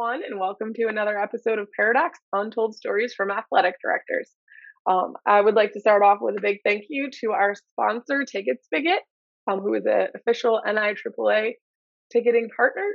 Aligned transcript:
Everyone, 0.00 0.22
and 0.24 0.40
welcome 0.40 0.72
to 0.74 0.86
another 0.86 1.18
episode 1.18 1.58
of 1.58 1.68
Paradox 1.76 2.18
Untold 2.32 2.74
Stories 2.74 3.12
from 3.14 3.30
Athletic 3.30 3.74
Directors. 3.82 4.30
Um, 4.88 5.12
I 5.26 5.42
would 5.42 5.54
like 5.54 5.72
to 5.72 5.80
start 5.80 6.02
off 6.02 6.18
with 6.22 6.38
a 6.38 6.40
big 6.40 6.58
thank 6.64 6.84
you 6.88 7.10
to 7.20 7.32
our 7.32 7.54
sponsor, 7.54 8.24
TicketSpicket, 8.24 8.98
um, 9.50 9.60
who 9.60 9.74
is 9.74 9.84
an 9.84 10.08
official 10.14 10.62
NIAAA 10.66 11.52
ticketing 12.10 12.48
partner. 12.56 12.86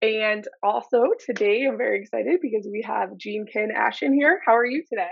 And 0.00 0.46
also 0.62 1.02
today, 1.26 1.66
I'm 1.66 1.76
very 1.76 2.00
excited 2.00 2.38
because 2.40 2.68
we 2.70 2.84
have 2.86 3.16
Jean 3.16 3.46
Kinn 3.52 3.70
Ashen 3.76 4.12
here. 4.12 4.40
How 4.46 4.56
are 4.56 4.66
you 4.66 4.84
today? 4.88 5.10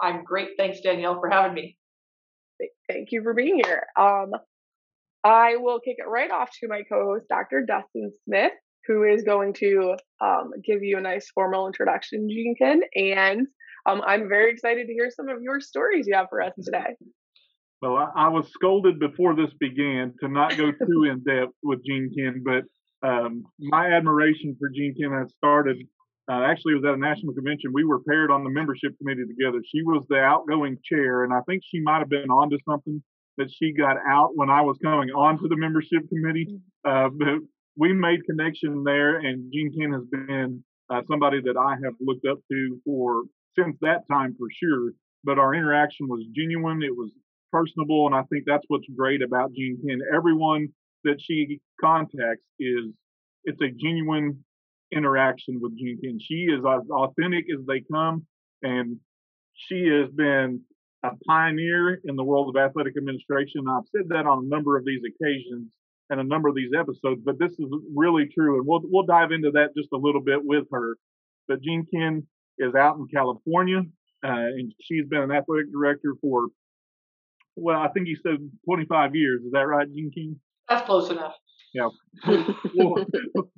I'm 0.00 0.22
great. 0.22 0.50
Thanks, 0.56 0.80
Danielle, 0.82 1.18
for 1.18 1.30
having 1.30 1.54
me. 1.54 1.76
Thank 2.88 3.08
you 3.10 3.22
for 3.24 3.34
being 3.34 3.60
here. 3.64 3.86
Um, 3.98 4.30
I 5.24 5.56
will 5.56 5.80
kick 5.80 5.96
it 5.98 6.08
right 6.08 6.30
off 6.30 6.50
to 6.60 6.68
my 6.68 6.82
co 6.82 7.06
host, 7.06 7.26
Dr. 7.28 7.64
Dustin 7.66 8.12
Smith, 8.24 8.52
who 8.86 9.04
is 9.04 9.22
going 9.22 9.52
to 9.54 9.96
um, 10.20 10.50
give 10.64 10.82
you 10.82 10.98
a 10.98 11.00
nice 11.00 11.30
formal 11.34 11.66
introduction, 11.66 12.28
Jean 12.28 12.54
Kinn. 12.56 12.82
And 12.94 13.46
um, 13.86 14.02
I'm 14.06 14.28
very 14.28 14.50
excited 14.50 14.86
to 14.86 14.92
hear 14.92 15.10
some 15.10 15.28
of 15.28 15.42
your 15.42 15.60
stories 15.60 16.06
you 16.06 16.14
have 16.14 16.28
for 16.28 16.42
us 16.42 16.52
today. 16.64 16.96
Well, 17.82 17.96
I, 17.96 18.26
I 18.26 18.28
was 18.28 18.50
scolded 18.52 18.98
before 19.00 19.34
this 19.34 19.52
began 19.58 20.14
to 20.20 20.28
not 20.28 20.56
go 20.56 20.70
too 20.70 21.04
in 21.10 21.22
depth 21.24 21.54
with 21.62 21.84
Jean 21.84 22.10
Kinn, 22.14 22.44
but 22.44 22.64
um, 23.06 23.44
my 23.58 23.86
admiration 23.86 24.56
for 24.58 24.68
Jean 24.68 24.94
Kinn 24.94 25.12
has 25.12 25.32
started. 25.36 25.78
Uh, 26.30 26.42
actually, 26.42 26.74
it 26.74 26.82
was 26.82 26.84
at 26.84 26.94
a 26.94 27.00
national 27.00 27.34
convention. 27.34 27.72
We 27.72 27.84
were 27.84 28.00
paired 28.00 28.30
on 28.30 28.44
the 28.44 28.50
membership 28.50 28.96
committee 28.98 29.24
together. 29.26 29.62
She 29.66 29.82
was 29.82 30.04
the 30.08 30.18
outgoing 30.18 30.78
chair, 30.84 31.24
and 31.24 31.32
I 31.32 31.40
think 31.48 31.62
she 31.64 31.80
might 31.80 31.98
have 31.98 32.10
been 32.10 32.30
onto 32.30 32.58
something 32.68 33.02
that 33.38 33.50
she 33.50 33.72
got 33.72 33.96
out 34.06 34.32
when 34.34 34.50
I 34.50 34.60
was 34.60 34.76
coming 34.82 35.08
onto 35.10 35.48
the 35.48 35.56
membership 35.56 36.08
committee. 36.08 36.60
Uh, 36.84 37.08
but 37.08 37.40
we 37.76 37.92
made 37.92 38.24
connection 38.24 38.84
there, 38.84 39.18
and 39.18 39.50
Jean 39.52 39.72
Kinn 39.72 39.92
has 39.92 40.04
been 40.10 40.64
uh, 40.90 41.02
somebody 41.08 41.40
that 41.42 41.56
I 41.56 41.76
have 41.84 41.94
looked 42.00 42.26
up 42.26 42.38
to 42.50 42.80
for 42.84 43.22
since 43.58 43.76
that 43.80 44.02
time 44.10 44.34
for 44.38 44.48
sure. 44.62 44.92
But 45.22 45.38
our 45.38 45.54
interaction 45.54 46.08
was 46.08 46.24
genuine. 46.34 46.82
It 46.82 46.96
was 46.96 47.10
personable, 47.52 48.06
and 48.06 48.14
I 48.14 48.22
think 48.30 48.44
that's 48.46 48.64
what's 48.68 48.86
great 48.96 49.22
about 49.22 49.52
Jean 49.52 49.78
Kinn. 49.86 50.00
Everyone 50.14 50.68
that 51.04 51.16
she 51.20 51.60
contacts 51.80 52.44
is 52.58 52.86
it's 53.44 53.60
a 53.60 53.70
genuine 53.70 54.44
interaction 54.92 55.58
with 55.60 55.76
Jean 55.78 55.98
Kinn. 56.02 56.18
She 56.20 56.46
is 56.46 56.60
as 56.60 56.88
authentic 56.90 57.46
as 57.52 57.64
they 57.66 57.82
come, 57.92 58.26
and 58.62 58.98
she 59.54 59.86
has 59.88 60.10
been 60.14 60.62
a 61.02 61.10
pioneer 61.26 62.00
in 62.04 62.16
the 62.16 62.24
world 62.24 62.54
of 62.54 62.60
athletic 62.60 62.96
administration. 62.96 63.64
I've 63.68 63.88
said 63.94 64.08
that 64.08 64.26
on 64.26 64.44
a 64.44 64.48
number 64.48 64.76
of 64.76 64.84
these 64.84 65.00
occasions 65.00 65.72
and 66.10 66.20
a 66.20 66.24
number 66.24 66.48
of 66.48 66.56
these 66.56 66.72
episodes, 66.76 67.22
but 67.24 67.38
this 67.38 67.52
is 67.52 67.66
really 67.94 68.28
true, 68.34 68.58
and 68.58 68.66
we'll 68.66 68.82
we'll 68.84 69.06
dive 69.06 69.30
into 69.30 69.52
that 69.52 69.68
just 69.76 69.88
a 69.94 69.96
little 69.96 70.20
bit 70.20 70.40
with 70.42 70.64
her. 70.72 70.96
But 71.48 71.62
Jean 71.62 71.86
Kinn 71.90 72.26
is 72.58 72.74
out 72.74 72.96
in 72.96 73.06
California, 73.06 73.78
uh, 74.24 74.28
and 74.28 74.72
she's 74.82 75.06
been 75.06 75.22
an 75.22 75.30
athletic 75.30 75.72
director 75.72 76.14
for 76.20 76.48
well, 77.56 77.78
I 77.78 77.88
think 77.88 78.08
you 78.08 78.16
said 78.16 78.36
25 78.64 79.14
years. 79.14 79.42
Is 79.42 79.52
that 79.52 79.66
right, 79.66 79.86
Jean 79.88 80.10
Kinn? 80.12 80.36
That's 80.68 80.84
close 80.84 81.10
enough. 81.10 81.34
Yeah, 81.72 81.88
we'll, 82.74 83.06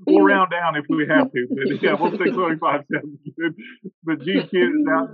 we'll, 0.07 0.25
round 0.25 0.51
down 0.51 0.77
if 0.77 0.85
we 0.91 1.07
have 1.09 1.33
to, 1.33 1.47
but 1.49 1.83
yeah, 1.83 1.95
we'll 1.95 2.11
say 2.11 2.31
25 2.31 2.81
sounds 2.93 3.19
good. 3.39 3.55
But 4.05 4.21
Jean 4.21 4.47
Kinn 4.49 4.85
is 4.85 4.93
out 4.93 5.09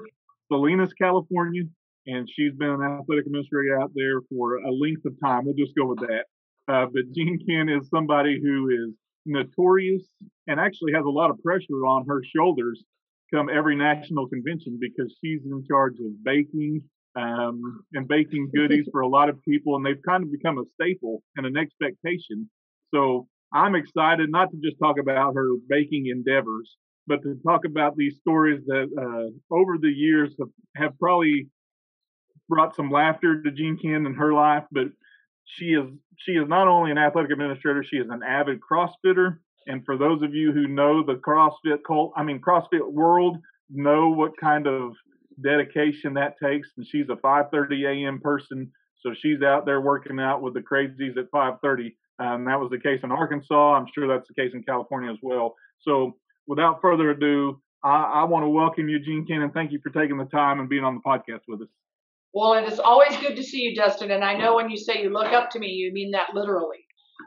Salinas, 0.50 0.92
California, 0.94 1.62
and 2.06 2.28
she's 2.28 2.52
been 2.54 2.70
an 2.70 2.82
athletic 2.82 3.26
administrator 3.26 3.80
out 3.80 3.92
there 3.94 4.20
for 4.28 4.56
a 4.56 4.72
length 4.72 5.04
of 5.04 5.12
time. 5.22 5.44
We'll 5.44 5.54
just 5.54 5.76
go 5.76 5.86
with 5.86 6.00
that. 6.00 6.24
Uh, 6.68 6.86
but 6.86 7.02
Jean 7.14 7.38
Kinn 7.38 7.68
is 7.68 7.88
somebody 7.88 8.40
who 8.40 8.68
is 8.68 8.94
notorious 9.24 10.02
and 10.46 10.60
actually 10.60 10.92
has 10.92 11.04
a 11.04 11.10
lot 11.10 11.30
of 11.30 11.42
pressure 11.42 11.86
on 11.86 12.06
her 12.06 12.22
shoulders 12.24 12.84
come 13.32 13.48
every 13.48 13.76
national 13.76 14.28
convention 14.28 14.78
because 14.80 15.14
she's 15.22 15.40
in 15.44 15.64
charge 15.68 15.94
of 16.00 16.24
baking 16.24 16.82
um, 17.16 17.84
and 17.94 18.06
baking 18.06 18.50
goodies 18.54 18.88
for 18.92 19.00
a 19.00 19.08
lot 19.08 19.28
of 19.28 19.42
people, 19.42 19.76
and 19.76 19.84
they've 19.84 20.02
kind 20.06 20.22
of 20.22 20.30
become 20.30 20.58
a 20.58 20.64
staple 20.74 21.22
and 21.36 21.46
an 21.46 21.56
expectation. 21.56 22.48
So 22.94 23.26
I'm 23.52 23.74
excited 23.74 24.30
not 24.30 24.50
to 24.50 24.56
just 24.62 24.78
talk 24.78 24.98
about 24.98 25.34
her 25.34 25.48
baking 25.68 26.06
endeavors, 26.06 26.76
but 27.06 27.22
to 27.22 27.38
talk 27.46 27.64
about 27.64 27.96
these 27.96 28.16
stories 28.16 28.64
that 28.66 28.88
uh, 28.96 29.54
over 29.54 29.78
the 29.78 29.90
years 29.90 30.34
have, 30.38 30.48
have 30.76 30.98
probably 30.98 31.48
brought 32.48 32.76
some 32.76 32.90
laughter 32.90 33.42
to 33.42 33.50
Jean 33.50 33.76
Kinn 33.76 34.06
in 34.06 34.14
her 34.14 34.32
life, 34.32 34.64
but 34.70 34.88
she 35.56 35.66
is 35.66 35.86
she 36.18 36.32
is 36.32 36.48
not 36.48 36.68
only 36.68 36.90
an 36.90 36.98
athletic 36.98 37.30
administrator, 37.30 37.84
she 37.84 37.96
is 37.96 38.08
an 38.10 38.22
avid 38.22 38.60
CrossFitter. 38.60 39.38
And 39.66 39.84
for 39.84 39.96
those 39.96 40.22
of 40.22 40.34
you 40.34 40.52
who 40.52 40.66
know 40.66 41.04
the 41.04 41.14
CrossFit 41.14 41.78
cult, 41.86 42.12
I 42.16 42.22
mean 42.22 42.40
CrossFit 42.40 42.90
world, 42.90 43.38
know 43.70 44.10
what 44.10 44.32
kind 44.40 44.66
of 44.66 44.92
dedication 45.42 46.14
that 46.14 46.36
takes. 46.42 46.68
And 46.76 46.86
she's 46.86 47.08
a 47.08 47.16
5:30 47.16 48.04
a.m. 48.04 48.20
person, 48.20 48.72
so 49.00 49.12
she's 49.14 49.42
out 49.42 49.66
there 49.66 49.80
working 49.80 50.18
out 50.20 50.42
with 50.42 50.54
the 50.54 50.60
crazies 50.60 51.16
at 51.16 51.30
5:30. 51.30 51.94
Um, 52.18 52.44
that 52.46 52.58
was 52.58 52.70
the 52.70 52.80
case 52.80 53.00
in 53.04 53.12
Arkansas. 53.12 53.74
I'm 53.74 53.86
sure 53.94 54.08
that's 54.08 54.28
the 54.28 54.34
case 54.34 54.52
in 54.54 54.62
California 54.64 55.10
as 55.10 55.18
well. 55.22 55.54
So 55.80 56.16
without 56.48 56.80
further 56.80 57.10
ado, 57.10 57.60
I, 57.84 58.22
I 58.22 58.24
want 58.24 58.44
to 58.44 58.48
welcome 58.48 58.88
you, 58.88 58.98
Jean 58.98 59.24
Kinn, 59.24 59.48
thank 59.54 59.70
you 59.70 59.78
for 59.80 59.90
taking 59.90 60.18
the 60.18 60.24
time 60.24 60.58
and 60.58 60.68
being 60.68 60.82
on 60.82 60.96
the 60.96 61.00
podcast 61.00 61.42
with 61.46 61.62
us. 61.62 61.68
Well, 62.34 62.54
it 62.54 62.70
is 62.70 62.78
always 62.78 63.16
good 63.18 63.36
to 63.36 63.42
see 63.42 63.62
you, 63.62 63.74
Dustin. 63.74 64.10
And 64.10 64.24
I 64.24 64.36
know 64.36 64.56
when 64.56 64.70
you 64.70 64.76
say 64.76 65.02
you 65.02 65.10
look 65.10 65.32
up 65.32 65.50
to 65.50 65.58
me, 65.58 65.68
you 65.68 65.92
mean 65.92 66.10
that 66.12 66.34
literally. 66.34 66.78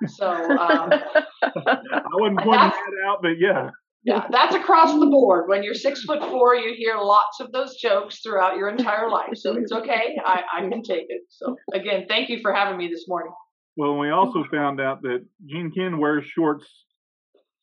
So 0.07 0.29
um, 0.29 0.89
I 1.43 2.01
wouldn't 2.13 2.39
point 2.43 2.59
that 2.59 2.73
out, 3.07 3.19
but 3.21 3.39
yeah. 3.39 3.71
Yeah, 4.03 4.25
that's 4.31 4.55
across 4.55 4.99
the 4.99 5.05
board. 5.05 5.47
When 5.47 5.61
you're 5.63 5.75
six 5.75 6.03
foot 6.03 6.21
four, 6.21 6.55
you 6.55 6.73
hear 6.75 6.97
lots 6.97 7.39
of 7.39 7.51
those 7.51 7.75
jokes 7.75 8.21
throughout 8.21 8.57
your 8.57 8.69
entire 8.69 9.09
life. 9.09 9.35
So 9.35 9.55
it's 9.55 9.71
okay. 9.71 10.17
I, 10.25 10.41
I 10.57 10.61
can 10.61 10.81
take 10.81 11.05
it. 11.09 11.21
So 11.29 11.55
again, 11.73 12.05
thank 12.09 12.27
you 12.29 12.39
for 12.41 12.51
having 12.51 12.77
me 12.77 12.87
this 12.87 13.05
morning. 13.07 13.31
Well, 13.77 13.97
we 13.99 14.09
also 14.09 14.43
found 14.51 14.81
out 14.81 15.03
that 15.03 15.23
Jean 15.45 15.71
Kinn 15.71 15.99
wears 15.99 16.25
shorts 16.25 16.65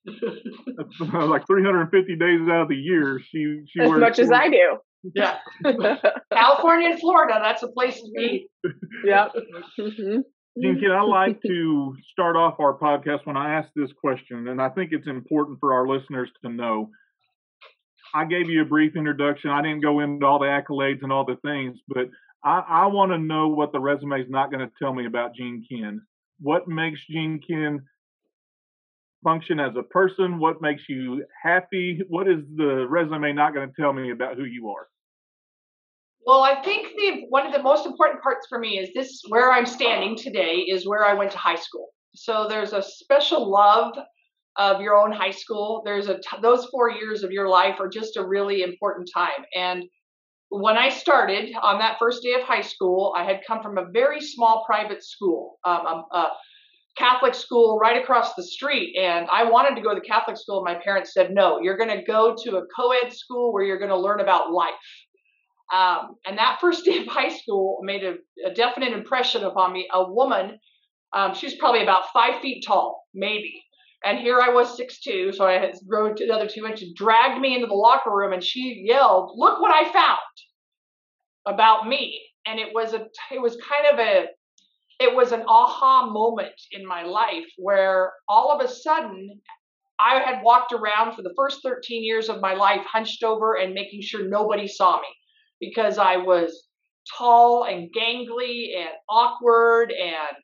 like 1.01 1.47
350 1.47 2.17
days 2.17 2.41
out 2.49 2.63
of 2.63 2.69
the 2.69 2.77
year. 2.77 3.21
She 3.21 3.63
she 3.69 3.81
as 3.81 3.89
wears 3.89 4.01
much 4.01 4.19
as 4.19 4.31
I 4.31 4.49
do. 4.49 4.79
Yeah, 5.15 5.39
California 6.33 6.91
and 6.91 7.01
Florida, 7.01 7.41
that's 7.43 7.63
a 7.63 7.69
place 7.69 8.01
to 8.01 8.11
be. 8.15 8.49
Yeah. 9.05 9.29
Mm-hmm. 9.79 10.21
Jean 10.61 10.81
Kinn, 10.81 10.91
I 10.91 11.03
like 11.03 11.41
to 11.43 11.95
start 12.11 12.35
off 12.35 12.59
our 12.59 12.77
podcast 12.77 13.21
when 13.25 13.37
I 13.37 13.55
ask 13.55 13.69
this 13.77 13.91
question, 14.01 14.49
and 14.49 14.61
I 14.61 14.69
think 14.71 14.91
it's 14.91 15.07
important 15.07 15.59
for 15.61 15.73
our 15.73 15.87
listeners 15.87 16.29
to 16.45 16.51
know. 16.51 16.91
I 18.13 18.25
gave 18.25 18.49
you 18.49 18.63
a 18.63 18.65
brief 18.65 18.97
introduction. 18.97 19.51
I 19.51 19.63
didn't 19.63 19.83
go 19.83 20.01
into 20.01 20.27
all 20.27 20.41
the 20.41 20.47
accolades 20.47 21.03
and 21.03 21.13
all 21.13 21.25
the 21.25 21.37
things, 21.45 21.79
but 21.87 22.09
I, 22.43 22.65
I 22.67 22.87
want 22.87 23.13
to 23.13 23.19
know 23.19 23.49
what 23.49 23.73
the 23.73 23.81
resume 23.81 24.21
is 24.21 24.29
not 24.29 24.51
going 24.51 24.67
to 24.67 24.73
tell 24.83 24.95
me 24.95 25.07
about 25.07 25.35
Jean 25.37 25.65
Kinn. 25.69 26.01
What 26.41 26.67
makes 26.67 26.99
Jean 27.09 27.41
Kinn 27.47 27.83
function 29.23 29.61
as 29.61 29.73
a 29.77 29.83
person? 29.83 30.39
What 30.39 30.61
makes 30.63 30.83
you 30.89 31.25
happy? 31.43 32.01
What 32.09 32.29
is 32.29 32.39
the 32.57 32.87
resume 32.89 33.33
not 33.33 33.55
going 33.55 33.69
to 33.69 33.75
tell 33.81 33.93
me 33.93 34.11
about 34.11 34.37
who 34.37 34.45
you 34.45 34.69
are? 34.71 34.89
Well, 36.27 36.43
I 36.43 36.63
think 36.63 36.89
the 36.97 37.27
one 37.31 37.47
of 37.47 37.53
the 37.53 37.63
most 37.63 37.87
important 37.87 38.23
parts 38.23 38.47
for 38.49 38.59
me 38.59 38.79
is 38.79 38.91
this 38.95 39.23
where 39.29 39.51
I'm 39.51 39.67
standing 39.67 40.17
today 40.17 40.57
is 40.57 40.87
where 40.87 41.05
I 41.05 41.15
went 41.15 41.31
to 41.33 41.39
high 41.39 41.57
school. 41.57 41.89
So 42.15 42.47
there's 42.49 42.73
a 42.73 42.83
special 42.83 43.51
love 43.51 43.95
of 44.57 44.81
your 44.81 44.97
own 44.97 45.13
high 45.13 45.31
school. 45.31 45.83
There's 45.85 46.09
a 46.09 46.17
t- 46.17 46.43
those 46.43 46.67
4 46.67 46.91
years 46.91 47.23
of 47.23 47.31
your 47.31 47.49
life 47.49 47.77
are 47.81 47.89
just 47.89 48.17
a 48.17 48.27
really 48.27 48.63
important 48.63 49.09
time. 49.15 49.45
And 49.55 49.85
when 50.51 50.77
I 50.77 50.89
started 50.89 51.55
on 51.63 51.79
that 51.79 51.99
first 51.99 52.23
day 52.23 52.35
of 52.35 52.43
high 52.43 52.63
school, 52.63 53.15
I 53.17 53.25
had 53.25 53.41
come 53.47 53.63
from 53.63 53.79
a 53.79 53.91
very 53.91 54.21
small 54.21 54.65
private 54.67 55.05
school, 55.05 55.59
um, 55.65 55.87
um, 55.87 56.05
a 56.13 56.27
Catholic 56.99 57.35
school 57.35 57.79
right 57.79 58.03
across 58.03 58.35
the 58.35 58.43
street. 58.43 58.97
And 59.01 59.29
I 59.31 59.45
wanted 59.45 59.77
to 59.77 59.83
go 59.83 59.95
to 59.95 60.01
the 60.01 60.07
Catholic 60.07 60.37
school. 60.37 60.65
My 60.65 60.75
parents 60.75 61.15
said, 61.15 61.31
no, 61.31 61.61
you're 61.61 61.77
going 61.77 61.97
to 61.97 62.03
go 62.03 62.35
to 62.45 62.57
a 62.57 62.63
co 62.75 62.91
ed 62.93 63.13
school 63.13 63.53
where 63.53 63.63
you're 63.63 63.79
going 63.79 63.91
to 63.91 63.99
learn 63.99 64.21
about 64.21 64.53
life. 64.53 64.75
Um, 65.73 66.17
and 66.27 66.39
that 66.39 66.59
first 66.61 66.85
day 66.85 66.99
of 66.99 67.07
high 67.07 67.31
school 67.31 67.79
made 67.83 68.03
a, 68.05 68.15
a 68.47 68.53
definite 68.53 68.93
impression 68.93 69.45
upon 69.45 69.73
me. 69.73 69.89
A 69.93 70.13
woman, 70.13 70.59
um, 71.15 71.35
she 71.35 71.47
was 71.47 71.55
probably 71.55 71.83
about 71.83 72.13
five 72.13 72.41
feet 72.43 72.65
tall, 72.67 73.05
maybe. 73.15 73.63
And 74.05 74.19
here 74.19 74.41
I 74.41 74.51
was 74.51 74.77
six 74.77 75.01
two, 75.01 75.33
so 75.33 75.45
I 75.45 75.55
had 75.55 75.75
grown 75.89 76.15
to 76.17 76.25
another 76.25 76.47
two 76.49 76.67
inches, 76.67 76.93
dragged 76.95 77.41
me 77.41 77.55
into 77.55 77.67
the 77.67 77.75
locker 77.75 78.15
room 78.15 78.33
and 78.33 78.45
she 78.45 78.85
yelled, 78.87 79.33
Look 79.35 79.61
what 79.61 79.73
I 79.75 79.93
found 79.93 80.19
about 81.47 81.89
me. 81.89 82.21
And 82.47 82.61
it 82.61 82.69
was 82.73 82.93
a 82.93 83.07
it 83.33 83.43
was 83.43 83.57
kind 83.57 83.93
of 83.93 83.99
a 83.99 84.27
it 85.01 85.15
was 85.15 85.33
an 85.33 85.45
aha 85.47 86.07
moment 86.07 86.61
in 86.73 86.87
my 86.87 87.03
life 87.03 87.47
where 87.57 88.13
all 88.29 88.51
of 88.51 88.65
a 88.65 88.73
sudden 88.73 89.41
I 90.01 90.21
had 90.21 90.43
walked 90.43 90.73
around 90.73 91.15
for 91.15 91.23
the 91.23 91.35
first 91.37 91.61
13 91.63 92.05
years 92.05 92.29
of 92.29 92.41
my 92.41 92.55
life 92.55 92.85
hunched 92.85 93.23
over 93.23 93.55
and 93.55 93.75
making 93.75 94.03
sure 94.03 94.29
nobody 94.29 94.69
saw 94.69 95.01
me 95.01 95.09
because 95.61 95.99
I 95.99 96.17
was 96.17 96.69
tall 97.17 97.65
and 97.65 97.91
gangly 97.93 98.77
and 98.77 98.91
awkward 99.09 99.93
and 99.93 100.37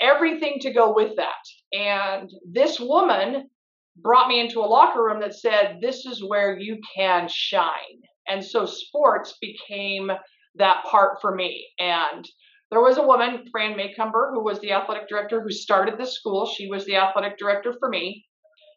everything 0.00 0.58
to 0.60 0.72
go 0.72 0.94
with 0.94 1.16
that. 1.16 1.34
And 1.72 2.30
this 2.48 2.78
woman 2.78 3.48
brought 3.96 4.28
me 4.28 4.40
into 4.40 4.60
a 4.60 4.66
locker 4.66 5.02
room 5.02 5.20
that 5.20 5.34
said, 5.34 5.78
This 5.80 6.06
is 6.06 6.22
where 6.22 6.56
you 6.58 6.78
can 6.94 7.28
shine. 7.28 8.02
And 8.28 8.44
so 8.44 8.66
sports 8.66 9.36
became 9.40 10.10
that 10.56 10.84
part 10.84 11.18
for 11.20 11.34
me. 11.34 11.66
And 11.78 12.28
there 12.70 12.80
was 12.80 12.98
a 12.98 13.06
woman, 13.06 13.44
Fran 13.52 13.76
Maycumber, 13.76 14.32
who 14.32 14.42
was 14.42 14.58
the 14.60 14.72
athletic 14.72 15.08
director 15.08 15.40
who 15.40 15.50
started 15.50 15.98
the 15.98 16.06
school. 16.06 16.46
She 16.46 16.68
was 16.68 16.84
the 16.84 16.96
athletic 16.96 17.38
director 17.38 17.74
for 17.78 17.88
me. 17.88 18.26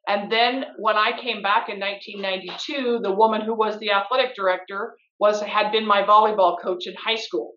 And 0.07 0.31
then 0.31 0.65
when 0.77 0.95
I 0.95 1.19
came 1.19 1.41
back 1.41 1.69
in 1.69 1.79
1992, 1.79 2.99
the 3.03 3.13
woman 3.13 3.41
who 3.41 3.55
was 3.55 3.77
the 3.79 3.91
athletic 3.91 4.35
director 4.35 4.95
was 5.19 5.41
had 5.41 5.71
been 5.71 5.87
my 5.87 6.03
volleyball 6.03 6.57
coach 6.61 6.87
in 6.87 6.95
high 6.95 7.15
school. 7.15 7.53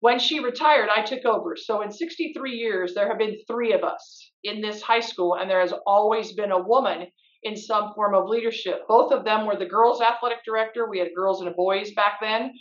When 0.00 0.18
she 0.18 0.40
retired, 0.40 0.88
I 0.94 1.02
took 1.02 1.24
over. 1.24 1.56
So 1.56 1.80
in 1.82 1.90
63 1.90 2.52
years, 2.52 2.94
there 2.94 3.08
have 3.08 3.18
been 3.18 3.38
three 3.46 3.72
of 3.72 3.82
us 3.82 4.32
in 4.42 4.60
this 4.60 4.82
high 4.82 5.00
school, 5.00 5.36
and 5.36 5.48
there 5.48 5.60
has 5.60 5.72
always 5.86 6.32
been 6.32 6.52
a 6.52 6.62
woman 6.62 7.06
in 7.42 7.56
some 7.56 7.92
form 7.94 8.14
of 8.14 8.28
leadership. 8.28 8.80
Both 8.88 9.12
of 9.12 9.24
them 9.24 9.46
were 9.46 9.56
the 9.56 9.66
girls' 9.66 10.00
athletic 10.00 10.44
director. 10.44 10.88
We 10.88 10.98
had 10.98 11.14
girls 11.14 11.40
and 11.40 11.54
boys 11.54 11.92
back 11.94 12.18
then. 12.20 12.52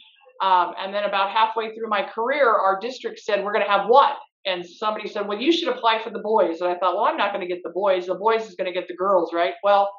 Um, 0.43 0.73
and 0.77 0.93
then 0.93 1.05
about 1.05 1.31
halfway 1.31 1.73
through 1.73 1.87
my 1.87 2.03
career, 2.03 2.49
our 2.49 2.77
district 2.81 3.19
said, 3.19 3.43
We're 3.43 3.53
going 3.53 3.65
to 3.65 3.71
have 3.71 3.87
one. 3.87 4.11
And 4.45 4.65
somebody 4.65 5.07
said, 5.07 5.25
Well, 5.25 5.39
you 5.39 5.53
should 5.53 5.69
apply 5.69 6.03
for 6.03 6.09
the 6.09 6.19
boys. 6.19 6.59
And 6.59 6.69
I 6.69 6.75
thought, 6.75 6.95
Well, 6.95 7.05
I'm 7.05 7.15
not 7.15 7.31
going 7.31 7.47
to 7.47 7.53
get 7.53 7.63
the 7.63 7.69
boys. 7.69 8.07
The 8.07 8.15
boys 8.15 8.45
is 8.47 8.55
going 8.55 8.71
to 8.71 8.77
get 8.77 8.89
the 8.89 8.95
girls, 8.95 9.31
right? 9.33 9.53
Well, 9.63 9.89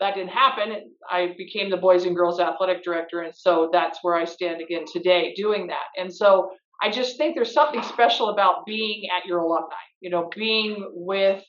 that 0.00 0.14
didn't 0.14 0.30
happen. 0.30 0.94
I 1.10 1.34
became 1.36 1.70
the 1.70 1.76
boys 1.76 2.04
and 2.04 2.16
girls 2.16 2.40
athletic 2.40 2.82
director. 2.82 3.20
And 3.20 3.34
so 3.34 3.68
that's 3.70 3.98
where 4.00 4.16
I 4.16 4.24
stand 4.24 4.62
again 4.62 4.84
today 4.90 5.34
doing 5.36 5.66
that. 5.66 6.00
And 6.00 6.12
so 6.12 6.50
I 6.82 6.90
just 6.90 7.18
think 7.18 7.34
there's 7.34 7.52
something 7.52 7.82
special 7.82 8.30
about 8.30 8.64
being 8.64 9.04
at 9.14 9.26
your 9.26 9.40
alumni, 9.40 9.74
you 10.00 10.08
know, 10.08 10.30
being 10.34 10.90
with 10.94 11.44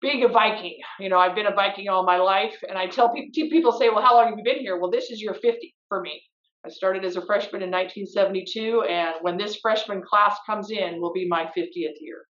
being 0.00 0.24
a 0.24 0.28
Viking, 0.28 0.78
you 0.98 1.10
know, 1.10 1.18
I've 1.18 1.34
been 1.34 1.46
a 1.46 1.54
Viking 1.54 1.90
all 1.90 2.04
my 2.04 2.16
life, 2.16 2.54
and 2.66 2.78
I 2.78 2.86
tell 2.86 3.12
people, 3.12 3.50
people 3.50 3.72
say, 3.72 3.90
"Well, 3.90 4.00
how 4.00 4.14
long 4.14 4.28
have 4.28 4.38
you 4.38 4.44
been 4.44 4.60
here?" 4.60 4.78
Well, 4.78 4.90
this 4.90 5.10
is 5.10 5.20
year 5.20 5.34
50 5.34 5.74
for 5.90 6.00
me. 6.00 6.22
I 6.64 6.68
started 6.68 7.04
as 7.04 7.16
a 7.16 7.24
freshman 7.24 7.62
in 7.62 7.70
1972, 7.70 8.82
and 8.82 9.14
when 9.22 9.38
this 9.38 9.56
freshman 9.56 10.02
class 10.02 10.36
comes 10.46 10.70
in, 10.70 11.00
will 11.00 11.12
be 11.12 11.26
my 11.26 11.44
50th 11.56 12.00
year. 12.00 12.26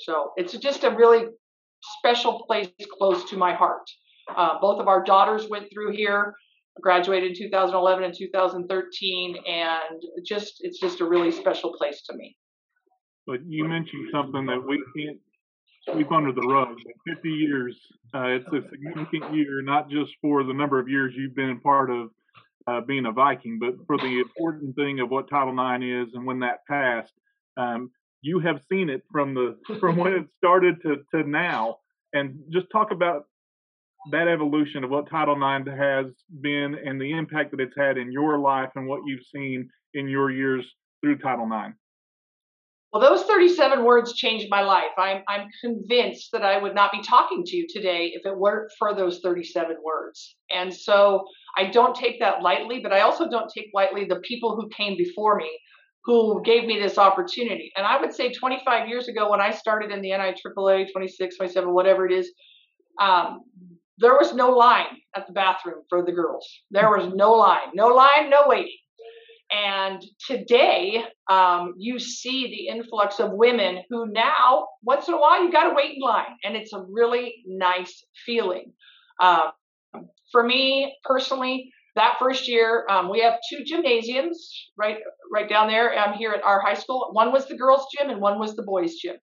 So 0.00 0.32
it's 0.36 0.56
just 0.56 0.84
a 0.84 0.90
really 0.90 1.26
special 1.82 2.44
place 2.46 2.68
close 2.98 3.28
to 3.30 3.36
my 3.36 3.54
heart. 3.54 3.88
Uh, 4.34 4.58
both 4.60 4.80
of 4.80 4.88
our 4.88 5.04
daughters 5.04 5.48
went 5.48 5.66
through 5.72 5.92
here, 5.92 6.34
graduated 6.80 7.30
in 7.30 7.36
2011 7.36 8.04
and 8.04 8.14
2013, 8.16 9.36
and 9.46 10.02
just 10.24 10.56
it's 10.60 10.80
just 10.80 11.00
a 11.00 11.04
really 11.04 11.30
special 11.30 11.74
place 11.76 12.02
to 12.02 12.16
me. 12.16 12.36
But 13.26 13.40
you 13.46 13.64
mentioned 13.64 14.08
something 14.12 14.46
that 14.46 14.62
we 14.66 14.82
can't 14.96 15.18
sweep 15.90 16.10
under 16.12 16.32
the 16.32 16.46
rug. 16.46 16.76
50 17.06 17.28
years, 17.28 17.76
uh, 18.14 18.26
it's 18.26 18.46
a 18.48 18.68
significant 18.70 19.34
year, 19.34 19.62
not 19.62 19.90
just 19.90 20.12
for 20.20 20.44
the 20.44 20.54
number 20.54 20.78
of 20.78 20.88
years 20.88 21.12
you've 21.16 21.34
been 21.34 21.60
part 21.60 21.90
of 21.90 22.08
uh, 22.66 22.80
being 22.80 23.06
a 23.06 23.12
Viking, 23.12 23.58
but 23.60 23.74
for 23.86 23.96
the 23.96 24.20
important 24.20 24.74
thing 24.74 25.00
of 25.00 25.10
what 25.10 25.30
Title 25.30 25.52
IX 25.52 25.84
is 25.84 26.14
and 26.14 26.26
when 26.26 26.40
that 26.40 26.66
passed, 26.68 27.12
um, 27.56 27.90
you 28.22 28.40
have 28.40 28.60
seen 28.70 28.90
it 28.90 29.02
from 29.10 29.34
the 29.34 29.56
from 29.80 29.96
when 29.96 30.12
it 30.12 30.26
started 30.38 30.82
to 30.82 30.96
to 31.14 31.28
now, 31.28 31.76
and 32.12 32.42
just 32.50 32.66
talk 32.72 32.90
about 32.90 33.26
that 34.10 34.28
evolution 34.28 34.84
of 34.84 34.90
what 34.90 35.08
Title 35.10 35.34
IX 35.34 35.68
has 35.70 36.06
been 36.40 36.74
and 36.74 37.00
the 37.00 37.12
impact 37.12 37.50
that 37.50 37.60
it's 37.60 37.76
had 37.76 37.98
in 37.98 38.12
your 38.12 38.38
life 38.38 38.70
and 38.76 38.86
what 38.86 39.00
you've 39.06 39.24
seen 39.34 39.68
in 39.94 40.08
your 40.08 40.30
years 40.30 40.64
through 41.00 41.18
Title 41.18 41.46
IX. 41.46 41.74
Well, 42.92 43.02
those 43.02 43.26
37 43.26 43.84
words 43.84 44.14
changed 44.14 44.46
my 44.48 44.62
life. 44.62 44.92
I'm, 44.96 45.22
I'm 45.28 45.48
convinced 45.60 46.30
that 46.32 46.42
I 46.42 46.56
would 46.56 46.74
not 46.74 46.92
be 46.92 47.02
talking 47.02 47.44
to 47.44 47.56
you 47.56 47.66
today 47.68 48.12
if 48.14 48.24
it 48.24 48.38
weren't 48.38 48.70
for 48.78 48.94
those 48.94 49.20
37 49.20 49.76
words. 49.84 50.36
And 50.54 50.72
so 50.72 51.26
I 51.58 51.66
don't 51.66 51.94
take 51.94 52.20
that 52.20 52.42
lightly, 52.42 52.80
but 52.80 52.92
I 52.92 53.00
also 53.00 53.28
don't 53.28 53.50
take 53.54 53.70
lightly 53.74 54.04
the 54.04 54.20
people 54.20 54.56
who 54.56 54.68
came 54.70 54.96
before 54.96 55.36
me 55.36 55.50
who 56.06 56.40
gave 56.44 56.64
me 56.64 56.78
this 56.78 56.98
opportunity. 56.98 57.72
And 57.76 57.84
I 57.84 58.00
would 58.00 58.14
say 58.14 58.32
25 58.32 58.88
years 58.88 59.08
ago, 59.08 59.28
when 59.28 59.40
I 59.40 59.50
started 59.50 59.90
in 59.90 60.00
the 60.00 60.10
NIAAA, 60.10 60.92
26, 60.92 61.36
27, 61.36 61.74
whatever 61.74 62.06
it 62.06 62.12
is, 62.12 62.30
um, 63.00 63.40
there 63.98 64.12
was 64.12 64.32
no 64.32 64.50
line 64.50 64.98
at 65.16 65.26
the 65.26 65.32
bathroom 65.32 65.82
for 65.88 66.04
the 66.04 66.12
girls. 66.12 66.46
There 66.70 66.88
was 66.90 67.12
no 67.14 67.32
line, 67.32 67.70
no 67.74 67.88
line, 67.88 68.30
no 68.30 68.44
waiting. 68.46 68.76
And 69.52 70.02
today, 70.26 71.04
um, 71.30 71.74
you 71.78 71.98
see 71.98 72.48
the 72.48 72.74
influx 72.74 73.20
of 73.20 73.32
women 73.32 73.82
who 73.90 74.06
now, 74.06 74.66
once 74.82 75.06
in 75.08 75.14
a 75.14 75.20
while, 75.20 75.42
you 75.44 75.52
got 75.52 75.68
to 75.68 75.74
wait 75.74 75.94
in 75.96 76.02
line, 76.02 76.36
and 76.42 76.56
it's 76.56 76.72
a 76.72 76.82
really 76.88 77.36
nice 77.46 78.04
feeling. 78.24 78.72
Um, 79.20 79.52
for 80.32 80.42
me 80.42 80.96
personally, 81.04 81.72
that 81.94 82.16
first 82.18 82.48
year, 82.48 82.86
um, 82.90 83.08
we 83.08 83.20
have 83.20 83.38
two 83.48 83.64
gymnasiums 83.64 84.70
right 84.76 84.98
right 85.32 85.48
down 85.48 85.68
there 85.68 85.98
um, 85.98 86.14
here 86.14 86.32
at 86.32 86.42
our 86.42 86.60
high 86.60 86.74
school. 86.74 87.08
One 87.12 87.32
was 87.32 87.46
the 87.46 87.56
girls' 87.56 87.86
gym, 87.96 88.10
and 88.10 88.20
one 88.20 88.38
was 88.38 88.56
the 88.56 88.64
boys' 88.64 88.96
gym. 88.96 89.16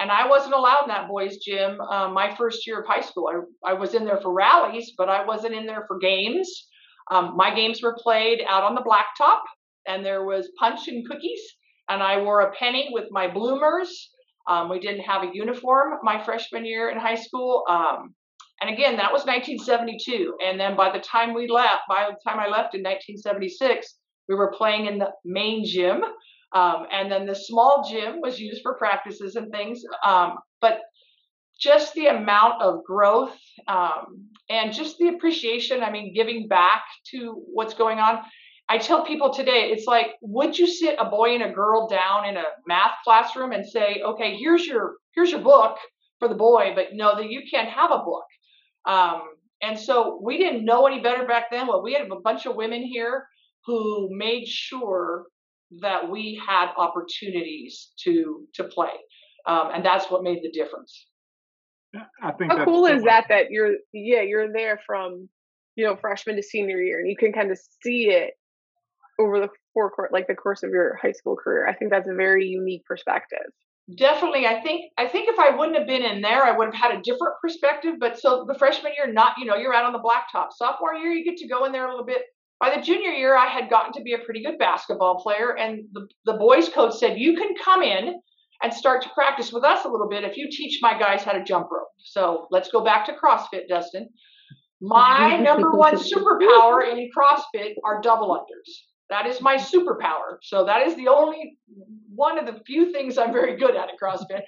And 0.00 0.10
I 0.10 0.26
wasn't 0.26 0.54
allowed 0.54 0.84
in 0.84 0.88
that 0.88 1.08
boys' 1.08 1.36
gym 1.36 1.78
um, 1.82 2.14
my 2.14 2.34
first 2.34 2.66
year 2.66 2.80
of 2.80 2.86
high 2.86 3.02
school. 3.02 3.28
I, 3.64 3.70
I 3.70 3.74
was 3.74 3.94
in 3.94 4.06
there 4.06 4.20
for 4.20 4.32
rallies, 4.32 4.92
but 4.96 5.10
I 5.10 5.24
wasn't 5.24 5.54
in 5.54 5.66
there 5.66 5.84
for 5.86 5.98
games. 5.98 6.68
Um, 7.10 7.36
my 7.36 7.54
games 7.54 7.82
were 7.82 7.96
played 8.00 8.42
out 8.48 8.62
on 8.62 8.74
the 8.74 8.82
blacktop, 8.82 9.40
and 9.86 10.04
there 10.04 10.24
was 10.24 10.50
punch 10.58 10.88
and 10.88 11.06
cookies. 11.08 11.40
And 11.88 12.02
I 12.02 12.22
wore 12.22 12.40
a 12.40 12.52
penny 12.52 12.90
with 12.92 13.06
my 13.10 13.26
bloomers. 13.26 14.10
Um, 14.48 14.68
we 14.68 14.78
didn't 14.78 15.02
have 15.02 15.22
a 15.22 15.30
uniform 15.32 15.98
my 16.02 16.22
freshman 16.22 16.64
year 16.64 16.90
in 16.90 16.98
high 16.98 17.16
school. 17.16 17.64
Um, 17.68 18.14
and 18.60 18.70
again, 18.70 18.96
that 18.96 19.12
was 19.12 19.24
1972. 19.24 20.36
And 20.44 20.60
then 20.60 20.76
by 20.76 20.92
the 20.92 21.00
time 21.00 21.34
we 21.34 21.48
left, 21.48 21.82
by 21.88 22.08
the 22.10 22.30
time 22.30 22.38
I 22.38 22.46
left 22.46 22.74
in 22.74 22.82
1976, 22.82 23.96
we 24.28 24.34
were 24.34 24.52
playing 24.56 24.86
in 24.86 24.98
the 24.98 25.10
main 25.24 25.64
gym. 25.64 26.02
Um, 26.52 26.86
and 26.92 27.10
then 27.10 27.26
the 27.26 27.34
small 27.34 27.88
gym 27.88 28.20
was 28.20 28.38
used 28.38 28.62
for 28.62 28.74
practices 28.74 29.36
and 29.36 29.50
things. 29.50 29.82
Um, 30.04 30.34
but 30.60 30.80
just 31.60 31.94
the 31.94 32.06
amount 32.06 32.62
of 32.62 32.82
growth 32.84 33.36
um, 33.68 34.28
and 34.48 34.72
just 34.72 34.98
the 34.98 35.08
appreciation, 35.08 35.82
I 35.82 35.90
mean, 35.90 36.14
giving 36.14 36.48
back 36.48 36.82
to 37.10 37.42
what's 37.52 37.74
going 37.74 37.98
on. 37.98 38.20
I 38.68 38.78
tell 38.78 39.04
people 39.04 39.32
today, 39.34 39.70
it's 39.72 39.86
like, 39.86 40.12
would 40.22 40.58
you 40.58 40.66
sit 40.66 40.96
a 40.98 41.04
boy 41.04 41.34
and 41.34 41.42
a 41.42 41.52
girl 41.52 41.88
down 41.88 42.28
in 42.28 42.36
a 42.36 42.44
math 42.66 42.94
classroom 43.04 43.52
and 43.52 43.66
say, 43.66 44.00
okay, 44.04 44.36
here's 44.36 44.64
your 44.66 44.94
here's 45.14 45.30
your 45.30 45.40
book 45.40 45.76
for 46.18 46.28
the 46.28 46.34
boy, 46.34 46.72
but 46.74 46.88
no, 46.92 47.16
that 47.16 47.30
you 47.30 47.42
can't 47.50 47.68
have 47.68 47.90
a 47.90 47.98
book. 47.98 48.24
Um, 48.86 49.22
and 49.60 49.78
so 49.78 50.20
we 50.22 50.38
didn't 50.38 50.64
know 50.64 50.86
any 50.86 51.00
better 51.00 51.26
back 51.26 51.50
then. 51.50 51.66
Well, 51.66 51.82
we 51.82 51.92
had 51.92 52.06
a 52.10 52.20
bunch 52.22 52.46
of 52.46 52.56
women 52.56 52.82
here 52.82 53.26
who 53.66 54.08
made 54.12 54.46
sure 54.46 55.26
that 55.80 56.08
we 56.08 56.40
had 56.46 56.72
opportunities 56.76 57.90
to 58.04 58.46
to 58.54 58.64
play, 58.64 58.92
um, 59.46 59.70
and 59.74 59.84
that's 59.84 60.10
what 60.10 60.22
made 60.22 60.42
the 60.42 60.50
difference. 60.50 61.09
I 62.22 62.32
think 62.32 62.52
how 62.52 62.64
cool 62.64 62.86
is 62.86 63.02
that 63.04 63.26
that 63.28 63.50
you're 63.50 63.74
yeah 63.92 64.22
you're 64.22 64.52
there 64.52 64.80
from 64.86 65.28
you 65.76 65.84
know 65.84 65.96
freshman 65.96 66.36
to 66.36 66.42
senior 66.42 66.80
year 66.80 67.00
and 67.00 67.08
you 67.08 67.16
can 67.16 67.32
kind 67.32 67.50
of 67.50 67.58
see 67.82 68.10
it 68.10 68.34
over 69.20 69.40
the 69.40 69.48
four 69.74 69.92
like 70.12 70.26
the 70.26 70.34
course 70.34 70.62
of 70.62 70.70
your 70.70 70.96
high 71.00 71.12
school 71.12 71.36
career. 71.36 71.68
I 71.68 71.74
think 71.74 71.90
that's 71.90 72.08
a 72.08 72.14
very 72.14 72.46
unique 72.46 72.84
perspective. 72.84 73.46
Definitely, 73.96 74.46
I 74.46 74.60
think 74.60 74.92
I 74.98 75.08
think 75.08 75.28
if 75.28 75.38
I 75.38 75.56
wouldn't 75.56 75.76
have 75.76 75.86
been 75.86 76.02
in 76.02 76.20
there, 76.20 76.44
I 76.44 76.56
would 76.56 76.66
have 76.66 76.74
had 76.74 76.92
a 76.92 77.02
different 77.02 77.34
perspective. 77.42 77.94
But 77.98 78.18
so 78.18 78.44
the 78.46 78.54
freshman 78.54 78.92
year, 78.96 79.12
not 79.12 79.34
you 79.38 79.46
know, 79.46 79.56
you're 79.56 79.74
out 79.74 79.84
on 79.84 79.92
the 79.92 79.98
blacktop. 79.98 80.48
Sophomore 80.52 80.94
year, 80.94 81.12
you 81.12 81.24
get 81.24 81.36
to 81.38 81.48
go 81.48 81.64
in 81.64 81.72
there 81.72 81.86
a 81.86 81.90
little 81.90 82.06
bit. 82.06 82.22
By 82.60 82.76
the 82.76 82.82
junior 82.82 83.10
year, 83.10 83.36
I 83.36 83.46
had 83.46 83.70
gotten 83.70 83.92
to 83.94 84.02
be 84.02 84.12
a 84.12 84.18
pretty 84.18 84.44
good 84.44 84.58
basketball 84.58 85.20
player, 85.22 85.56
and 85.56 85.84
the, 85.92 86.06
the 86.26 86.34
boys 86.34 86.68
coach 86.68 86.94
said, 86.98 87.18
"You 87.18 87.36
can 87.36 87.54
come 87.64 87.82
in 87.82 88.20
and 88.62 88.72
start 88.72 89.02
to 89.02 89.08
practice 89.10 89.52
with 89.52 89.64
us 89.64 89.84
a 89.84 89.88
little 89.88 90.08
bit 90.08 90.24
if 90.24 90.36
you 90.36 90.48
teach 90.50 90.78
my 90.82 90.98
guys 90.98 91.22
how 91.22 91.32
to 91.32 91.42
jump 91.42 91.68
rope." 91.70 91.88
So 91.98 92.46
let's 92.50 92.70
go 92.70 92.82
back 92.82 93.06
to 93.06 93.12
CrossFit, 93.12 93.68
Dustin. 93.68 94.08
My 94.80 95.36
number 95.42 95.72
one 95.72 95.96
superpower 95.96 96.90
in 96.90 97.10
CrossFit 97.16 97.74
are 97.84 98.00
double 98.00 98.30
unders. 98.30 98.72
That 99.10 99.26
is 99.26 99.40
my 99.40 99.56
superpower. 99.56 100.38
So 100.42 100.64
that 100.64 100.86
is 100.86 100.94
the 100.94 101.08
only 101.08 101.58
one 102.14 102.38
of 102.38 102.46
the 102.46 102.60
few 102.64 102.92
things 102.92 103.18
I'm 103.18 103.32
very 103.32 103.56
good 103.56 103.76
at 103.76 103.88
at 103.88 103.94
CrossFit. 104.02 104.42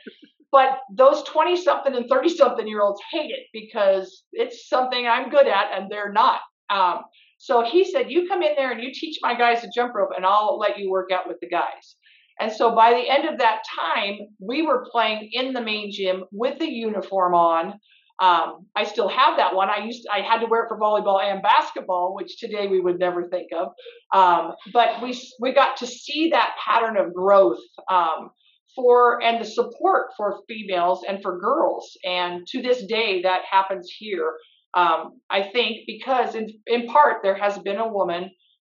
but 0.53 0.79
those 0.95 1.23
20 1.25 1.57
something 1.57 1.95
and 1.95 2.09
30 2.09 2.29
something 2.29 2.69
year 2.69 2.83
olds 2.83 3.01
hate 3.11 3.31
it 3.31 3.47
because 3.53 4.25
it's 4.33 4.69
something 4.69 5.07
I'm 5.07 5.31
good 5.31 5.49
at 5.49 5.67
and 5.75 5.91
they're 5.91 6.13
not. 6.13 6.41
Um, 6.71 7.01
so 7.39 7.65
he 7.65 7.85
said, 7.91 8.11
You 8.11 8.29
come 8.29 8.43
in 8.43 8.55
there 8.57 8.71
and 8.71 8.81
you 8.81 8.91
teach 8.95 9.19
my 9.21 9.37
guys 9.37 9.63
to 9.63 9.71
jump 9.75 9.95
rope 9.95 10.11
and 10.17 10.25
I'll 10.25 10.59
let 10.59 10.79
you 10.79 10.91
work 10.91 11.11
out 11.13 11.27
with 11.27 11.39
the 11.41 11.49
guys. 11.49 11.97
And 12.43 12.51
so 12.53 12.75
by 12.75 12.91
the 12.91 13.09
end 13.09 13.29
of 13.29 13.39
that 13.39 13.63
time, 13.79 14.19
we 14.41 14.63
were 14.63 14.85
playing 14.91 15.31
in 15.33 15.53
the 15.53 15.61
main 15.61 15.93
gym 15.93 16.25
with 16.33 16.59
the 16.59 16.69
uniform 16.69 17.35
on. 17.35 17.79
Um, 18.19 18.67
I 18.75 18.83
still 18.83 19.09
have 19.09 19.37
that 19.37 19.55
one. 19.55 19.71
I 19.71 19.85
used 19.85 20.07
I 20.13 20.23
had 20.23 20.41
to 20.41 20.47
wear 20.47 20.65
it 20.65 20.69
for 20.69 20.77
volleyball 20.77 21.23
and 21.23 21.41
basketball, 21.41 22.17
which 22.17 22.39
today 22.39 22.67
we 22.67 22.81
would 22.81 22.99
never 22.99 23.29
think 23.29 23.51
of. 23.57 23.69
Um, 24.13 24.55
but 24.73 25.01
we 25.01 25.17
we 25.41 25.53
got 25.53 25.77
to 25.79 25.87
see 25.87 26.31
that 26.31 26.57
pattern 26.65 26.97
of 26.97 27.15
growth 27.15 27.61
um, 27.89 28.31
for 28.75 29.23
and 29.23 29.41
the 29.41 29.49
support 29.49 30.09
for 30.17 30.41
females 30.49 31.05
and 31.09 31.23
for 31.23 31.39
girls. 31.39 31.97
And 32.05 32.45
to 32.49 32.61
this 32.61 32.85
day, 32.87 33.23
that 33.23 33.43
happens 33.49 33.89
here. 33.97 34.33
Um, 34.75 35.21
I 35.31 35.45
think 35.45 35.83
because 35.87 36.35
in 36.35 36.49
in 36.67 36.89
part 36.89 37.23
there 37.23 37.37
has 37.37 37.57
been 37.61 37.79
a 37.79 37.89
woman 37.89 38.31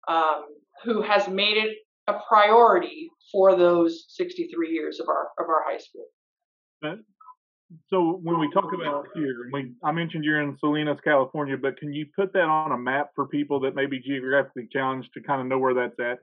um, 0.07 0.45
who 0.85 1.01
has 1.01 1.27
made 1.27 1.57
it 1.57 1.77
a 2.07 2.19
priority 2.27 3.09
for 3.31 3.55
those 3.55 4.05
63 4.09 4.69
years 4.69 4.99
of 4.99 5.09
our 5.09 5.29
of 5.39 5.49
our 5.49 5.63
high 5.65 5.77
school. 5.77 6.05
Uh, 6.83 6.95
so 7.89 8.19
when 8.23 8.39
we 8.39 8.49
talk 8.53 8.71
about 8.73 9.07
here, 9.13 9.49
we, 9.51 9.73
I 9.83 9.91
mentioned 9.91 10.23
you're 10.23 10.41
in 10.41 10.57
Salinas, 10.59 10.99
California, 11.03 11.57
but 11.57 11.77
can 11.77 11.91
you 11.91 12.05
put 12.15 12.31
that 12.33 12.45
on 12.45 12.71
a 12.71 12.77
map 12.77 13.09
for 13.13 13.27
people 13.27 13.59
that 13.61 13.75
may 13.75 13.85
be 13.85 13.99
geographically 13.99 14.69
challenged 14.71 15.09
to 15.15 15.21
kind 15.21 15.41
of 15.41 15.47
know 15.47 15.59
where 15.59 15.73
that's 15.73 15.99
at? 15.99 16.19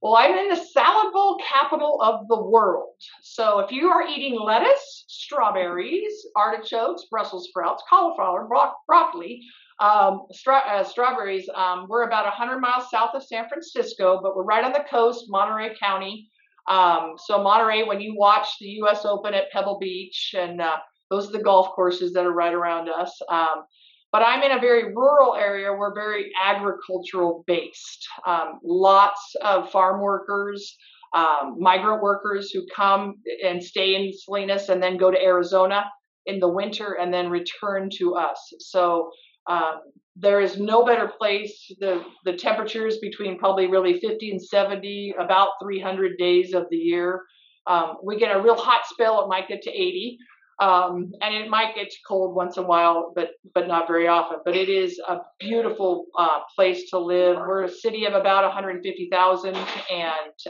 Well, 0.00 0.14
I'm 0.14 0.38
in 0.38 0.48
the 0.50 0.56
salad 0.72 1.12
bowl 1.12 1.40
capital 1.44 2.00
of 2.00 2.28
the 2.28 2.40
world. 2.40 2.90
So 3.22 3.58
if 3.58 3.72
you 3.72 3.88
are 3.88 4.06
eating 4.06 4.38
lettuce, 4.38 5.04
strawberries, 5.08 6.24
artichokes, 6.36 7.06
Brussels 7.10 7.48
sprouts, 7.48 7.82
cauliflower, 7.90 8.46
bro- 8.46 8.72
broccoli, 8.86 9.42
um, 9.80 10.26
stra- 10.32 10.64
uh, 10.68 10.84
strawberries, 10.84 11.48
um, 11.54 11.86
we're 11.88 12.02
about 12.02 12.24
100 12.24 12.58
miles 12.58 12.90
south 12.90 13.10
of 13.14 13.22
San 13.22 13.48
Francisco, 13.48 14.20
but 14.22 14.36
we're 14.36 14.44
right 14.44 14.64
on 14.64 14.72
the 14.72 14.84
coast, 14.90 15.26
Monterey 15.28 15.74
County. 15.80 16.28
Um, 16.68 17.14
so 17.16 17.42
Monterey, 17.42 17.84
when 17.84 18.00
you 18.00 18.14
watch 18.16 18.48
the 18.60 18.66
U.S. 18.82 19.04
Open 19.04 19.34
at 19.34 19.50
Pebble 19.52 19.78
Beach, 19.78 20.34
and 20.36 20.60
uh, 20.60 20.76
those 21.10 21.28
are 21.28 21.32
the 21.32 21.42
golf 21.42 21.68
courses 21.74 22.12
that 22.12 22.26
are 22.26 22.32
right 22.32 22.52
around 22.52 22.88
us. 22.88 23.18
Um, 23.30 23.64
but 24.10 24.22
I'm 24.22 24.42
in 24.42 24.52
a 24.52 24.60
very 24.60 24.94
rural 24.94 25.34
area. 25.34 25.72
We're 25.72 25.94
very 25.94 26.30
agricultural 26.42 27.44
based. 27.46 28.06
Um, 28.26 28.58
lots 28.64 29.36
of 29.42 29.70
farm 29.70 30.00
workers, 30.00 30.76
um, 31.14 31.56
migrant 31.58 32.02
workers 32.02 32.50
who 32.50 32.66
come 32.74 33.16
and 33.44 33.62
stay 33.62 33.94
in 33.94 34.12
Salinas 34.12 34.68
and 34.70 34.82
then 34.82 34.96
go 34.96 35.10
to 35.10 35.22
Arizona 35.22 35.84
in 36.26 36.40
the 36.40 36.48
winter 36.48 36.98
and 37.00 37.12
then 37.12 37.30
return 37.30 37.88
to 37.98 38.14
us. 38.14 38.52
So 38.60 39.10
um, 39.48 39.80
there 40.16 40.40
is 40.40 40.58
no 40.58 40.84
better 40.84 41.08
place. 41.18 41.72
The 41.80 42.02
the 42.24 42.34
temperatures 42.34 42.98
between 42.98 43.38
probably 43.38 43.66
really 43.66 44.00
50 44.00 44.32
and 44.32 44.42
70, 44.42 45.14
about 45.18 45.50
300 45.62 46.18
days 46.18 46.54
of 46.54 46.66
the 46.70 46.76
year. 46.76 47.22
Um, 47.66 47.98
we 48.02 48.18
get 48.18 48.34
a 48.34 48.40
real 48.40 48.56
hot 48.56 48.82
spell. 48.86 49.22
It 49.22 49.28
might 49.28 49.48
get 49.48 49.62
to 49.62 49.70
80 49.70 50.18
um, 50.60 51.12
and 51.22 51.34
it 51.34 51.48
might 51.48 51.74
get 51.76 51.92
cold 52.06 52.34
once 52.34 52.56
in 52.56 52.64
a 52.64 52.66
while, 52.66 53.12
but 53.14 53.30
but 53.54 53.68
not 53.68 53.86
very 53.86 54.08
often. 54.08 54.38
But 54.44 54.56
it 54.56 54.68
is 54.68 54.98
a 55.08 55.18
beautiful 55.38 56.06
uh, 56.18 56.40
place 56.54 56.90
to 56.90 56.98
live. 56.98 57.36
We're 57.36 57.64
a 57.64 57.70
city 57.70 58.06
of 58.06 58.14
about 58.14 58.44
150,000, 58.44 59.54
and 59.54 59.64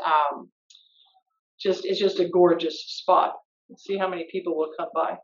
um, 0.04 0.48
just 1.60 1.84
it's 1.84 1.98
just 1.98 2.20
a 2.20 2.28
gorgeous 2.28 2.82
spot. 2.86 3.34
Let's 3.68 3.84
see 3.84 3.98
how 3.98 4.08
many 4.08 4.26
people 4.32 4.56
will 4.56 4.72
come 4.78 4.88
by. 4.94 5.18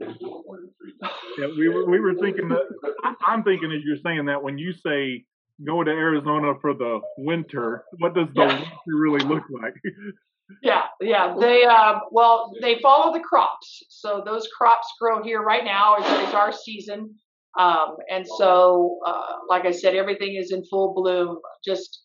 Yeah, 0.00 1.46
we 1.56 1.68
were 1.68 1.88
we 1.88 2.00
were 2.00 2.14
thinking 2.14 2.48
that 2.48 3.14
I'm 3.24 3.42
thinking 3.42 3.72
as 3.72 3.82
you're 3.84 3.96
saying 4.04 4.26
that 4.26 4.42
when 4.42 4.58
you 4.58 4.72
say 4.72 5.24
go 5.64 5.82
to 5.84 5.90
Arizona 5.90 6.54
for 6.60 6.74
the 6.74 7.00
winter, 7.18 7.84
what 7.98 8.14
does 8.14 8.28
the 8.34 8.42
yeah. 8.42 8.58
winter 8.58 8.70
really 8.86 9.24
look 9.24 9.44
like? 9.62 9.74
yeah, 10.62 10.82
yeah. 11.00 11.34
They 11.38 11.64
uh, 11.64 12.00
well, 12.10 12.52
they 12.60 12.78
follow 12.80 13.12
the 13.12 13.20
crops. 13.20 13.82
So 13.88 14.22
those 14.24 14.48
crops 14.56 14.88
grow 15.00 15.22
here 15.22 15.42
right 15.42 15.64
now. 15.64 15.96
It's, 15.98 16.08
it's 16.08 16.34
our 16.34 16.52
season, 16.52 17.14
um, 17.58 17.96
and 18.10 18.26
so 18.26 18.98
uh, 19.06 19.36
like 19.48 19.64
I 19.64 19.70
said, 19.70 19.94
everything 19.94 20.36
is 20.36 20.52
in 20.52 20.64
full 20.66 20.94
bloom. 20.94 21.38
Just 21.64 22.00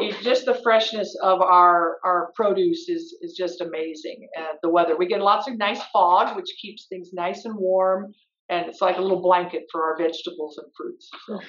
it's 0.00 0.22
just 0.22 0.44
the 0.44 0.60
freshness 0.62 1.16
of 1.22 1.40
our 1.40 1.98
our 2.04 2.32
produce 2.34 2.88
is 2.88 3.16
is 3.22 3.34
just 3.36 3.60
amazing. 3.60 4.28
And 4.36 4.58
the 4.62 4.68
weather, 4.68 4.96
we 4.96 5.06
get 5.06 5.20
lots 5.20 5.48
of 5.48 5.56
nice 5.56 5.82
fog, 5.92 6.36
which 6.36 6.50
keeps 6.60 6.86
things 6.88 7.10
nice 7.12 7.44
and 7.44 7.56
warm, 7.56 8.12
and 8.48 8.66
it's 8.66 8.80
like 8.80 8.98
a 8.98 9.00
little 9.00 9.22
blanket 9.22 9.64
for 9.72 9.82
our 9.84 9.96
vegetables 9.96 10.58
and 10.58 10.66
fruits. 10.76 11.10
So. 11.26 11.40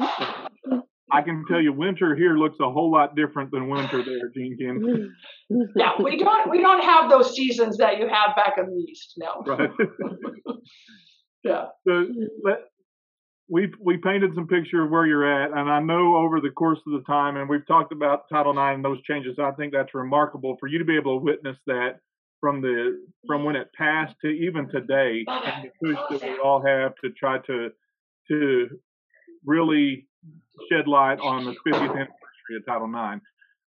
I 1.10 1.22
can 1.22 1.44
tell 1.48 1.60
you, 1.60 1.72
winter 1.72 2.14
here 2.14 2.36
looks 2.36 2.58
a 2.60 2.70
whole 2.70 2.92
lot 2.92 3.16
different 3.16 3.50
than 3.50 3.68
winter 3.68 4.02
there, 4.04 4.30
Jenkins. 4.34 5.10
yeah, 5.76 5.92
we 6.02 6.18
don't 6.18 6.50
we 6.50 6.60
don't 6.60 6.84
have 6.84 7.10
those 7.10 7.34
seasons 7.34 7.78
that 7.78 7.98
you 7.98 8.08
have 8.08 8.36
back 8.36 8.54
in 8.58 8.66
the 8.66 8.76
east. 8.76 9.14
No. 9.16 9.42
Right. 9.46 9.70
yeah. 11.44 11.66
So 11.86 12.06
let, 12.44 12.58
we've 13.48 13.72
we 13.80 13.96
painted 13.96 14.34
some 14.34 14.46
picture 14.46 14.84
of 14.84 14.90
where 14.90 15.06
you're 15.06 15.44
at, 15.44 15.50
and 15.56 15.70
I 15.70 15.80
know 15.80 16.16
over 16.16 16.40
the 16.40 16.50
course 16.50 16.78
of 16.86 16.92
the 16.92 17.02
time, 17.06 17.36
and 17.36 17.48
we've 17.48 17.66
talked 17.66 17.92
about 17.92 18.28
Title 18.30 18.52
IX 18.52 18.76
and 18.76 18.84
those 18.84 19.02
changes. 19.02 19.38
I 19.38 19.52
think 19.52 19.72
that's 19.72 19.94
remarkable 19.94 20.56
for 20.60 20.66
you 20.66 20.78
to 20.78 20.84
be 20.84 20.96
able 20.96 21.18
to 21.18 21.24
witness 21.24 21.56
that 21.66 22.00
from 22.40 22.60
the 22.60 22.98
from 23.26 23.44
when 23.44 23.56
it 23.56 23.68
passed 23.76 24.14
to 24.22 24.28
even 24.28 24.68
today, 24.68 25.24
and 25.26 25.64
the 25.64 25.70
push 25.82 25.98
that 26.10 26.22
we 26.22 26.38
all 26.38 26.64
have 26.64 26.92
to 27.02 27.10
try 27.10 27.38
to 27.46 27.70
to 28.28 28.68
really 29.44 30.06
shed 30.70 30.86
light 30.86 31.18
on 31.20 31.44
the 31.44 31.52
50th 31.66 31.82
anniversary 31.82 32.56
of 32.56 32.66
Title 32.66 32.88
IX. 32.88 33.22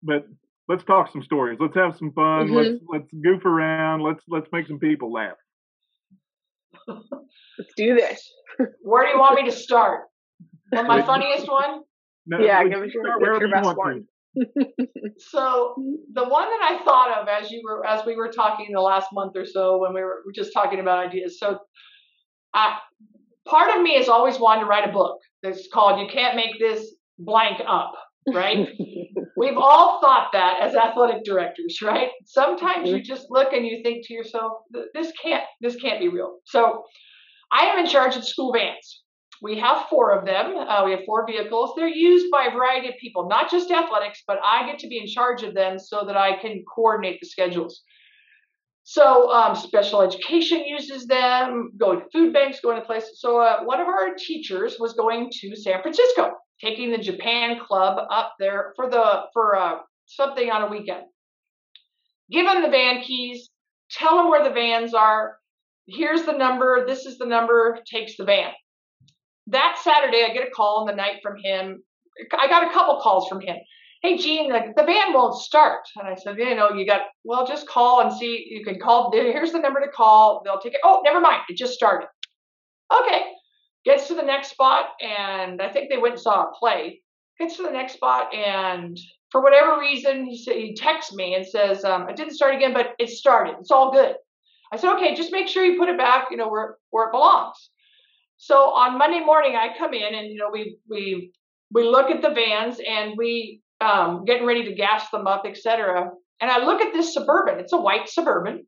But 0.02 0.26
let's 0.68 0.84
talk 0.84 1.10
some 1.12 1.22
stories. 1.22 1.58
Let's 1.60 1.76
have 1.76 1.96
some 1.96 2.12
fun. 2.12 2.48
Mm-hmm. 2.48 2.54
Let's 2.54 2.84
let's 2.88 3.08
goof 3.22 3.44
around. 3.44 4.02
Let's 4.02 4.22
let's 4.28 4.46
make 4.52 4.66
some 4.66 4.78
people 4.78 5.12
laugh. 5.12 5.36
Let's 6.88 7.72
do 7.76 7.94
this. 7.94 8.30
Where 8.82 9.04
do 9.04 9.12
you 9.12 9.18
want 9.18 9.36
me 9.36 9.50
to 9.50 9.56
start? 9.56 10.02
On 10.74 10.86
my 10.86 11.02
funniest 11.02 11.48
one? 11.48 11.82
No, 12.26 12.38
yeah, 12.38 12.62
give 12.64 12.82
us 12.82 12.90
your, 12.94 13.40
your 13.40 13.50
best 13.50 13.76
one. 13.76 14.04
so 15.18 15.74
the 16.14 16.24
one 16.24 16.48
that 16.48 16.60
I 16.62 16.80
thought 16.84 17.20
of 17.20 17.28
as 17.28 17.50
you 17.50 17.60
were 17.64 17.84
as 17.86 18.06
we 18.06 18.16
were 18.16 18.28
talking 18.28 18.68
the 18.72 18.80
last 18.80 19.08
month 19.12 19.36
or 19.36 19.44
so 19.44 19.78
when 19.78 19.92
we 19.92 20.00
were, 20.00 20.22
just 20.34 20.52
talking 20.54 20.80
about 20.80 21.06
ideas. 21.06 21.38
So 21.38 21.58
uh, 22.54 22.74
part 23.46 23.76
of 23.76 23.82
me 23.82 23.96
has 23.96 24.08
always 24.08 24.38
wanted 24.38 24.62
to 24.62 24.66
write 24.66 24.88
a 24.88 24.92
book 24.92 25.18
that's 25.42 25.68
called 25.72 26.00
"You 26.00 26.06
Can't 26.10 26.36
Make 26.36 26.58
This 26.58 26.94
Blank 27.18 27.60
Up." 27.66 27.92
Right? 28.26 28.68
We've 29.36 29.56
all 29.56 30.00
thought 30.00 30.28
that 30.32 30.58
as 30.60 30.74
athletic 30.74 31.24
directors, 31.24 31.80
right? 31.82 32.10
Sometimes 32.26 32.88
you 32.88 33.02
just 33.02 33.26
look 33.30 33.52
and 33.52 33.66
you 33.66 33.82
think 33.82 34.06
to 34.06 34.14
yourself, 34.14 34.58
"This 34.94 35.12
can't, 35.20 35.44
this 35.60 35.76
can't 35.76 35.98
be 36.00 36.08
real." 36.08 36.38
So, 36.44 36.84
I 37.50 37.66
am 37.66 37.78
in 37.80 37.86
charge 37.86 38.16
of 38.16 38.24
school 38.26 38.52
vans. 38.52 39.02
We 39.42 39.58
have 39.58 39.86
four 39.90 40.16
of 40.16 40.24
them. 40.24 40.56
Uh, 40.56 40.84
we 40.84 40.92
have 40.92 41.00
four 41.04 41.26
vehicles. 41.26 41.72
They're 41.76 41.88
used 41.88 42.30
by 42.30 42.46
a 42.46 42.54
variety 42.54 42.88
of 42.88 42.94
people, 43.00 43.28
not 43.28 43.50
just 43.50 43.70
athletics, 43.72 44.22
but 44.26 44.38
I 44.44 44.66
get 44.66 44.78
to 44.80 44.88
be 44.88 44.98
in 44.98 45.08
charge 45.08 45.42
of 45.42 45.52
them 45.52 45.80
so 45.80 46.04
that 46.06 46.16
I 46.16 46.40
can 46.40 46.64
coordinate 46.72 47.18
the 47.20 47.26
schedules. 47.26 47.82
So 48.84 49.32
um, 49.32 49.54
special 49.54 50.00
education 50.00 50.64
uses 50.64 51.06
them, 51.06 51.72
going 51.76 52.00
to 52.00 52.06
food 52.12 52.32
banks, 52.32 52.60
going 52.60 52.80
to 52.80 52.86
places. 52.86 53.20
So 53.20 53.40
uh, 53.40 53.64
one 53.64 53.80
of 53.80 53.88
our 53.88 54.14
teachers 54.16 54.76
was 54.78 54.92
going 54.94 55.30
to 55.40 55.56
San 55.56 55.82
Francisco, 55.82 56.32
taking 56.62 56.90
the 56.90 56.98
Japan 56.98 57.58
Club 57.58 58.06
up 58.10 58.34
there 58.38 58.72
for 58.76 58.88
the 58.90 59.22
for 59.32 59.56
uh, 59.56 59.78
something 60.06 60.50
on 60.50 60.62
a 60.62 60.68
weekend. 60.68 61.02
Give 62.30 62.46
them 62.46 62.62
the 62.62 62.70
van 62.70 63.02
keys, 63.02 63.50
tell 63.90 64.16
them 64.16 64.28
where 64.28 64.44
the 64.44 64.54
vans 64.54 64.94
are. 64.94 65.36
Here's 65.86 66.22
the 66.22 66.32
number. 66.32 66.86
This 66.86 67.06
is 67.06 67.18
the 67.18 67.26
number. 67.26 67.78
Takes 67.86 68.16
the 68.16 68.24
van. 68.24 68.52
That 69.48 69.78
Saturday, 69.82 70.24
I 70.24 70.32
get 70.32 70.46
a 70.46 70.50
call 70.50 70.82
in 70.82 70.86
the 70.86 70.96
night 70.96 71.16
from 71.22 71.36
him. 71.42 71.82
I 72.38 72.46
got 72.46 72.68
a 72.68 72.72
couple 72.72 73.00
calls 73.00 73.28
from 73.28 73.40
him 73.40 73.56
hey 74.02 74.18
Jean, 74.18 74.50
the, 74.50 74.60
the 74.76 74.84
van 74.84 75.12
won't 75.12 75.40
start. 75.40 75.80
And 75.96 76.06
I 76.06 76.16
said, 76.16 76.36
you 76.36 76.54
know, 76.54 76.70
you 76.70 76.84
got, 76.84 77.02
well, 77.24 77.46
just 77.46 77.68
call 77.68 78.00
and 78.00 78.12
see. 78.12 78.46
You 78.50 78.64
can 78.64 78.78
call. 78.78 79.10
Here's 79.12 79.52
the 79.52 79.60
number 79.60 79.80
to 79.80 79.88
call. 79.88 80.42
They'll 80.44 80.58
take 80.58 80.74
it. 80.74 80.80
Oh, 80.84 81.00
never 81.04 81.20
mind. 81.20 81.42
It 81.48 81.56
just 81.56 81.72
started. 81.72 82.08
Okay. 82.92 83.22
Gets 83.84 84.08
to 84.08 84.14
the 84.14 84.22
next 84.22 84.50
spot, 84.50 84.90
and 85.00 85.60
I 85.60 85.68
think 85.68 85.90
they 85.90 85.98
went 85.98 86.14
and 86.14 86.22
saw 86.22 86.44
a 86.44 86.52
play. 86.54 87.02
Gets 87.38 87.56
to 87.56 87.64
the 87.64 87.70
next 87.70 87.94
spot, 87.94 88.32
and 88.32 88.96
for 89.30 89.42
whatever 89.42 89.80
reason, 89.80 90.26
he 90.26 90.36
he 90.36 90.74
texts 90.74 91.12
me 91.12 91.34
and 91.34 91.46
says, 91.46 91.84
um, 91.84 92.08
"It 92.08 92.16
didn't 92.16 92.34
start 92.34 92.54
again, 92.54 92.72
but 92.72 92.94
it 92.98 93.08
started. 93.08 93.56
It's 93.58 93.70
all 93.70 93.90
good." 93.90 94.14
I 94.72 94.76
said, 94.76 94.94
"Okay, 94.94 95.14
just 95.14 95.32
make 95.32 95.48
sure 95.48 95.64
you 95.64 95.78
put 95.78 95.88
it 95.88 95.98
back, 95.98 96.28
you 96.30 96.36
know, 96.36 96.48
where 96.48 96.76
where 96.90 97.08
it 97.08 97.12
belongs." 97.12 97.70
So 98.36 98.72
on 98.72 98.98
Monday 98.98 99.20
morning, 99.20 99.56
I 99.56 99.76
come 99.76 99.94
in 99.94 100.14
and 100.14 100.28
you 100.28 100.38
know 100.38 100.50
we 100.52 100.76
we 100.88 101.32
we 101.72 101.84
look 101.84 102.10
at 102.10 102.22
the 102.22 102.30
vans 102.30 102.80
and 102.86 103.14
we 103.16 103.62
um, 103.80 104.24
getting 104.24 104.46
ready 104.46 104.64
to 104.64 104.74
gas 104.74 105.10
them 105.10 105.26
up, 105.26 105.44
etc. 105.46 106.10
And 106.40 106.50
I 106.50 106.64
look 106.64 106.80
at 106.80 106.92
this 106.92 107.14
suburban. 107.14 107.58
It's 107.58 107.72
a 107.72 107.80
white 107.80 108.08
suburban. 108.08 108.66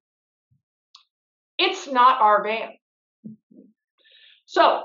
It's 1.58 1.86
not 1.86 2.20
our 2.20 2.42
van. 2.42 2.70
So 4.46 4.82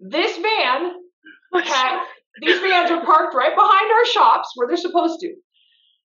this 0.00 0.36
van 0.36 0.92
had 1.64 2.04
these 2.40 2.60
vans 2.60 2.90
are 2.90 3.04
parked 3.04 3.34
right 3.34 3.54
behind 3.54 3.90
our 3.92 4.06
shops 4.06 4.52
where 4.54 4.68
they're 4.68 4.76
supposed 4.76 5.20
to. 5.20 5.34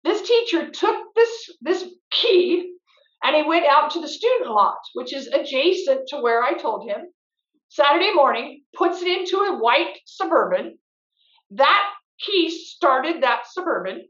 This 0.03 0.27
teacher 0.27 0.69
took 0.69 1.13
this 1.15 1.49
this 1.61 1.85
key 2.11 2.71
and 3.23 3.35
he 3.35 3.43
went 3.43 3.65
out 3.65 3.91
to 3.91 4.01
the 4.01 4.07
student 4.07 4.49
lot, 4.49 4.77
which 4.93 5.13
is 5.13 5.27
adjacent 5.27 6.07
to 6.09 6.21
where 6.21 6.43
I 6.43 6.53
told 6.53 6.89
him. 6.89 7.01
Saturday 7.69 8.13
morning, 8.13 8.63
puts 8.75 9.01
it 9.01 9.07
into 9.07 9.37
a 9.37 9.59
white 9.59 9.99
suburban. 10.05 10.79
That 11.51 11.89
key 12.19 12.49
started 12.49 13.23
that 13.23 13.43
Suburban. 13.47 14.07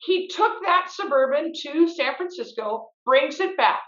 He 0.00 0.28
took 0.28 0.62
that 0.64 0.88
suburban 0.90 1.52
to 1.62 1.88
San 1.88 2.14
Francisco, 2.16 2.90
brings 3.04 3.40
it 3.40 3.56
back. 3.56 3.82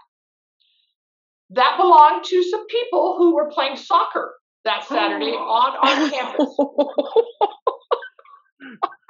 That 1.50 1.76
belonged 1.76 2.24
to 2.24 2.42
some 2.42 2.66
people 2.66 3.16
who 3.18 3.34
were 3.34 3.50
playing 3.50 3.76
soccer 3.76 4.34
that 4.64 4.86
Saturday 4.86 5.32
on 5.32 5.76
our 5.76 6.10
campus. 6.10 6.56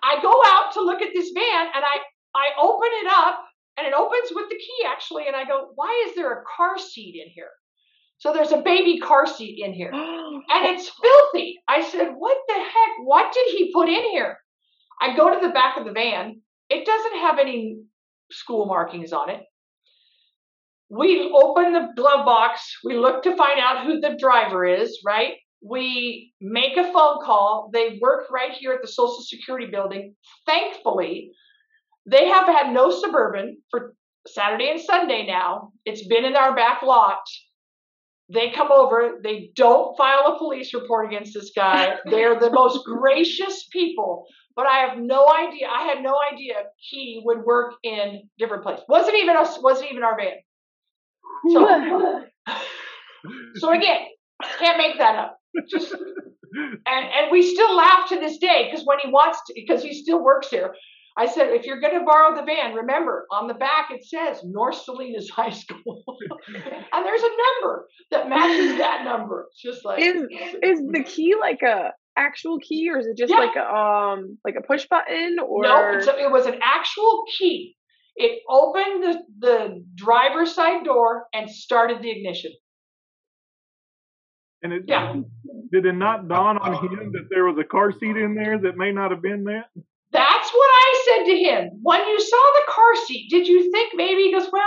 I 0.03 0.21
go 0.21 0.43
out 0.47 0.73
to 0.75 0.83
look 0.83 1.01
at 1.01 1.13
this 1.15 1.31
van 1.35 1.67
and 1.75 1.85
I 1.85 1.99
I 2.35 2.47
open 2.61 2.89
it 2.93 3.07
up 3.11 3.45
and 3.79 3.87
it 3.87 3.95
opens 3.95 4.31
with 4.35 4.49
the 4.51 4.57
key 4.57 4.85
actually 4.87 5.27
and 5.27 5.37
I 5.37 5.45
go, 5.45 5.71
"Why 5.75 6.07
is 6.09 6.15
there 6.15 6.33
a 6.33 6.45
car 6.57 6.79
seat 6.79 7.21
in 7.25 7.31
here?" 7.31 7.51
So 8.19 8.33
there's 8.33 8.53
a 8.53 8.63
baby 8.63 8.99
car 8.99 9.27
seat 9.27 9.61
in 9.65 9.73
here. 9.73 9.93
And 10.47 10.67
it's 10.67 10.91
filthy. 10.91 11.59
I 11.69 11.83
said, 11.83 12.11
"What 12.17 12.39
the 12.49 12.55
heck? 12.55 12.93
What 13.05 13.33
did 13.33 13.47
he 13.57 13.73
put 13.73 13.89
in 13.89 14.03
here?" 14.11 14.39
I 15.01 15.17
go 15.17 15.33
to 15.33 15.41
the 15.45 15.53
back 15.53 15.77
of 15.77 15.85
the 15.85 15.93
van. 15.93 16.41
It 16.69 16.87
doesn't 16.87 17.19
have 17.21 17.39
any 17.39 17.79
school 18.31 18.67
markings 18.67 19.13
on 19.13 19.31
it. 19.31 19.43
We 20.89 21.31
open 21.35 21.73
the 21.73 21.89
glove 21.97 22.25
box. 22.25 22.79
We 22.85 22.97
look 22.97 23.23
to 23.25 23.37
find 23.37 23.59
out 23.59 23.85
who 23.85 24.01
the 24.01 24.17
driver 24.19 24.65
is, 24.65 25.01
right? 25.05 25.35
We 25.65 26.33
make 26.41 26.77
a 26.77 26.93
phone 26.93 27.25
call. 27.25 27.71
They 27.73 27.99
work 28.01 28.31
right 28.31 28.53
here 28.53 28.73
at 28.73 28.83
the 28.83 28.89
Social 28.89 29.23
Security 29.23 29.67
building. 29.67 30.15
Thankfully, 30.47 31.33
they 32.07 32.29
have 32.29 32.47
had 32.47 32.73
no 32.73 32.91
suburban 32.91 33.57
for 33.71 33.95
Saturday 34.29 34.71
and 34.71 34.81
Sunday 34.81 35.27
now. 35.27 35.73
It's 35.87 36.07
been 36.07 36.27
in 36.27 36.37
our 36.37 36.55
back 36.55 36.83
lot. 36.83 37.23
They 38.33 38.51
come 38.51 38.73
over, 38.73 39.21
they 39.23 39.51
don't 39.55 39.97
file 39.97 40.35
a 40.35 40.39
police 40.39 40.73
report 40.75 41.07
against 41.07 41.35
this 41.35 41.53
guy. 41.55 41.97
They're 42.11 42.39
the 42.39 42.51
most 42.51 42.85
gracious 42.85 43.67
people, 43.71 44.27
but 44.57 44.67
I 44.67 44.79
have 44.79 44.99
no 44.99 45.27
idea. 45.29 45.67
I 45.69 45.85
had 45.85 46.03
no 46.03 46.15
idea 46.33 46.55
he 46.77 47.23
would 47.25 47.43
work 47.45 47.75
in 47.83 48.29
different 48.39 48.63
places. 48.63 48.85
Wasn't 48.89 49.17
even 49.17 49.37
us, 49.37 49.59
wasn't 49.63 49.93
even 49.93 50.05
our 50.05 50.17
van. 50.17 50.33
So, 51.53 52.25
so 53.57 53.73
again, 53.73 54.07
can't 54.59 54.79
make 54.79 54.99
that 54.99 55.17
up. 55.17 55.34
Just 55.69 55.93
and 55.93 56.83
and 56.87 57.31
we 57.31 57.43
still 57.55 57.75
laugh 57.77 58.09
to 58.09 58.17
this 58.17 58.39
day 58.39 58.69
because 58.71 58.85
when 58.87 58.99
he 59.03 59.11
wants 59.11 59.39
to, 59.47 59.55
because 59.55 59.83
he 59.83 59.95
still 59.95 60.23
works 60.23 60.49
here. 60.49 60.75
I 61.17 61.27
said, 61.27 61.51
if 61.51 61.65
you're 61.65 61.81
going 61.81 61.97
to 61.97 62.05
borrow 62.05 62.35
the 62.35 62.43
van, 62.43 62.75
remember 62.75 63.27
on 63.31 63.47
the 63.47 63.55
back 63.55 63.91
it 63.91 64.05
says 64.05 64.43
North 64.43 64.75
Salinas 64.83 65.31
High 65.31 65.51
School, 65.51 66.03
and 66.49 67.07
there's 67.07 67.23
a 67.23 67.31
number 67.63 67.87
that 68.11 68.29
matches 68.29 68.79
that 68.79 69.05
number. 69.05 69.47
It's 69.51 69.63
just 69.63 69.85
like 69.85 70.03
is 70.03 70.23
is 70.63 70.81
the 70.91 71.05
key 71.05 71.35
like 71.41 71.63
a 71.63 71.93
actual 72.17 72.59
key 72.59 72.91
or 72.91 72.99
is 72.99 73.07
it 73.07 73.17
just 73.17 73.31
yeah. 73.31 73.39
like 73.39 73.57
a 73.57 73.65
um 73.65 74.39
like 74.45 74.57
a 74.59 74.67
push 74.67 74.87
button 74.89 75.37
or 75.39 75.63
no? 75.63 76.01
So 76.01 76.19
it 76.19 76.31
was 76.31 76.47
an 76.47 76.59
actual 76.63 77.25
key. 77.39 77.77
It 78.17 78.41
opened 78.49 79.03
the 79.05 79.19
the 79.39 79.85
driver's 79.95 80.55
side 80.55 80.85
door 80.85 81.27
and 81.33 81.49
started 81.49 82.03
the 82.03 82.11
ignition. 82.11 82.53
And 84.65 84.73
it 84.73 84.85
yeah. 84.87 85.15
did 85.71 85.85
it 85.85 85.93
not 85.93 86.27
dawn 86.27 86.57
on 86.57 86.73
him 86.89 87.13
that 87.13 87.29
there 87.31 87.45
was 87.45 87.59
a 87.59 87.65
car 87.65 87.93
seat 87.93 88.17
in 88.17 88.35
there 88.35 88.59
that 88.59 88.79
may 88.79 88.93
not 88.93 89.11
have 89.11 89.21
been 89.21 89.45
that? 89.45 89.67
That's 90.11 90.51
what 90.51 90.71
I 90.71 91.05
said 91.05 91.25
to 91.27 91.37
him. 91.37 91.71
When 91.83 92.01
you 92.01 92.19
saw 92.19 92.37
the 92.37 92.73
car 92.73 92.97
seat, 93.07 93.29
did 93.29 93.47
you 93.47 93.71
think 93.71 93.93
maybe 93.95 94.23
he 94.23 94.33
goes, 94.33 94.49
Well, 94.51 94.63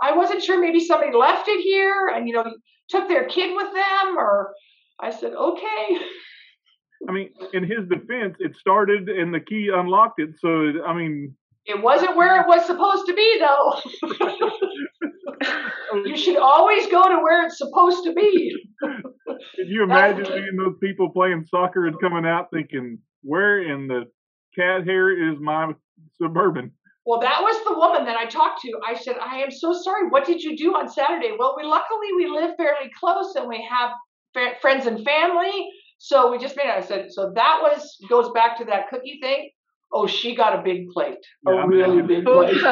I 0.00 0.16
wasn't 0.16 0.42
sure 0.42 0.58
maybe 0.58 0.80
somebody 0.80 1.14
left 1.14 1.48
it 1.48 1.60
here 1.60 2.08
and 2.08 2.26
you 2.26 2.34
know 2.34 2.50
took 2.88 3.08
their 3.08 3.26
kid 3.26 3.54
with 3.54 3.74
them 3.74 4.16
or 4.16 4.54
I 4.98 5.10
said, 5.10 5.34
Okay. 5.34 5.98
I 7.08 7.12
mean, 7.12 7.30
in 7.52 7.64
his 7.64 7.88
defense, 7.90 8.36
it 8.38 8.56
started 8.56 9.08
and 9.08 9.34
the 9.34 9.40
key 9.40 9.70
unlocked 9.74 10.18
it. 10.18 10.30
So 10.38 10.82
I 10.86 10.94
mean 10.94 11.36
it 11.66 11.82
wasn't 11.82 12.16
where 12.16 12.40
it 12.40 12.46
was 12.46 12.66
supposed 12.66 13.06
to 13.06 13.14
be 13.14 13.40
though. 13.40 13.74
you 16.04 16.16
should 16.16 16.36
always 16.36 16.86
go 16.88 17.08
to 17.08 17.22
where 17.22 17.46
it's 17.46 17.58
supposed 17.58 18.04
to 18.04 18.12
be. 18.12 18.54
Can 18.82 19.66
you 19.66 19.84
imagine 19.84 20.24
seeing 20.24 20.56
those 20.56 20.76
people 20.82 21.10
playing 21.10 21.46
soccer 21.48 21.86
and 21.86 22.00
coming 22.00 22.26
out 22.26 22.48
thinking, 22.52 22.98
"Where 23.22 23.62
in 23.62 23.86
the 23.86 24.04
cat 24.56 24.86
hair 24.86 25.10
is 25.10 25.38
my 25.40 25.72
suburban?" 26.20 26.72
Well, 27.04 27.20
that 27.20 27.40
was 27.40 27.64
the 27.64 27.76
woman 27.76 28.04
that 28.06 28.16
I 28.16 28.26
talked 28.26 28.60
to. 28.62 28.72
I 28.86 28.94
said, 28.94 29.16
"I 29.18 29.38
am 29.38 29.50
so 29.50 29.72
sorry. 29.72 30.08
What 30.08 30.24
did 30.24 30.42
you 30.42 30.56
do 30.56 30.74
on 30.74 30.88
Saturday?" 30.88 31.36
Well, 31.38 31.54
we 31.56 31.64
luckily 31.64 32.08
we 32.16 32.26
live 32.26 32.56
fairly 32.56 32.90
close 32.98 33.34
and 33.36 33.46
we 33.48 33.66
have 33.70 33.92
friends 34.60 34.86
and 34.86 35.04
family, 35.04 35.68
so 35.98 36.30
we 36.30 36.38
just 36.38 36.56
made 36.56 36.66
it. 36.66 36.76
I 36.76 36.80
said, 36.80 37.12
"So 37.12 37.32
that 37.34 37.60
was 37.62 37.96
goes 38.08 38.30
back 38.32 38.58
to 38.58 38.64
that 38.66 38.88
cookie 38.88 39.18
thing." 39.22 39.50
Oh, 39.92 40.06
she 40.06 40.34
got 40.34 40.58
a 40.58 40.62
big 40.62 40.88
plate, 40.88 41.18
yeah, 41.46 41.64
a 41.64 41.66
really 41.66 42.02
big 42.02 42.24
plate. 42.24 42.56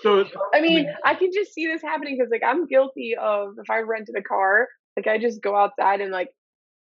so 0.00 0.24
I 0.54 0.60
mean, 0.60 0.86
I 1.04 1.14
can 1.14 1.30
just 1.32 1.52
see 1.52 1.66
this 1.66 1.82
happening 1.82 2.16
because 2.16 2.30
like 2.30 2.42
I'm 2.46 2.66
guilty 2.66 3.14
of 3.20 3.54
if 3.58 3.68
I 3.70 3.80
rented 3.80 4.14
a 4.16 4.22
car, 4.22 4.68
like 4.96 5.06
I 5.06 5.18
just 5.18 5.42
go 5.42 5.54
outside 5.54 6.00
and 6.00 6.10
like 6.10 6.30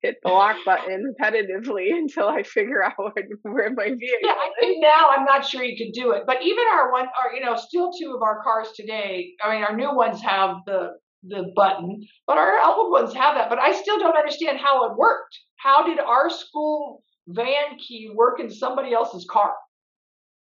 hit 0.02 0.16
the 0.22 0.30
lock 0.30 0.56
button 0.64 1.14
repetitively 1.20 1.90
until 1.92 2.28
I 2.28 2.42
figure 2.42 2.84
out 2.84 2.94
where 3.42 3.72
my 3.72 3.84
vehicle. 3.84 4.18
Yeah, 4.22 4.32
I 4.32 4.50
think 4.60 4.82
now 4.82 5.08
I'm 5.16 5.24
not 5.24 5.46
sure 5.46 5.62
you 5.62 5.76
could 5.76 5.92
do 5.92 6.12
it, 6.12 6.24
but 6.26 6.42
even 6.42 6.64
our 6.74 6.92
one, 6.92 7.06
our 7.06 7.34
you 7.34 7.44
know, 7.44 7.56
still 7.56 7.92
two 7.92 8.14
of 8.14 8.22
our 8.22 8.42
cars 8.42 8.68
today. 8.74 9.32
I 9.42 9.54
mean, 9.54 9.64
our 9.64 9.76
new 9.76 9.94
ones 9.94 10.20
have 10.22 10.56
the 10.66 10.90
the 11.24 11.52
button, 11.54 12.02
but 12.26 12.36
our 12.36 12.58
old 12.66 12.90
ones 12.90 13.14
have 13.14 13.36
that. 13.36 13.48
But 13.48 13.60
I 13.60 13.72
still 13.72 13.98
don't 13.98 14.16
understand 14.16 14.58
how 14.58 14.90
it 14.90 14.96
worked. 14.96 15.38
How 15.56 15.86
did 15.86 16.00
our 16.00 16.28
school 16.28 17.02
van 17.28 17.78
key 17.78 18.10
work 18.14 18.40
in 18.40 18.50
somebody 18.50 18.92
else's 18.92 19.26
car. 19.30 19.54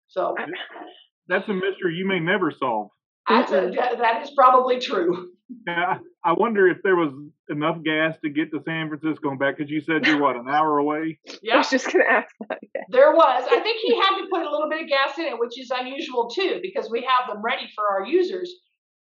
So 0.09 0.35
that's 1.29 1.49
a 1.49 1.55
mystery 1.55 1.95
you 1.97 2.07
may 2.07 2.21
never 2.21 2.51
solve. 2.51 2.91
That's 3.29 3.53
A, 3.53 3.63
mm-hmm. 3.63 4.01
that 4.01 4.23
is 4.23 4.31
probably 4.37 4.79
true. 4.79 5.31
Yeah, 5.67 5.99
I 6.25 6.33
wonder 6.33 6.69
if 6.69 6.79
there 6.83 6.97
was 6.97 7.13
enough 7.49 7.83
gas 7.85 8.17
to 8.23 8.31
get 8.31 8.51
to 8.53 8.61
San 8.65 8.89
Francisco 8.89 9.31
and 9.31 9.39
back 9.39 9.57
because 9.57 9.71
you 9.71 9.81
said 9.81 10.07
you're 10.07 10.21
what 10.21 10.37
an 10.37 10.49
hour 10.49 10.79
away. 10.79 11.19
Yeah, 11.43 11.55
I 11.55 11.59
was 11.59 11.71
just 11.71 11.91
gonna 11.91 12.05
ask 12.09 12.29
that. 12.49 12.59
Yeah. 12.75 12.83
There 12.89 13.13
was. 13.13 13.45
I 13.51 13.61
think 13.61 13.81
he 13.81 13.95
had 13.95 14.21
to 14.21 14.27
put 14.31 14.41
a 14.43 14.51
little 14.51 14.69
bit 14.69 14.83
of 14.83 14.89
gas 14.89 15.19
in 15.19 15.25
it, 15.25 15.39
which 15.39 15.59
is 15.59 15.71
unusual 15.71 16.31
too, 16.31 16.61
because 16.63 16.91
we 16.91 17.03
have 17.03 17.29
them 17.29 17.43
ready 17.43 17.69
for 17.75 17.85
our 17.87 18.07
users. 18.07 18.53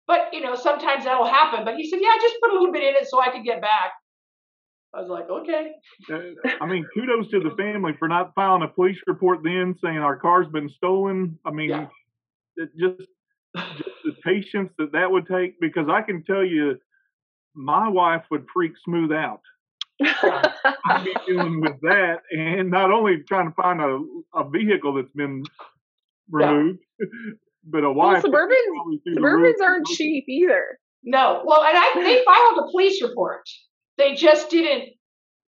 But 0.08 0.34
you 0.34 0.42
know, 0.42 0.56
sometimes 0.56 1.06
that'll 1.06 1.28
happen. 1.28 1.64
But 1.64 1.76
he 1.76 1.90
said, 1.90 2.00
"Yeah, 2.02 2.14
just 2.22 2.36
put 2.42 2.52
a 2.52 2.54
little 2.54 2.72
bit 2.72 2.84
in 2.84 2.96
it 2.96 3.08
so 3.08 3.22
I 3.22 3.30
could 3.30 3.44
get 3.44 3.62
back." 3.62 3.94
I 4.94 5.02
was 5.02 5.10
like, 5.10 5.30
okay. 5.30 5.72
Uh, 6.12 6.50
I 6.60 6.66
mean, 6.66 6.86
kudos 6.94 7.30
to 7.32 7.40
the 7.40 7.56
family 7.56 7.94
for 7.98 8.08
not 8.08 8.34
filing 8.36 8.64
a 8.64 8.68
police 8.68 8.98
report 9.08 9.40
then 9.44 9.76
saying 9.82 9.98
our 9.98 10.18
car's 10.18 10.48
been 10.52 10.70
stolen. 10.70 11.40
I 11.46 11.52
mean, 11.52 11.70
yeah. 11.70 11.88
just, 12.58 12.78
just 12.78 13.10
the 14.04 14.14
patience 14.24 14.72
that 14.78 14.92
that 14.92 15.10
would 15.10 15.28
take 15.28 15.60
because 15.62 15.88
I 15.90 16.02
can 16.02 16.24
tell 16.24 16.44
you, 16.44 16.78
my 17.54 17.88
wife 17.88 18.24
would 18.32 18.46
freak 18.54 18.74
smooth 18.84 19.12
out. 19.12 19.42
I'd 20.02 21.06
be 21.06 21.16
dealing 21.28 21.62
with 21.62 21.80
that, 21.82 22.22
and 22.32 22.72
not 22.72 22.92
only 22.92 23.18
trying 23.28 23.50
to 23.50 23.54
find 23.54 23.80
a, 23.80 24.00
a 24.34 24.50
vehicle 24.50 24.96
that's 24.96 25.12
been 25.14 25.44
removed, 26.30 26.80
yeah. 27.00 27.06
but 27.66 27.84
a 27.84 27.92
wife. 27.92 28.24
Well, 28.24 28.34
Suburbans, 28.34 29.16
Suburbans 29.16 29.62
aren't 29.64 29.86
cheap 29.88 30.26
either. 30.28 30.80
No, 31.04 31.44
well, 31.46 31.64
and 31.64 31.78
I 31.78 31.92
they 31.96 32.24
filed 32.26 32.68
a 32.68 32.72
police 32.72 33.02
report 33.02 33.44
they 33.98 34.16
just 34.16 34.50
didn't 34.50 34.90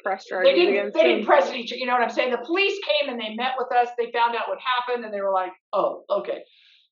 press 0.02 0.24
charges. 0.26 0.50
They 0.50 0.54
didn't. 0.54 0.94
They 0.94 1.02
didn't 1.02 1.26
press 1.26 1.52
each. 1.52 1.72
You 1.72 1.86
know 1.86 1.92
what 1.92 2.02
I'm 2.02 2.10
saying? 2.10 2.30
The 2.30 2.38
police 2.38 2.78
came 2.84 3.10
and 3.10 3.20
they 3.20 3.34
met 3.34 3.52
with 3.58 3.68
us. 3.72 3.88
They 3.98 4.10
found 4.12 4.36
out 4.36 4.48
what 4.48 4.58
happened, 4.60 5.04
and 5.04 5.12
they 5.12 5.20
were 5.20 5.32
like, 5.32 5.52
"Oh, 5.72 6.04
okay." 6.10 6.42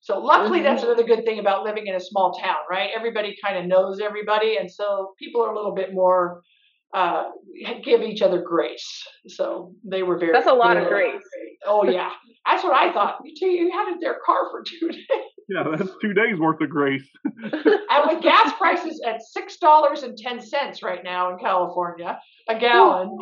So 0.01 0.19
luckily, 0.19 0.59
mm-hmm. 0.59 0.65
that's 0.65 0.83
another 0.83 1.03
good 1.03 1.25
thing 1.25 1.39
about 1.39 1.63
living 1.63 1.87
in 1.87 1.95
a 1.95 1.99
small 1.99 2.33
town, 2.33 2.57
right? 2.69 2.89
Everybody 2.95 3.35
kind 3.43 3.57
of 3.57 3.65
knows 3.65 3.99
everybody, 3.99 4.57
and 4.57 4.71
so 4.71 5.13
people 5.19 5.43
are 5.43 5.51
a 5.51 5.55
little 5.55 5.73
bit 5.73 5.93
more 5.93 6.41
uh, 6.93 7.25
give 7.83 8.01
each 8.01 8.21
other 8.21 8.41
grace. 8.41 9.03
So 9.27 9.73
they 9.83 10.03
were 10.03 10.17
very. 10.17 10.31
That's 10.33 10.47
a 10.47 10.53
lot 10.53 10.77
of 10.77 10.87
grace. 10.87 11.21
Oh 11.65 11.87
yeah, 11.89 12.11
that's 12.45 12.63
what 12.63 12.73
I 12.73 12.93
thought. 12.93 13.19
You, 13.23 13.49
you 13.49 13.71
had 13.71 13.99
their 13.99 14.17
car 14.25 14.49
for 14.51 14.63
two 14.63 14.89
days. 14.89 15.05
Yeah, 15.49 15.63
that's 15.77 15.91
two 16.01 16.13
days 16.13 16.37
worth 16.39 16.59
of 16.61 16.69
grace. 16.69 17.07
and 17.25 18.01
with 18.05 18.21
gas 18.21 18.53
prices 18.57 19.01
at 19.05 19.21
six 19.21 19.57
dollars 19.57 20.03
and 20.03 20.17
ten 20.17 20.41
cents 20.41 20.83
right 20.83 21.03
now 21.03 21.31
in 21.31 21.39
California, 21.39 22.19
a 22.49 22.59
gallon, 22.59 23.17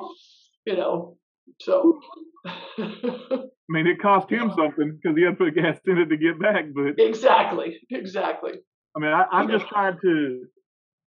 you 0.65 0.75
know, 0.75 1.17
so. 1.61 1.99
I 2.47 3.69
mean, 3.69 3.87
it 3.87 3.99
cost 4.01 4.29
him 4.29 4.51
something 4.55 4.99
because 5.01 5.17
he 5.17 5.23
had 5.23 5.37
to 5.37 5.45
put 5.45 5.55
gas 5.55 5.79
in 5.85 5.97
it 5.97 6.07
to 6.07 6.17
get 6.17 6.39
back. 6.39 6.65
But 6.73 6.99
exactly, 6.99 7.79
exactly. 7.89 8.53
I 8.95 8.99
mean, 8.99 9.11
I, 9.11 9.41
am 9.41 9.49
just 9.49 9.67
trying 9.67 9.97
to, 10.01 10.45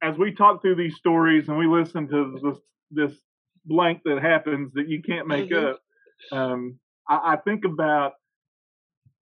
as 0.02 0.16
we 0.18 0.34
talk 0.34 0.60
through 0.60 0.76
these 0.76 0.96
stories 0.96 1.48
and 1.48 1.56
we 1.56 1.66
listen 1.66 2.08
to 2.08 2.38
this 2.42 2.58
this 2.90 3.18
blank 3.64 4.00
that 4.04 4.20
happens 4.22 4.72
that 4.74 4.88
you 4.88 5.02
can't 5.02 5.26
make 5.26 5.50
mm-hmm. 5.50 5.66
up. 5.66 5.80
Um, 6.32 6.78
I, 7.08 7.34
I 7.34 7.36
think 7.36 7.64
about 7.64 8.14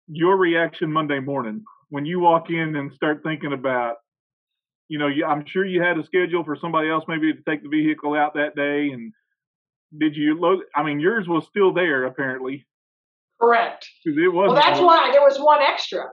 your 0.09 0.37
reaction 0.37 0.93
Monday 0.93 1.21
morning 1.21 1.65
when 1.91 2.05
you 2.05 2.21
walk 2.21 2.51
in 2.51 2.77
and 2.77 2.93
start 2.93 3.23
thinking 3.23 3.53
about, 3.53 3.97
you 4.89 4.99
know, 4.99 5.09
I'm 5.27 5.45
sure 5.47 5.65
you 5.65 5.83
had 5.83 5.99
a 5.99 6.05
schedule 6.05 6.45
for 6.45 6.57
somebody 6.57 6.89
else 6.89 7.05
maybe 7.09 7.33
to 7.33 7.43
take 7.49 7.63
the 7.63 7.69
vehicle 7.69 8.15
out 8.15 8.35
that 8.35 8.55
day, 8.55 8.91
and 8.93 9.13
did 9.99 10.17
you 10.17 10.39
load? 10.41 10.61
I 10.75 10.83
mean, 10.83 11.01
yours 11.01 11.27
was 11.29 11.47
still 11.47 11.73
there 11.73 12.05
apparently. 12.05 12.67
Correct. 13.41 13.87
It 14.05 14.33
was. 14.33 14.49
Well, 14.49 14.55
that's 14.55 14.81
why 14.81 15.11
there 15.13 15.23
was 15.23 15.39
one 15.39 15.61
extra. 15.61 16.05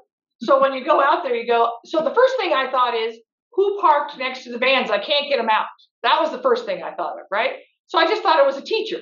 So 0.41 0.61
when 0.61 0.73
you 0.73 0.83
go 0.83 1.01
out 1.01 1.23
there, 1.23 1.35
you 1.35 1.47
go. 1.47 1.71
So 1.85 2.03
the 2.03 2.13
first 2.13 2.35
thing 2.37 2.51
I 2.53 2.69
thought 2.69 2.95
is, 2.95 3.17
who 3.53 3.79
parked 3.79 4.17
next 4.17 4.43
to 4.43 4.51
the 4.51 4.57
vans? 4.57 4.89
I 4.89 4.99
can't 4.99 5.29
get 5.29 5.37
them 5.37 5.49
out. 5.49 5.67
That 6.01 6.19
was 6.19 6.31
the 6.31 6.41
first 6.41 6.65
thing 6.65 6.83
I 6.83 6.93
thought 6.95 7.13
of, 7.13 7.25
right? 7.31 7.53
So 7.87 7.97
I 7.97 8.07
just 8.07 8.23
thought 8.23 8.39
it 8.39 8.45
was 8.45 8.57
a 8.57 8.61
teacher. 8.61 8.99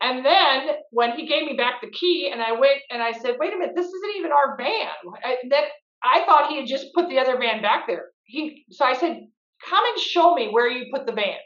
And 0.00 0.24
then 0.24 0.76
when 0.90 1.12
he 1.12 1.26
gave 1.26 1.44
me 1.44 1.54
back 1.54 1.80
the 1.80 1.90
key, 1.90 2.30
and 2.32 2.42
I 2.42 2.52
went 2.52 2.78
and 2.90 3.02
I 3.02 3.12
said, 3.12 3.36
"Wait 3.38 3.52
a 3.52 3.56
minute, 3.56 3.74
this 3.74 3.86
isn't 3.86 4.16
even 4.16 4.32
our 4.32 4.56
van." 4.56 4.90
I, 5.24 5.36
that 5.50 5.64
I 6.02 6.24
thought 6.24 6.50
he 6.50 6.58
had 6.58 6.66
just 6.66 6.94
put 6.94 7.08
the 7.08 7.18
other 7.18 7.38
van 7.38 7.62
back 7.62 7.86
there. 7.86 8.06
He 8.24 8.64
so 8.70 8.84
I 8.84 8.94
said, 8.94 9.26
"Come 9.68 9.84
and 9.84 9.98
show 9.98 10.34
me 10.34 10.48
where 10.48 10.68
you 10.68 10.86
put 10.92 11.06
the 11.06 11.12
van." 11.12 11.38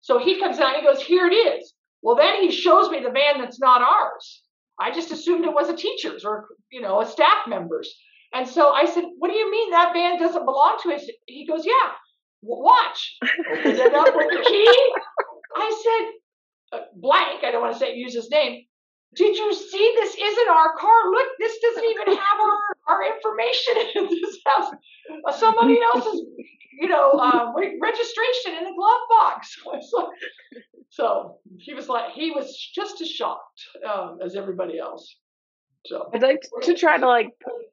So 0.00 0.18
he 0.18 0.38
comes 0.40 0.58
out. 0.58 0.76
He 0.76 0.82
goes, 0.82 1.02
"Here 1.02 1.26
it 1.26 1.34
is." 1.34 1.74
Well, 2.02 2.16
then 2.16 2.42
he 2.42 2.50
shows 2.50 2.90
me 2.90 3.00
the 3.00 3.10
van 3.10 3.40
that's 3.40 3.60
not 3.60 3.82
ours. 3.82 4.42
I 4.78 4.90
just 4.90 5.10
assumed 5.12 5.44
it 5.44 5.52
was 5.52 5.68
a 5.68 5.76
teacher's 5.76 6.24
or 6.24 6.48
you 6.70 6.80
know 6.80 7.00
a 7.00 7.06
staff 7.06 7.46
member's. 7.46 7.94
And 8.32 8.48
so 8.48 8.70
I 8.70 8.84
said, 8.86 9.04
"What 9.18 9.30
do 9.30 9.36
you 9.36 9.50
mean 9.50 9.70
that 9.70 9.92
van 9.92 10.18
doesn't 10.18 10.44
belong 10.44 10.78
to 10.82 10.94
us?" 10.94 11.04
He 11.26 11.46
goes, 11.46 11.66
"Yeah, 11.66 11.92
watch." 12.42 13.18
Opened 13.22 13.78
it 13.78 13.94
up 13.94 14.14
with 14.14 14.30
the 14.30 14.44
key. 14.48 14.92
I 15.56 15.82
said, 15.82 16.78
uh, 16.78 16.84
"Blank." 16.94 17.44
I 17.44 17.50
don't 17.50 17.60
want 17.60 17.72
to 17.74 17.78
say 17.78 17.94
use 17.94 18.14
his 18.14 18.30
name. 18.30 18.64
Did 19.14 19.36
you 19.36 19.52
see 19.52 19.92
this 19.96 20.14
isn't 20.14 20.48
our 20.48 20.76
car? 20.76 21.10
Look, 21.10 21.26
this 21.40 21.58
doesn't 21.58 21.84
even 21.84 22.06
have 22.16 22.40
our, 22.40 22.58
our 22.90 23.06
information 23.14 23.74
in 23.94 24.06
this 24.06 24.38
house. 24.46 24.72
Uh, 25.26 25.32
somebody 25.32 25.78
else's, 25.82 26.22
you 26.80 26.88
know, 26.88 27.10
uh, 27.10 27.52
registration 27.54 28.58
in 28.58 28.64
the 28.64 28.72
glove 28.76 29.00
box. 29.08 29.56
so 30.90 31.38
he 31.58 31.74
was 31.74 31.88
like, 31.88 32.12
he 32.12 32.30
was 32.30 32.56
just 32.74 33.00
as 33.00 33.08
shocked 33.08 33.60
um, 33.88 34.18
as 34.24 34.36
everybody 34.36 34.78
else. 34.78 35.16
So 35.86 36.10
I'd 36.12 36.22
like 36.22 36.42
to 36.62 36.74
try 36.74 36.98
to 36.98 37.06
like 37.08 37.28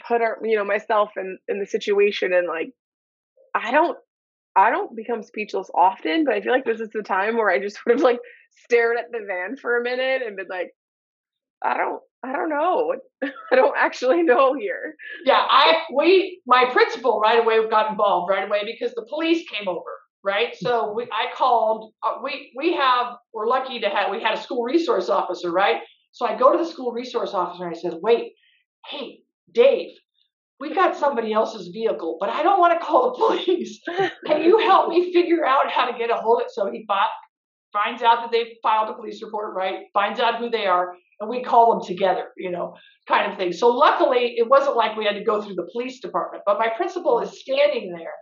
put 0.08 0.22
our, 0.22 0.38
you 0.44 0.56
know, 0.56 0.64
myself 0.64 1.12
in 1.18 1.38
in 1.48 1.60
the 1.60 1.66
situation 1.66 2.34
and 2.34 2.48
like, 2.48 2.72
I 3.54 3.72
don't, 3.72 3.98
I 4.56 4.70
don't 4.70 4.96
become 4.96 5.24
speechless 5.24 5.70
often, 5.76 6.24
but 6.24 6.34
I 6.34 6.42
feel 6.42 6.52
like 6.52 6.66
this 6.66 6.80
is 6.80 6.90
the 6.94 7.04
time 7.04 7.36
where 7.36 7.50
I 7.50 7.60
just 7.60 7.80
would 7.86 7.98
have 7.98 8.04
like 8.04 8.20
stared 8.64 8.98
at 8.98 9.12
the 9.12 9.26
van 9.28 9.58
for 9.58 9.78
a 9.78 9.84
minute 9.84 10.22
and 10.26 10.38
been 10.38 10.48
like, 10.50 10.72
I 11.62 11.76
don't, 11.76 12.02
I 12.24 12.34
don't 12.34 12.50
know. 12.50 12.96
I 13.52 13.56
don't 13.56 13.76
actually 13.78 14.24
know 14.24 14.54
here. 14.54 14.96
Yeah, 15.26 15.46
I 15.48 15.84
we 15.96 16.42
my 16.46 16.66
principal 16.72 17.20
right 17.20 17.40
away 17.40 17.58
got 17.70 17.92
involved 17.92 18.30
right 18.30 18.48
away 18.48 18.64
because 18.66 18.94
the 18.96 19.06
police 19.10 19.48
came 19.50 19.68
over. 19.68 19.82
Right, 20.24 20.56
so 20.58 20.94
we 20.94 21.04
I 21.04 21.28
called. 21.34 21.94
Uh, 22.04 22.16
we 22.24 22.52
we 22.58 22.74
have 22.76 23.14
we're 23.34 23.48
lucky 23.48 23.80
to 23.80 23.90
have 23.90 24.12
we 24.12 24.22
had 24.22 24.38
a 24.38 24.42
school 24.42 24.64
resource 24.64 25.08
officer. 25.10 25.52
Right, 25.52 25.78
so 26.18 26.26
I 26.26 26.36
go 26.36 26.52
to 26.52 26.58
the 26.58 26.70
school 26.70 26.92
resource 26.92 27.36
officer 27.36 27.66
and 27.66 27.76
I 27.76 27.80
said, 27.80 27.94
wait, 28.02 28.34
hey, 28.90 29.20
Dave, 29.54 29.92
we 30.60 30.74
got 30.74 30.98
somebody 30.98 31.32
else's 31.32 31.68
vehicle, 31.68 32.18
but 32.20 32.30
I 32.30 32.42
don't 32.42 32.60
want 32.60 32.80
to 32.80 32.84
call 32.84 33.12
the 33.12 33.18
police. 33.46 33.80
Can 34.26 34.42
you 34.42 34.58
help 34.58 34.90
me 34.90 35.14
figure 35.14 35.46
out 35.46 35.70
how 35.70 35.86
to 35.86 35.96
get 35.98 36.10
a 36.10 36.16
hold 36.16 36.42
of 36.42 36.48
it? 36.48 36.52
So 36.52 36.72
he 36.72 36.86
bought, 36.88 37.10
finds 37.74 38.02
out 38.02 38.22
that 38.22 38.32
they've 38.32 38.56
filed 38.64 38.90
a 38.90 38.94
police 38.94 39.22
report, 39.22 39.56
right? 39.56 39.86
Finds 39.94 40.20
out 40.20 40.40
who 40.40 40.50
they 40.50 40.66
are, 40.66 40.94
and 41.20 41.30
we 41.30 41.44
call 41.44 41.74
them 41.74 41.88
together, 41.88 42.30
you 42.38 42.52
know, 42.52 42.76
kind 43.08 43.32
of 43.32 43.38
thing. 43.38 43.52
So 43.54 43.70
luckily, 43.70 44.36
it 44.38 44.48
wasn't 44.48 44.76
like 44.76 44.96
we 44.96 45.06
had 45.06 45.16
to 45.16 45.24
go 45.24 45.42
through 45.42 45.56
the 45.56 45.68
police 45.72 46.00
department, 46.00 46.44
but 46.46 46.60
my 46.60 46.70
principal 46.76 47.20
is 47.20 47.40
standing 47.40 47.92
there 47.92 48.14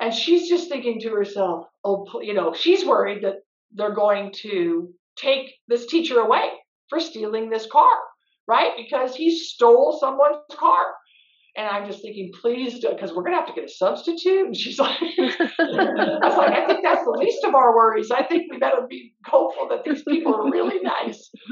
and 0.00 0.14
she's 0.14 0.48
just 0.48 0.68
thinking 0.68 1.00
to 1.00 1.10
herself, 1.10 1.66
oh, 1.84 2.06
you 2.22 2.34
know, 2.34 2.52
she's 2.54 2.84
worried 2.84 3.24
that 3.24 3.36
they're 3.72 3.94
going 3.94 4.32
to 4.42 4.92
take 5.16 5.52
this 5.66 5.86
teacher 5.86 6.20
away 6.20 6.48
for 6.88 7.00
stealing 7.00 7.50
this 7.50 7.66
car, 7.66 7.92
right? 8.46 8.72
Because 8.76 9.14
he 9.16 9.36
stole 9.36 9.98
someone's 10.00 10.38
car. 10.52 10.94
And 11.58 11.66
I'm 11.66 11.90
just 11.90 12.02
thinking, 12.02 12.30
please, 12.40 12.74
because 12.74 13.12
we're 13.12 13.24
going 13.24 13.32
to 13.32 13.40
have 13.40 13.48
to 13.48 13.52
get 13.52 13.64
a 13.64 13.68
substitute. 13.68 14.46
And 14.46 14.56
she's 14.56 14.78
like, 14.78 14.96
I 15.00 16.18
was 16.22 16.36
like, 16.38 16.52
I 16.52 16.66
think 16.68 16.84
that's 16.84 17.04
the 17.04 17.16
least 17.18 17.42
of 17.42 17.56
our 17.56 17.74
worries. 17.74 18.12
I 18.12 18.22
think 18.22 18.52
we 18.52 18.58
better 18.58 18.86
be 18.88 19.12
hopeful 19.26 19.68
that 19.70 19.82
these 19.84 20.04
people 20.04 20.36
are 20.36 20.48
really 20.48 20.80
nice. 20.80 21.30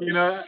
you 0.00 0.14
know, 0.14 0.40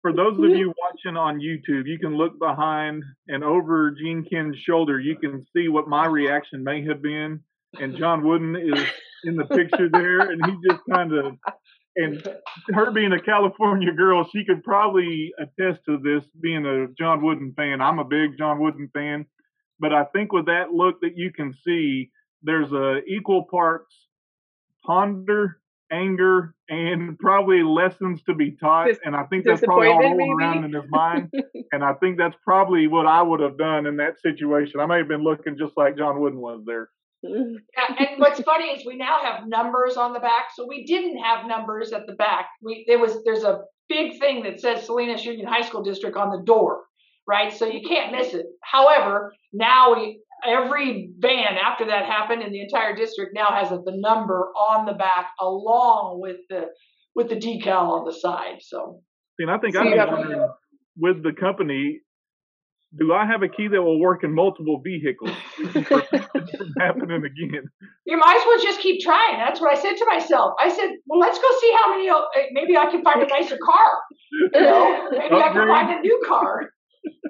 for 0.00 0.14
those 0.14 0.38
of 0.38 0.56
you 0.56 0.72
watching 0.78 1.18
on 1.18 1.38
YouTube, 1.38 1.86
you 1.86 1.98
can 1.98 2.16
look 2.16 2.38
behind 2.38 3.02
and 3.28 3.44
over 3.44 3.90
Jean 3.90 4.24
Kinn's 4.24 4.56
shoulder. 4.56 4.98
You 4.98 5.16
can 5.18 5.44
see 5.54 5.68
what 5.68 5.86
my 5.86 6.06
reaction 6.06 6.64
may 6.64 6.82
have 6.86 7.02
been. 7.02 7.40
And 7.78 7.98
John 7.98 8.26
Wooden 8.26 8.56
is 8.56 8.86
in 9.24 9.36
the 9.36 9.44
picture 9.44 9.90
there, 9.90 10.20
and 10.20 10.40
he 10.46 10.52
just 10.66 10.80
kind 10.90 11.12
of 11.12 11.34
and 11.96 12.28
her 12.68 12.90
being 12.90 13.12
a 13.12 13.20
California 13.20 13.92
girl, 13.92 14.28
she 14.30 14.44
could 14.44 14.62
probably 14.62 15.32
attest 15.38 15.80
to 15.86 15.98
this 15.98 16.24
being 16.40 16.66
a 16.66 16.88
John 16.98 17.24
Wooden 17.24 17.54
fan. 17.56 17.80
I'm 17.80 17.98
a 17.98 18.04
big 18.04 18.36
John 18.38 18.60
Wooden 18.60 18.90
fan, 18.92 19.26
but 19.80 19.92
I 19.92 20.04
think 20.04 20.32
with 20.32 20.46
that 20.46 20.72
look 20.72 21.00
that 21.00 21.16
you 21.16 21.32
can 21.32 21.54
see, 21.64 22.10
there's 22.42 22.70
a 22.72 23.02
equal 23.06 23.44
parts 23.50 23.94
ponder, 24.84 25.58
anger, 25.90 26.54
and 26.68 27.18
probably 27.18 27.62
lessons 27.62 28.22
to 28.24 28.34
be 28.34 28.52
taught. 28.52 28.88
Dis- 28.88 28.98
and 29.04 29.16
I 29.16 29.24
think 29.24 29.44
that's 29.44 29.62
probably 29.62 29.88
all 29.88 30.00
rolling 30.00 30.32
around 30.38 30.64
in 30.64 30.72
his 30.72 30.84
mind. 30.90 31.32
and 31.72 31.82
I 31.82 31.94
think 31.94 32.18
that's 32.18 32.36
probably 32.44 32.86
what 32.86 33.06
I 33.06 33.22
would 33.22 33.40
have 33.40 33.56
done 33.56 33.86
in 33.86 33.96
that 33.96 34.20
situation. 34.20 34.80
I 34.80 34.86
may 34.86 34.98
have 34.98 35.08
been 35.08 35.24
looking 35.24 35.56
just 35.58 35.76
like 35.76 35.96
John 35.96 36.20
Wooden 36.20 36.40
was 36.40 36.62
there 36.66 36.90
yeah, 37.22 37.94
and 37.98 38.18
what's 38.18 38.40
funny 38.40 38.66
is 38.66 38.84
we 38.86 38.96
now 38.96 39.18
have 39.22 39.46
numbers 39.46 39.96
on 39.96 40.12
the 40.12 40.20
back. 40.20 40.48
So 40.54 40.66
we 40.68 40.84
didn't 40.84 41.18
have 41.18 41.46
numbers 41.46 41.92
at 41.92 42.06
the 42.06 42.14
back. 42.14 42.48
We 42.62 42.84
there 42.86 42.98
was 42.98 43.22
there's 43.24 43.44
a 43.44 43.60
big 43.88 44.18
thing 44.18 44.42
that 44.44 44.60
says 44.60 44.84
Salinas 44.84 45.24
Union 45.24 45.46
High 45.46 45.66
School 45.66 45.82
District 45.82 46.16
on 46.16 46.30
the 46.30 46.42
door, 46.44 46.82
right? 47.26 47.52
So 47.52 47.66
you 47.66 47.86
can't 47.86 48.12
miss 48.12 48.34
it. 48.34 48.46
However, 48.62 49.32
now 49.52 49.94
we 49.94 50.20
every 50.46 51.10
van 51.18 51.56
after 51.62 51.86
that 51.86 52.06
happened 52.06 52.42
in 52.42 52.52
the 52.52 52.60
entire 52.60 52.94
district 52.94 53.32
now 53.34 53.48
has 53.50 53.72
a, 53.72 53.78
the 53.84 53.96
number 53.96 54.52
on 54.54 54.86
the 54.86 54.92
back 54.92 55.30
along 55.40 56.20
with 56.20 56.36
the 56.50 56.66
with 57.14 57.28
the 57.28 57.36
decal 57.36 57.88
on 57.88 58.04
the 58.04 58.12
side. 58.12 58.58
So 58.60 59.00
and 59.38 59.50
I 59.50 59.58
think 59.58 59.74
so 59.74 59.80
I'm 59.80 60.12
wondering 60.12 60.48
with 60.96 61.22
the 61.22 61.32
company 61.32 62.00
do 62.98 63.12
I 63.12 63.26
have 63.26 63.42
a 63.42 63.48
key 63.48 63.68
that 63.68 63.82
will 63.82 64.00
work 64.00 64.24
in 64.24 64.34
multiple 64.34 64.80
vehicles 64.82 65.30
from 65.72 66.02
happening 66.78 67.24
again? 67.24 67.64
You 68.06 68.16
might 68.16 68.36
as 68.36 68.46
well 68.46 68.62
just 68.62 68.80
keep 68.80 69.00
trying. 69.00 69.38
That's 69.38 69.60
what 69.60 69.76
I 69.76 69.80
said 69.80 69.96
to 69.96 70.06
myself. 70.06 70.54
I 70.60 70.68
said, 70.68 70.90
well, 71.06 71.20
let's 71.20 71.38
go 71.38 71.48
see 71.60 71.74
how 71.82 71.90
many. 71.90 72.08
Uh, 72.08 72.22
maybe 72.52 72.76
I 72.76 72.90
can 72.90 73.02
find 73.02 73.22
a 73.22 73.26
nicer 73.26 73.58
car. 73.62 73.98
You 74.32 74.60
know, 74.60 75.08
maybe 75.10 75.34
upgrade. 75.34 75.42
I 75.42 75.52
can 75.52 75.68
find 75.68 75.98
a 75.98 76.00
new 76.00 76.22
car. 76.26 76.70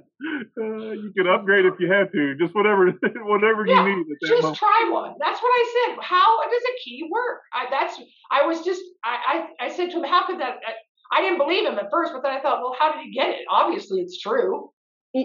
Uh, 0.58 0.92
you 0.92 1.12
can 1.14 1.28
upgrade 1.28 1.66
if 1.66 1.74
you 1.78 1.92
have 1.92 2.10
to. 2.10 2.34
Just 2.40 2.54
whatever, 2.54 2.90
whatever 3.26 3.66
yeah, 3.66 3.86
you 3.86 3.96
need. 3.96 4.06
just 4.24 4.42
moment. 4.42 4.56
try 4.56 4.88
one. 4.90 5.14
That's 5.20 5.40
what 5.40 5.50
I 5.50 5.74
said. 5.74 5.98
How 6.00 6.42
does 6.42 6.62
a 6.62 6.74
key 6.82 7.06
work? 7.12 7.42
I, 7.52 7.66
that's. 7.70 8.00
I 8.32 8.46
was 8.46 8.64
just. 8.64 8.80
I, 9.04 9.46
I. 9.60 9.66
I 9.66 9.76
said 9.76 9.90
to 9.90 9.98
him, 9.98 10.04
how 10.04 10.26
could 10.26 10.40
that? 10.40 10.56
I, 10.66 11.18
I 11.18 11.20
didn't 11.20 11.36
believe 11.38 11.68
him 11.68 11.78
at 11.78 11.90
first, 11.90 12.12
but 12.14 12.22
then 12.22 12.32
I 12.32 12.40
thought, 12.40 12.60
well, 12.60 12.74
how 12.76 12.92
did 12.92 13.02
he 13.04 13.12
get 13.12 13.28
it? 13.28 13.44
Obviously, 13.50 14.00
it's 14.00 14.18
true 14.18 14.70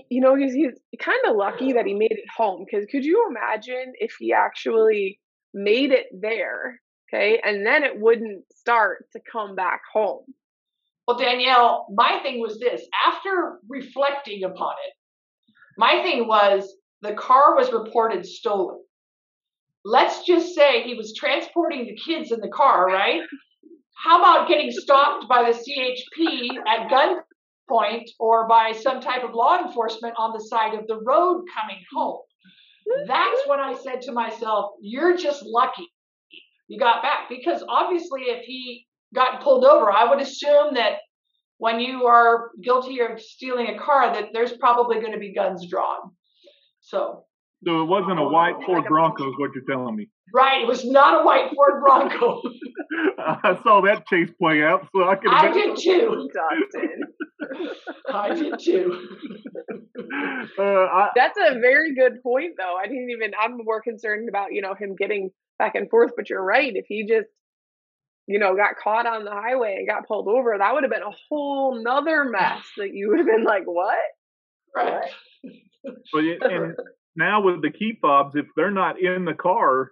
you 0.10 0.22
know 0.22 0.36
he's 0.36 0.54
he's 0.54 0.74
kind 1.00 1.20
of 1.28 1.36
lucky 1.36 1.74
that 1.74 1.86
he 1.86 1.94
made 1.94 2.12
it 2.12 2.30
home 2.36 2.66
because 2.66 2.86
could 2.90 3.04
you 3.04 3.28
imagine 3.30 3.94
if 3.96 4.16
he 4.20 4.34
actually 4.34 5.20
made 5.54 5.92
it 5.92 6.08
there 6.14 6.80
okay 7.10 7.42
and 7.44 7.66
then 7.66 7.84
it 7.84 8.00
wouldn't 8.00 8.44
start 8.56 9.06
to 9.14 9.20
come 9.32 9.56
back 9.56 9.82
home? 9.94 10.24
Well 11.08 11.18
danielle 11.18 11.88
my 11.94 12.20
thing 12.24 12.40
was 12.40 12.60
this 12.60 12.82
after 13.06 13.60
reflecting 13.68 14.44
upon 14.44 14.74
it 14.88 14.94
my 15.78 16.02
thing 16.04 16.28
was 16.28 16.74
the 17.02 17.14
car 17.14 17.56
was 17.56 17.74
reported 17.74 18.26
stolen. 18.26 18.80
Let's 19.84 20.26
just 20.26 20.54
say 20.54 20.84
he 20.84 20.94
was 20.94 21.16
transporting 21.18 21.86
the 21.86 21.96
kids 21.96 22.32
in 22.32 22.40
the 22.40 22.50
car 22.50 22.86
right? 22.86 23.22
How 24.04 24.20
about 24.20 24.48
getting 24.48 24.72
stopped 24.72 25.28
by 25.28 25.52
the 25.52 25.58
chp 25.58 26.50
at 26.68 26.90
gun 26.90 27.18
point 27.72 28.10
or 28.20 28.48
by 28.48 28.74
some 28.74 29.00
type 29.00 29.24
of 29.24 29.34
law 29.34 29.64
enforcement 29.66 30.14
on 30.18 30.34
the 30.34 30.44
side 30.44 30.74
of 30.74 30.86
the 30.88 31.00
road 31.00 31.46
coming 31.56 31.82
home. 31.94 32.20
Mm-hmm. 32.88 33.08
That's 33.08 33.42
when 33.48 33.60
I 33.60 33.76
said 33.76 34.02
to 34.04 34.12
myself, 34.12 34.72
You're 34.82 35.16
just 35.16 35.44
lucky 35.44 35.88
you 36.72 36.80
got 36.80 37.04
back. 37.04 37.28
Because 37.30 37.64
obviously, 37.68 38.22
if 38.22 38.46
he 38.46 38.88
got 39.14 39.44
pulled 39.44 39.66
over, 39.66 39.92
I 39.92 40.10
would 40.10 40.22
assume 40.22 40.76
that 40.76 41.00
when 41.58 41.80
you 41.80 42.06
are 42.06 42.52
guilty 42.64 43.02
of 43.02 43.22
stealing 43.22 43.68
a 43.68 43.78
car, 43.78 44.14
that 44.14 44.30
there's 44.32 44.54
probably 44.54 45.02
going 45.02 45.12
to 45.12 45.20
be 45.20 45.34
guns 45.34 45.68
drawn. 45.70 46.12
So 46.80 47.26
so 47.66 47.82
it 47.82 47.86
wasn't 47.86 48.20
a 48.20 48.24
white 48.24 48.56
Ford 48.66 48.86
Bronco, 48.86 49.30
is 49.30 49.36
what 49.38 49.52
you're 49.54 49.64
telling 49.70 49.96
me. 49.96 50.10
Right, 50.34 50.62
it 50.62 50.68
was 50.68 50.86
not 50.86 51.22
a 51.22 51.26
white 51.26 51.52
Ford 51.54 51.82
Bronco. 51.82 52.42
I 53.20 53.60
saw 53.64 53.82
that 53.82 54.06
chase 54.08 54.30
play 54.40 54.64
out, 54.64 54.88
so 54.94 55.08
I 55.08 55.16
could. 55.16 55.30
I 55.32 55.52
did 55.52 55.78
too. 55.78 56.30
I 58.10 58.34
did 58.34 58.60
too. 58.60 59.08
Uh, 60.58 60.64
I, 60.64 61.10
That's 61.16 61.38
a 61.38 61.60
very 61.60 61.94
good 61.96 62.22
point, 62.24 62.54
though. 62.58 62.76
I 62.76 62.88
didn't 62.88 63.10
even. 63.12 63.32
I'm 63.40 63.58
more 63.58 63.82
concerned 63.82 64.30
about 64.30 64.54
you 64.54 64.62
know 64.62 64.74
him 64.74 64.96
getting 64.96 65.32
back 65.60 65.76
and 65.76 65.90
forth, 65.90 66.12
but 66.16 66.30
you're 66.30 66.44
right. 66.44 66.72
If 66.76 66.86
he 66.88 67.06
just 67.08 67.28
you 68.28 68.40
know, 68.40 68.56
got 68.56 68.78
caught 68.82 69.06
on 69.06 69.26
the 69.26 69.32
highway 69.32 69.76
and 69.78 69.88
got 69.88 70.08
pulled 70.08 70.28
over, 70.28 70.56
that 70.58 70.74
would 70.74 70.84
have 70.84 70.92
been 70.92 71.02
a 71.02 71.16
whole 71.28 71.84
nother 71.84 72.24
mess 72.26 72.64
that 72.78 72.94
you 72.94 73.10
would 73.10 73.18
have 73.18 73.28
been 73.28 73.44
like, 73.44 73.64
what? 73.66 73.98
Right. 74.76 75.10
But 76.14 76.24
it, 76.24 76.42
and 76.42 76.76
now 77.16 77.42
with 77.42 77.62
the 77.62 77.72
key 77.72 77.98
fobs, 78.02 78.36
if 78.36 78.46
they're 78.56 78.72
not 78.72 79.00
in 79.02 79.26
the 79.26 79.34
car, 79.34 79.92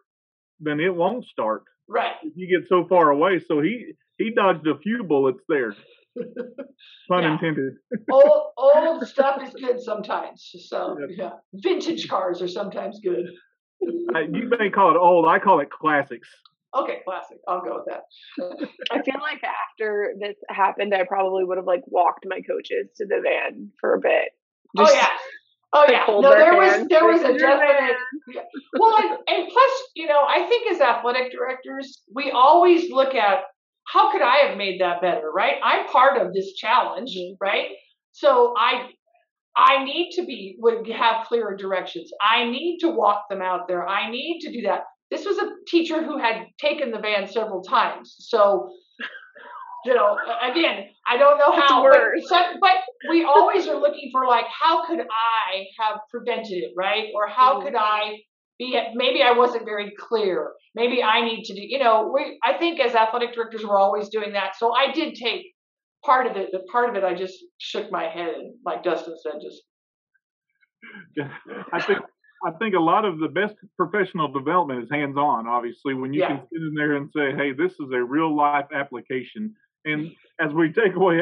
then 0.60 0.80
it 0.80 0.94
won't 0.94 1.26
start. 1.26 1.64
Right. 1.88 2.16
If 2.24 2.34
you 2.36 2.48
get 2.48 2.68
so 2.70 2.86
far 2.88 3.10
away, 3.10 3.40
so 3.48 3.62
he 3.62 3.94
he 4.18 4.32
dodged 4.32 4.68
a 4.68 4.78
few 4.80 5.04
bullets 5.04 5.42
there. 5.48 5.76
Pun 7.08 7.24
Yeah. 7.24 7.34
intended. 7.34 7.74
old 8.12 8.52
old 8.58 9.08
stuff 9.08 9.42
is 9.44 9.54
good 9.54 9.82
sometimes. 9.82 10.52
So 10.68 10.98
Yep. 11.00 11.10
yeah, 11.18 11.32
vintage 11.54 12.08
cars 12.08 12.42
are 12.42 12.48
sometimes 12.48 13.00
good. 13.04 13.26
Uh, 14.14 14.20
you 14.20 14.50
may 14.60 14.70
call 14.70 14.92
it 14.92 14.98
old. 14.98 15.28
I 15.28 15.40
call 15.40 15.60
it 15.62 15.70
classics. 15.72 16.28
Okay, 16.76 17.00
classic. 17.06 17.38
I'll 17.48 17.62
go 17.64 17.78
with 17.78 17.86
that. 17.88 18.04
I 18.92 19.02
feel 19.02 19.20
like 19.22 19.42
after 19.44 20.14
this 20.20 20.36
happened, 20.50 20.94
I 20.94 21.04
probably 21.06 21.44
would 21.44 21.58
have 21.58 21.66
like 21.66 21.82
walked 21.88 22.26
my 22.28 22.42
coaches 22.42 22.90
to 22.98 23.06
the 23.06 23.22
van 23.24 23.72
for 23.80 23.96
a 23.96 24.00
bit. 24.00 24.30
oh 24.78 24.84
Just 24.84 24.96
yeah. 24.96 25.08
Oh 25.74 25.86
yeah. 25.88 26.06
No, 26.08 26.22
there 26.22 26.56
was 26.56 26.88
there 26.88 27.06
was 27.06 27.22
a 27.22 27.28
"This 27.28 27.36
is 27.36 27.42
your 27.42 27.52
definite 27.52 27.96
van." 28.34 28.44
well 28.80 28.96
and, 28.98 29.18
and 29.28 29.48
plus, 29.50 29.72
you 29.96 30.08
know, 30.08 30.22
I 30.28 30.46
think 30.48 30.72
as 30.72 30.82
athletic 30.82 31.32
directors, 31.32 32.02
we 32.14 32.32
always 32.32 32.90
look 32.92 33.14
at 33.16 33.44
how 33.88 34.12
could 34.12 34.22
I 34.22 34.38
have 34.48 34.58
made 34.58 34.82
that 34.82 35.02
better, 35.02 35.32
right? 35.32 35.56
I'm 35.64 35.88
part 35.88 36.20
of 36.22 36.34
this 36.34 36.54
challenge, 36.54 37.16
Mhm. 37.16 37.36
right? 37.40 37.70
So 38.14 38.54
I 38.58 38.90
I 39.56 39.84
need 39.84 40.12
to 40.12 40.24
be 40.26 40.56
would 40.60 40.88
have 40.90 41.28
clearer 41.28 41.56
directions. 41.56 42.12
I 42.22 42.46
need 42.46 42.80
to 42.80 42.90
walk 42.90 43.26
them 43.30 43.42
out 43.42 43.68
there. 43.68 43.88
I 43.88 44.10
need 44.10 44.40
to 44.42 44.52
do 44.52 44.62
that. 44.62 44.84
This 45.12 45.26
was 45.26 45.38
a 45.38 45.52
teacher 45.68 46.04
who 46.04 46.18
had 46.18 46.48
taken 46.60 46.92
the 46.92 47.00
van 47.00 47.28
several 47.28 47.62
times. 47.64 48.16
So 48.20 48.72
you 49.86 49.96
know, 49.96 50.18
again, 50.42 50.88
I 51.08 51.18
don't 51.18 51.38
know 51.38 51.52
how, 51.52 51.82
but, 51.84 51.92
worse. 51.92 52.28
so- 52.30 52.58
but 52.60 52.78
we 53.10 53.24
always 53.24 53.68
are 53.68 53.78
looking 53.80 54.10
for 54.12 54.26
like, 54.28 54.46
how 54.48 54.86
could 54.86 55.00
I 55.02 55.66
have 55.80 56.00
prevented 56.10 56.58
it, 56.64 56.74
right? 56.76 57.10
Or 57.16 57.28
how 57.28 57.60
Mhm. 57.60 57.64
could 57.64 57.76
I 57.76 58.22
be? 58.58 58.78
Maybe 58.94 59.24
I 59.24 59.32
wasn't 59.32 59.66
very 59.66 59.92
clear. 59.98 60.54
Maybe 60.76 61.02
I 61.02 61.22
need 61.22 61.44
to 61.46 61.54
do. 61.54 61.62
You 61.62 61.80
know, 61.80 62.12
we. 62.14 62.38
I 62.44 62.54
think 62.58 62.80
as 62.80 62.94
athletic 62.96 63.34
directors, 63.34 63.66
we're 63.66 63.80
always 63.80 64.10
doing 64.10 64.34
that. 64.34 64.56
So 64.58 64.74
I 64.74 64.92
did 64.92 65.16
take 65.16 65.46
part 66.06 66.28
of 66.28 66.36
it, 66.38 66.50
but 66.52 66.66
part 66.68 66.90
of 66.90 66.96
it, 66.96 67.04
I 67.04 67.14
just 67.14 67.36
shook 67.60 67.90
my 67.92 68.08
head 68.10 68.36
and, 68.36 68.56
like 68.66 68.84
Dustin 68.84 69.16
said, 69.18 69.40
just 69.42 69.64
I 71.74 71.82
think 71.82 72.00
I 72.46 72.52
think 72.52 72.74
a 72.74 72.80
lot 72.80 73.04
of 73.04 73.20
the 73.20 73.28
best 73.28 73.56
professional 73.76 74.30
development 74.32 74.84
is 74.84 74.90
hands 74.90 75.18
on. 75.18 75.46
Obviously, 75.46 75.94
when 75.94 76.14
you 76.14 76.22
Yeah. 76.22 76.28
can 76.38 76.48
sit 76.54 76.62
in 76.62 76.74
there 76.74 76.96
and 76.96 77.12
say, 77.14 77.34
"Hey, 77.36 77.52
this 77.52 77.74
is 77.74 77.92
a 77.94 78.02
real 78.02 78.34
life 78.34 78.68
application," 78.74 79.54
and 79.86 80.12
as 80.40 80.52
we 80.54 80.72
take 80.72 80.96
away 80.96 81.20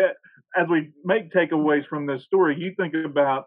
as 0.57 0.67
we 0.69 0.91
make 1.03 1.31
takeaways 1.31 1.85
from 1.87 2.05
this 2.05 2.23
story, 2.23 2.55
you 2.57 2.73
think 2.77 2.93
about 3.05 3.45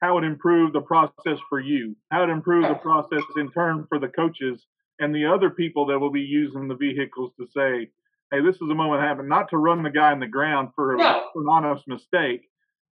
how 0.00 0.18
it 0.18 0.24
improved 0.24 0.74
the 0.74 0.80
process 0.80 1.38
for 1.48 1.60
you, 1.60 1.96
how 2.10 2.24
it 2.24 2.28
improved 2.30 2.68
the 2.70 2.74
process 2.74 3.22
in 3.36 3.50
turn 3.52 3.86
for 3.88 3.98
the 3.98 4.08
coaches 4.08 4.64
and 4.98 5.14
the 5.14 5.24
other 5.26 5.50
people 5.50 5.86
that 5.86 5.98
will 5.98 6.10
be 6.10 6.20
using 6.20 6.68
the 6.68 6.74
vehicles 6.74 7.32
to 7.40 7.46
say, 7.56 7.88
"Hey, 8.30 8.40
this 8.42 8.56
is 8.56 8.62
a 8.70 8.74
moment 8.74 9.02
happened," 9.02 9.28
not 9.28 9.48
to 9.50 9.56
run 9.56 9.82
the 9.82 9.90
guy 9.90 10.12
in 10.12 10.20
the 10.20 10.26
ground 10.26 10.70
for, 10.74 10.96
No. 10.96 11.22
for 11.32 11.42
an 11.42 11.48
honest 11.48 11.86
mistake. 11.88 12.42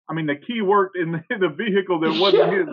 I 0.08 0.14
mean, 0.14 0.26
the 0.26 0.36
key 0.36 0.60
worked 0.62 0.96
in 0.96 1.12
the, 1.12 1.22
the 1.40 1.48
vehicle 1.48 1.98
that 2.00 2.20
wasn't 2.20 2.52
Yeah. 2.52 2.58
his. 2.58 2.68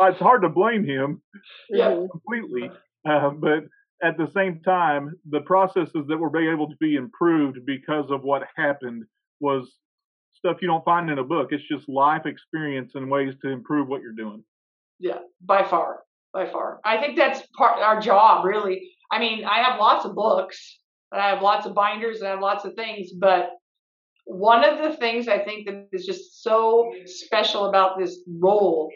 It's 0.00 0.18
hard 0.18 0.42
to 0.42 0.48
blame 0.48 0.84
him 0.84 1.22
Yeah. 1.70 2.06
Completely, 2.10 2.70
uh, 3.08 3.30
but 3.30 3.64
at 4.02 4.16
the 4.18 4.30
same 4.34 4.60
time, 4.60 5.14
the 5.30 5.40
processes 5.40 6.04
that 6.08 6.16
were 6.16 6.52
able 6.52 6.68
to 6.68 6.76
be 6.76 6.96
improved 6.96 7.64
because 7.64 8.10
of 8.10 8.22
what 8.22 8.42
happened 8.56 9.04
was 9.40 9.78
stuff 10.32 10.58
you 10.60 10.68
don't 10.68 10.84
find 10.84 11.10
in 11.10 11.18
a 11.18 11.24
book. 11.24 11.48
It's 11.52 11.66
just 11.70 11.88
life 11.88 12.26
experience 12.26 12.92
and 12.94 13.10
ways 13.10 13.34
to 13.42 13.48
improve 13.48 13.88
what 13.88 14.02
you're 14.02 14.12
doing. 14.12 14.44
Yeah, 14.98 15.18
by 15.40 15.64
far, 15.64 16.00
by 16.32 16.50
far. 16.50 16.80
I 16.84 16.98
think 16.98 17.16
that's 17.16 17.46
part 17.56 17.80
our 17.80 18.00
job, 18.00 18.44
really. 18.44 18.90
I 19.10 19.18
mean, 19.18 19.44
I 19.44 19.62
have 19.62 19.78
lots 19.78 20.04
of 20.04 20.14
books, 20.14 20.78
and 21.12 21.20
I 21.20 21.30
have 21.30 21.42
lots 21.42 21.66
of 21.66 21.74
binders, 21.74 22.18
and 22.18 22.28
I 22.28 22.30
have 22.32 22.40
lots 22.40 22.64
of 22.64 22.74
things, 22.74 23.12
but 23.12 23.50
one 24.26 24.64
of 24.64 24.78
the 24.78 24.96
things 24.96 25.28
I 25.28 25.38
think 25.38 25.66
that 25.66 25.88
is 25.92 26.06
just 26.06 26.42
so 26.42 26.92
special 27.04 27.66
about 27.66 27.98
this 27.98 28.20
role 28.38 28.90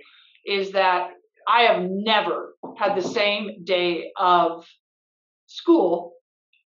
is 0.47 0.73
that 0.73 1.11
I 1.47 1.63
have 1.63 1.83
never 1.83 2.55
had 2.79 2.95
the 2.97 3.03
same 3.03 3.65
day 3.65 4.11
of 4.17 4.67
school 5.49 6.13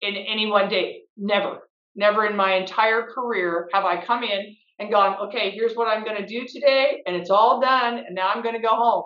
in 0.00 0.16
any 0.16 0.46
one 0.46 0.68
day. 0.68 1.02
Never. 1.16 1.68
Never 1.94 2.24
in 2.26 2.36
my 2.36 2.54
entire 2.54 3.02
career 3.02 3.68
have 3.72 3.84
I 3.84 4.04
come 4.04 4.22
in 4.22 4.56
and 4.78 4.90
gone, 4.90 5.16
okay, 5.28 5.50
here's 5.50 5.74
what 5.74 5.88
I'm 5.88 6.04
going 6.04 6.16
to 6.16 6.26
do 6.26 6.46
today, 6.46 7.02
and 7.04 7.16
it's 7.16 7.30
all 7.30 7.60
done, 7.60 7.98
and 7.98 8.14
now 8.14 8.30
I'm 8.32 8.42
going 8.42 8.54
to 8.54 8.62
go 8.62 8.74
home. 8.74 9.04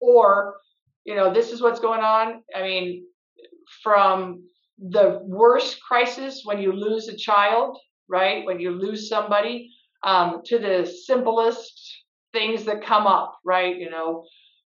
Or, 0.00 0.56
you 1.04 1.14
know, 1.14 1.32
this 1.32 1.52
is 1.52 1.62
what's 1.62 1.78
going 1.78 2.00
on. 2.00 2.42
I 2.54 2.62
mean, 2.62 3.06
from 3.82 4.42
the 4.78 5.20
worst 5.22 5.80
crisis 5.80 6.42
when 6.44 6.58
you 6.58 6.72
lose 6.72 7.06
a 7.08 7.16
child, 7.16 7.78
right? 8.08 8.44
When 8.44 8.58
you 8.58 8.72
lose 8.72 9.08
somebody, 9.08 9.70
um, 10.02 10.42
to 10.46 10.58
the 10.58 10.92
simplest 11.06 12.02
things 12.32 12.64
that 12.64 12.84
come 12.84 13.06
up, 13.06 13.38
right? 13.44 13.76
You 13.76 13.90
know, 13.90 14.24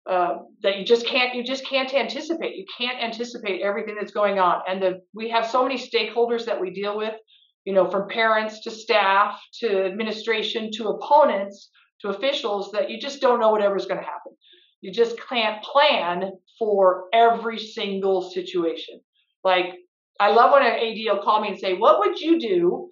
uh, 0.09 0.37
that 0.61 0.77
you 0.77 0.85
just 0.85 1.07
can't 1.07 1.33
you 1.35 1.43
just 1.43 1.67
can't 1.67 1.93
anticipate. 1.93 2.55
You 2.55 2.65
can't 2.77 3.01
anticipate 3.01 3.61
everything 3.61 3.95
that's 3.99 4.11
going 4.11 4.39
on, 4.39 4.61
and 4.67 4.81
the 4.81 5.01
we 5.13 5.29
have 5.29 5.47
so 5.47 5.63
many 5.63 5.77
stakeholders 5.77 6.45
that 6.45 6.59
we 6.61 6.71
deal 6.71 6.97
with. 6.97 7.13
You 7.65 7.73
know, 7.73 7.89
from 7.89 8.07
parents 8.09 8.61
to 8.63 8.71
staff 8.71 9.41
to 9.61 9.85
administration 9.85 10.69
to 10.73 10.89
opponents 10.89 11.71
to 12.01 12.09
officials 12.09 12.71
that 12.73 12.91
you 12.91 12.99
just 12.99 13.21
don't 13.21 13.39
know 13.39 13.49
whatever's 13.49 13.87
going 13.87 13.99
to 13.99 14.05
happen. 14.05 14.33
You 14.81 14.91
just 14.91 15.19
can't 15.27 15.63
plan 15.63 16.33
for 16.59 17.05
every 17.11 17.57
single 17.57 18.29
situation. 18.29 19.01
Like 19.43 19.73
I 20.19 20.29
love 20.29 20.51
when 20.51 20.61
an 20.61 20.73
AD 20.73 21.15
will 21.15 21.23
call 21.23 21.41
me 21.41 21.47
and 21.47 21.59
say, 21.59 21.73
"What 21.73 21.99
would 21.99 22.19
you 22.19 22.39
do?" 22.39 22.89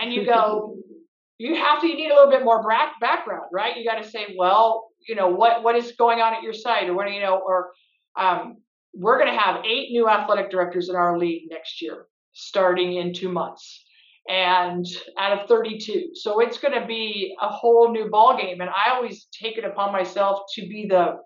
And 0.00 0.12
you 0.12 0.26
go, 0.26 0.76
you 1.38 1.54
have 1.54 1.80
to 1.80 1.86
you 1.86 1.94
need 1.94 2.10
a 2.10 2.14
little 2.14 2.30
bit 2.30 2.44
more 2.44 2.66
back, 2.68 2.94
background 3.00 3.46
right 3.52 3.76
you 3.76 3.84
got 3.84 4.02
to 4.02 4.08
say 4.08 4.34
well 4.36 4.87
you 5.08 5.14
know 5.14 5.28
what 5.28 5.64
what 5.64 5.74
is 5.74 5.92
going 5.92 6.20
on 6.20 6.34
at 6.34 6.42
your 6.42 6.52
site 6.52 6.88
or 6.88 6.94
what 6.94 7.12
you 7.12 7.20
know 7.20 7.40
or 7.44 7.70
um, 8.16 8.58
we're 8.94 9.18
going 9.18 9.32
to 9.32 9.38
have 9.38 9.64
eight 9.64 9.90
new 9.90 10.08
athletic 10.08 10.50
directors 10.50 10.88
in 10.88 10.96
our 10.96 11.18
league 11.18 11.42
next 11.50 11.80
year 11.82 12.06
starting 12.32 12.94
in 12.96 13.12
two 13.12 13.30
months. 13.30 13.84
And 14.28 14.84
out 15.18 15.38
of 15.38 15.48
32 15.48 16.10
so 16.12 16.40
it's 16.40 16.58
going 16.58 16.78
to 16.78 16.86
be 16.86 17.34
a 17.40 17.48
whole 17.48 17.90
new 17.90 18.10
ball 18.10 18.36
game 18.36 18.60
and 18.60 18.68
i 18.68 18.90
always 18.90 19.26
take 19.32 19.56
it 19.56 19.64
upon 19.64 19.90
myself 19.90 20.40
to 20.54 20.68
be 20.68 20.86
the 20.86 21.16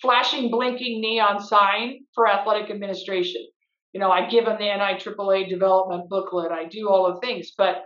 flashing 0.00 0.50
blinking 0.50 1.02
neon 1.02 1.42
sign 1.42 1.98
for 2.14 2.26
athletic 2.26 2.70
administration. 2.70 3.46
You 3.92 4.00
know 4.00 4.10
i 4.10 4.26
give 4.30 4.46
them 4.46 4.56
the 4.58 4.64
niaaa 4.64 5.48
development 5.50 6.08
booklet. 6.08 6.50
I 6.50 6.64
do 6.64 6.88
all 6.88 7.12
the 7.12 7.20
things. 7.20 7.52
But 7.58 7.84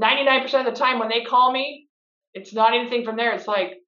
99% 0.00 0.44
of 0.54 0.66
the 0.66 0.78
time 0.78 0.98
when 0.98 1.08
they 1.08 1.24
call 1.24 1.50
me, 1.50 1.88
it's 2.34 2.52
not 2.52 2.74
anything 2.74 3.04
from 3.04 3.16
there. 3.16 3.32
It's 3.32 3.48
like, 3.48 3.78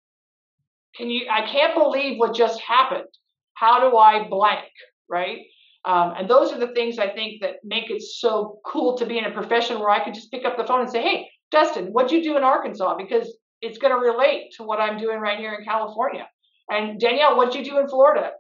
can 0.97 1.11
you, 1.11 1.27
I 1.31 1.47
can't 1.47 1.75
believe 1.75 2.19
what 2.19 2.35
just 2.35 2.61
happened. 2.61 3.09
How 3.55 3.89
do 3.89 3.97
I 3.97 4.29
blank? 4.29 4.69
Right. 5.09 5.47
Um, 5.85 6.15
and 6.17 6.29
those 6.29 6.53
are 6.53 6.59
the 6.59 6.75
things 6.75 6.99
I 6.99 7.09
think 7.09 7.41
that 7.41 7.57
make 7.65 7.91
it 7.91 8.03
so 8.03 8.61
cool 8.67 8.99
to 8.99 9.07
be 9.07 9.19
in 9.19 9.25
a 9.25 9.31
profession 9.31 9.79
where 9.79 9.91
I 9.91 10.05
could 10.05 10.15
just 10.15 10.31
pick 10.31 10.45
up 10.45 10.57
the 10.57 10.65
phone 10.65 10.81
and 10.81 10.91
say, 10.91 11.03
Hey, 11.03 11.29
Dustin, 11.51 11.87
what'd 11.87 12.13
you 12.13 12.23
do 12.23 12.37
in 12.37 12.45
Arkansas? 12.45 12.97
Because 12.97 13.33
it's 13.63 13.79
going 13.79 13.93
to 13.93 13.99
relate 13.99 14.53
to 14.57 14.65
what 14.65 14.81
I'm 14.81 14.99
doing 14.99 15.19
right 15.19 15.39
here 15.39 15.55
in 15.55 15.65
California. 15.65 16.29
And 16.69 17.01
Danielle, 17.01 17.37
what'd 17.37 17.55
you 17.55 17.65
do 17.65 17.79
in 17.79 17.89
Florida? 17.89 18.33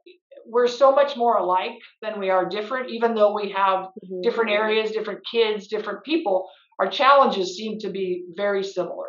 We're 0.46 0.66
so 0.66 0.92
much 0.92 1.16
more 1.16 1.38
alike 1.38 1.78
than 2.02 2.18
we 2.20 2.30
are 2.30 2.46
different, 2.46 2.90
even 2.90 3.14
though 3.14 3.34
we 3.34 3.50
have 3.50 3.88
Mhm. 4.04 4.22
different 4.22 4.50
areas, 4.50 4.90
different 4.90 5.20
kids, 5.26 5.68
different 5.68 6.04
people 6.04 6.48
our 6.78 6.88
challenges 6.88 7.56
seem 7.56 7.78
to 7.80 7.90
be 7.90 8.24
very 8.36 8.62
similar. 8.62 9.08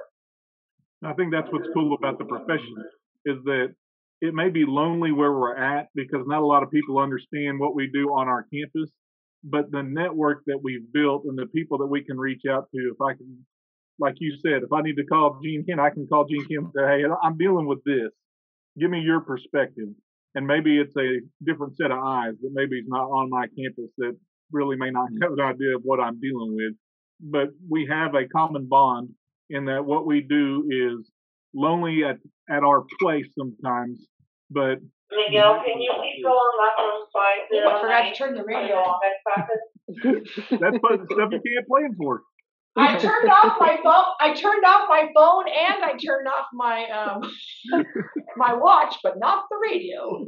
I 1.03 1.13
think 1.13 1.31
that's 1.31 1.47
what's 1.51 1.67
cool 1.73 1.95
about 1.95 2.17
the 2.17 2.25
profession 2.25 2.75
is 3.29 3.43
that 3.45 3.73
it 4.21 4.33
may 4.33 4.49
be 4.49 4.65
lonely 4.65 5.11
where 5.11 5.31
we're 5.31 5.55
at 5.55 5.87
because 5.95 6.25
not 6.27 6.41
a 6.41 6.45
lot 6.45 6.63
of 6.63 6.71
people 6.71 6.99
understand 6.99 7.59
what 7.59 7.75
we 7.75 7.89
do 7.91 8.09
on 8.09 8.27
our 8.27 8.45
campus, 8.53 8.89
but 9.43 9.71
the 9.71 9.81
network 9.81 10.43
that 10.47 10.59
we've 10.61 10.91
built 10.91 11.23
and 11.25 11.37
the 11.37 11.45
people 11.47 11.77
that 11.77 11.87
we 11.87 12.03
can 12.03 12.17
reach 12.17 12.41
out 12.49 12.67
to, 12.75 12.91
if 12.93 13.01
I 13.01 13.13
can, 13.13 13.45
like 13.97 14.15
you 14.19 14.35
said, 14.41 14.63
if 14.63 14.73
I 14.73 14.81
need 14.81 14.97
to 14.97 15.05
call 15.05 15.39
Jean 15.43 15.63
Kinn, 15.65 15.79
I 15.79 15.89
can 15.89 16.07
call 16.07 16.25
Jean 16.25 16.45
Kinn 16.45 16.57
and 16.57 16.71
say, 16.75 16.83
hey, 16.83 17.03
I'm 17.23 17.37
dealing 17.37 17.65
with 17.65 17.83
this. 17.85 18.09
Give 18.77 18.89
me 18.89 18.99
your 18.99 19.21
perspective. 19.21 19.89
And 20.35 20.45
maybe 20.45 20.77
it's 20.77 20.95
a 20.97 21.21
different 21.43 21.77
set 21.77 21.91
of 21.91 21.99
eyes 22.03 22.33
that 22.41 22.51
maybe 22.53 22.77
is 22.77 22.85
not 22.87 23.05
on 23.05 23.29
my 23.29 23.45
campus 23.47 23.91
that 23.97 24.15
really 24.51 24.75
may 24.75 24.91
not 24.91 25.09
mm. 25.11 25.23
have 25.23 25.31
an 25.33 25.39
idea 25.39 25.75
of 25.75 25.81
what 25.83 25.99
I'm 25.99 26.19
dealing 26.19 26.55
with. 26.55 26.73
But 27.21 27.49
we 27.69 27.87
have 27.89 28.15
a 28.15 28.27
common 28.27 28.67
bond 28.67 29.09
in 29.49 29.65
that 29.65 29.85
what 29.85 30.05
we 30.05 30.21
do 30.21 30.65
is 30.69 31.09
lonely 31.53 32.03
at, 32.03 32.17
at 32.49 32.63
our 32.63 32.85
place 32.99 33.27
sometimes, 33.37 34.05
but 34.49 34.79
Miguel, 35.11 35.61
can 35.65 35.81
you 35.81 35.91
please 35.97 36.23
go 36.23 36.29
on 36.29 36.51
Lachlan 36.61 37.07
five 37.13 37.47
zero 37.51 37.69
I 37.69 37.81
forgot 37.81 38.01
to 38.09 38.15
turn 38.15 38.35
the 38.35 38.43
radio 38.43 38.75
off. 38.75 39.01
That's 39.87 40.77
fun 40.77 41.07
stuff 41.11 41.29
you 41.31 41.41
can't 41.41 41.67
plan 41.67 41.95
for. 41.97 42.21
I 42.77 42.97
turned 42.97 43.29
off 43.29 43.57
my 43.59 43.77
phone. 43.83 44.05
I 44.21 44.33
turned 44.33 44.63
off 44.63 44.87
my 44.87 45.09
phone 45.15 45.45
and 45.47 45.83
I 45.83 45.97
turned 45.97 46.27
off 46.27 46.45
my 46.53 46.87
um 46.89 47.21
my 48.37 48.53
watch, 48.53 48.97
but 49.03 49.17
not 49.17 49.45
the 49.49 49.57
radio. 49.61 50.23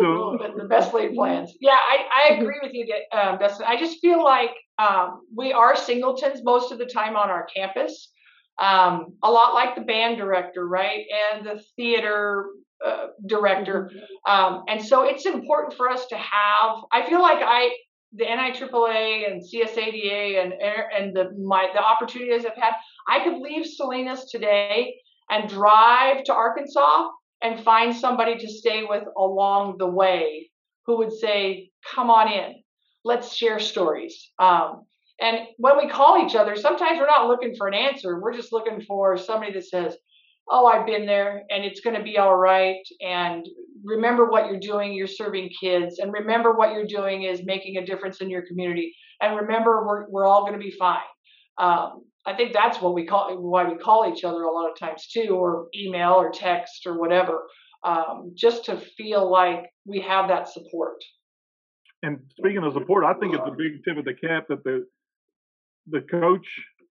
So 0.00 0.38
the 0.56 0.64
best 0.64 0.92
laid 0.92 1.14
plans. 1.14 1.54
Yeah, 1.60 1.72
I, 1.76 2.30
I 2.30 2.34
agree 2.34 2.58
with 2.62 2.72
you, 2.74 2.86
Da- 2.86 3.18
um, 3.18 3.38
Dustin. 3.38 3.66
I 3.68 3.78
just 3.78 4.00
feel 4.00 4.22
like 4.22 4.50
um, 4.78 5.22
we 5.34 5.52
are 5.52 5.76
singletons 5.76 6.40
most 6.44 6.72
of 6.72 6.78
the 6.78 6.86
time 6.86 7.16
on 7.16 7.30
our 7.30 7.46
campus. 7.54 8.12
Um, 8.58 9.14
a 9.22 9.30
lot 9.30 9.54
like 9.54 9.74
the 9.74 9.82
band 9.82 10.16
director, 10.16 10.66
right? 10.66 11.04
And 11.32 11.46
the 11.46 11.62
theater 11.76 12.46
uh, 12.84 13.08
director. 13.26 13.90
Um, 14.26 14.64
and 14.68 14.84
so 14.84 15.04
it's 15.04 15.26
important 15.26 15.74
for 15.74 15.88
us 15.88 16.06
to 16.06 16.16
have, 16.16 16.76
I 16.92 17.08
feel 17.08 17.20
like 17.20 17.38
I, 17.40 17.70
the 18.12 18.24
NIAAA 18.24 19.30
and 19.30 19.42
CSADA 19.42 20.42
and 20.42 20.52
and 20.52 21.14
the 21.14 21.30
my 21.38 21.68
the 21.74 21.80
opportunities 21.80 22.46
I've 22.46 22.56
had, 22.56 22.72
I 23.06 23.22
could 23.24 23.38
leave 23.38 23.66
Salinas 23.66 24.30
today 24.30 24.94
and 25.28 25.48
drive 25.48 26.24
to 26.24 26.32
Arkansas 26.32 27.08
and 27.42 27.62
find 27.62 27.94
somebody 27.94 28.38
to 28.38 28.48
stay 28.48 28.84
with 28.88 29.04
along 29.16 29.76
the 29.78 29.86
way 29.86 30.50
who 30.86 30.98
would 30.98 31.12
say, 31.12 31.70
"Come 31.94 32.10
on 32.10 32.32
in, 32.32 32.62
let's 33.04 33.34
share 33.34 33.58
stories." 33.58 34.30
Um, 34.38 34.86
and 35.20 35.38
when 35.56 35.76
we 35.76 35.88
call 35.88 36.24
each 36.24 36.34
other, 36.34 36.54
sometimes 36.56 36.98
we're 36.98 37.06
not 37.06 37.26
looking 37.26 37.54
for 37.56 37.66
an 37.66 37.74
answer. 37.74 38.20
We're 38.20 38.34
just 38.34 38.52
looking 38.52 38.80
for 38.82 39.16
somebody 39.16 39.52
that 39.52 39.64
says, 39.66 39.96
"Oh, 40.48 40.66
I've 40.66 40.86
been 40.86 41.06
there, 41.06 41.42
and 41.50 41.64
it's 41.64 41.80
going 41.80 41.96
to 41.96 42.02
be 42.02 42.18
all 42.18 42.36
right." 42.36 42.82
And 43.00 43.44
remember 43.84 44.30
what 44.30 44.46
you're 44.46 44.60
doing. 44.60 44.92
You're 44.92 45.06
serving 45.06 45.50
kids, 45.60 45.98
and 45.98 46.12
remember 46.12 46.52
what 46.52 46.72
you're 46.72 46.86
doing 46.86 47.22
is 47.24 47.44
making 47.44 47.76
a 47.78 47.86
difference 47.86 48.20
in 48.20 48.30
your 48.30 48.42
community. 48.46 48.94
And 49.20 49.36
remember, 49.36 49.84
we're 49.86 50.08
we're 50.08 50.26
all 50.26 50.42
going 50.42 50.58
to 50.58 50.58
be 50.58 50.74
fine. 50.78 50.98
Um, 51.58 52.04
I 52.26 52.36
think 52.36 52.52
that's 52.52 52.80
what 52.80 52.94
we 52.94 53.06
call 53.06 53.36
why 53.40 53.68
we 53.68 53.76
call 53.78 54.12
each 54.12 54.22
other 54.24 54.42
a 54.42 54.52
lot 54.52 54.70
of 54.70 54.78
times 54.78 55.08
too, 55.08 55.30
or 55.30 55.68
email 55.74 56.12
or 56.12 56.30
text 56.30 56.86
or 56.86 56.98
whatever, 56.98 57.44
um, 57.84 58.32
just 58.36 58.66
to 58.66 58.76
feel 58.76 59.30
like 59.30 59.64
we 59.86 60.00
have 60.00 60.28
that 60.28 60.48
support. 60.48 61.02
and 62.02 62.18
speaking 62.38 62.62
of 62.62 62.72
support, 62.74 63.04
I 63.04 63.14
think 63.14 63.34
it's 63.34 63.42
a 63.46 63.50
big 63.50 63.82
tip 63.84 63.96
of 63.98 64.04
the 64.04 64.14
cap 64.14 64.46
that 64.50 64.62
the 64.62 64.86
the 65.90 66.00
coach 66.00 66.46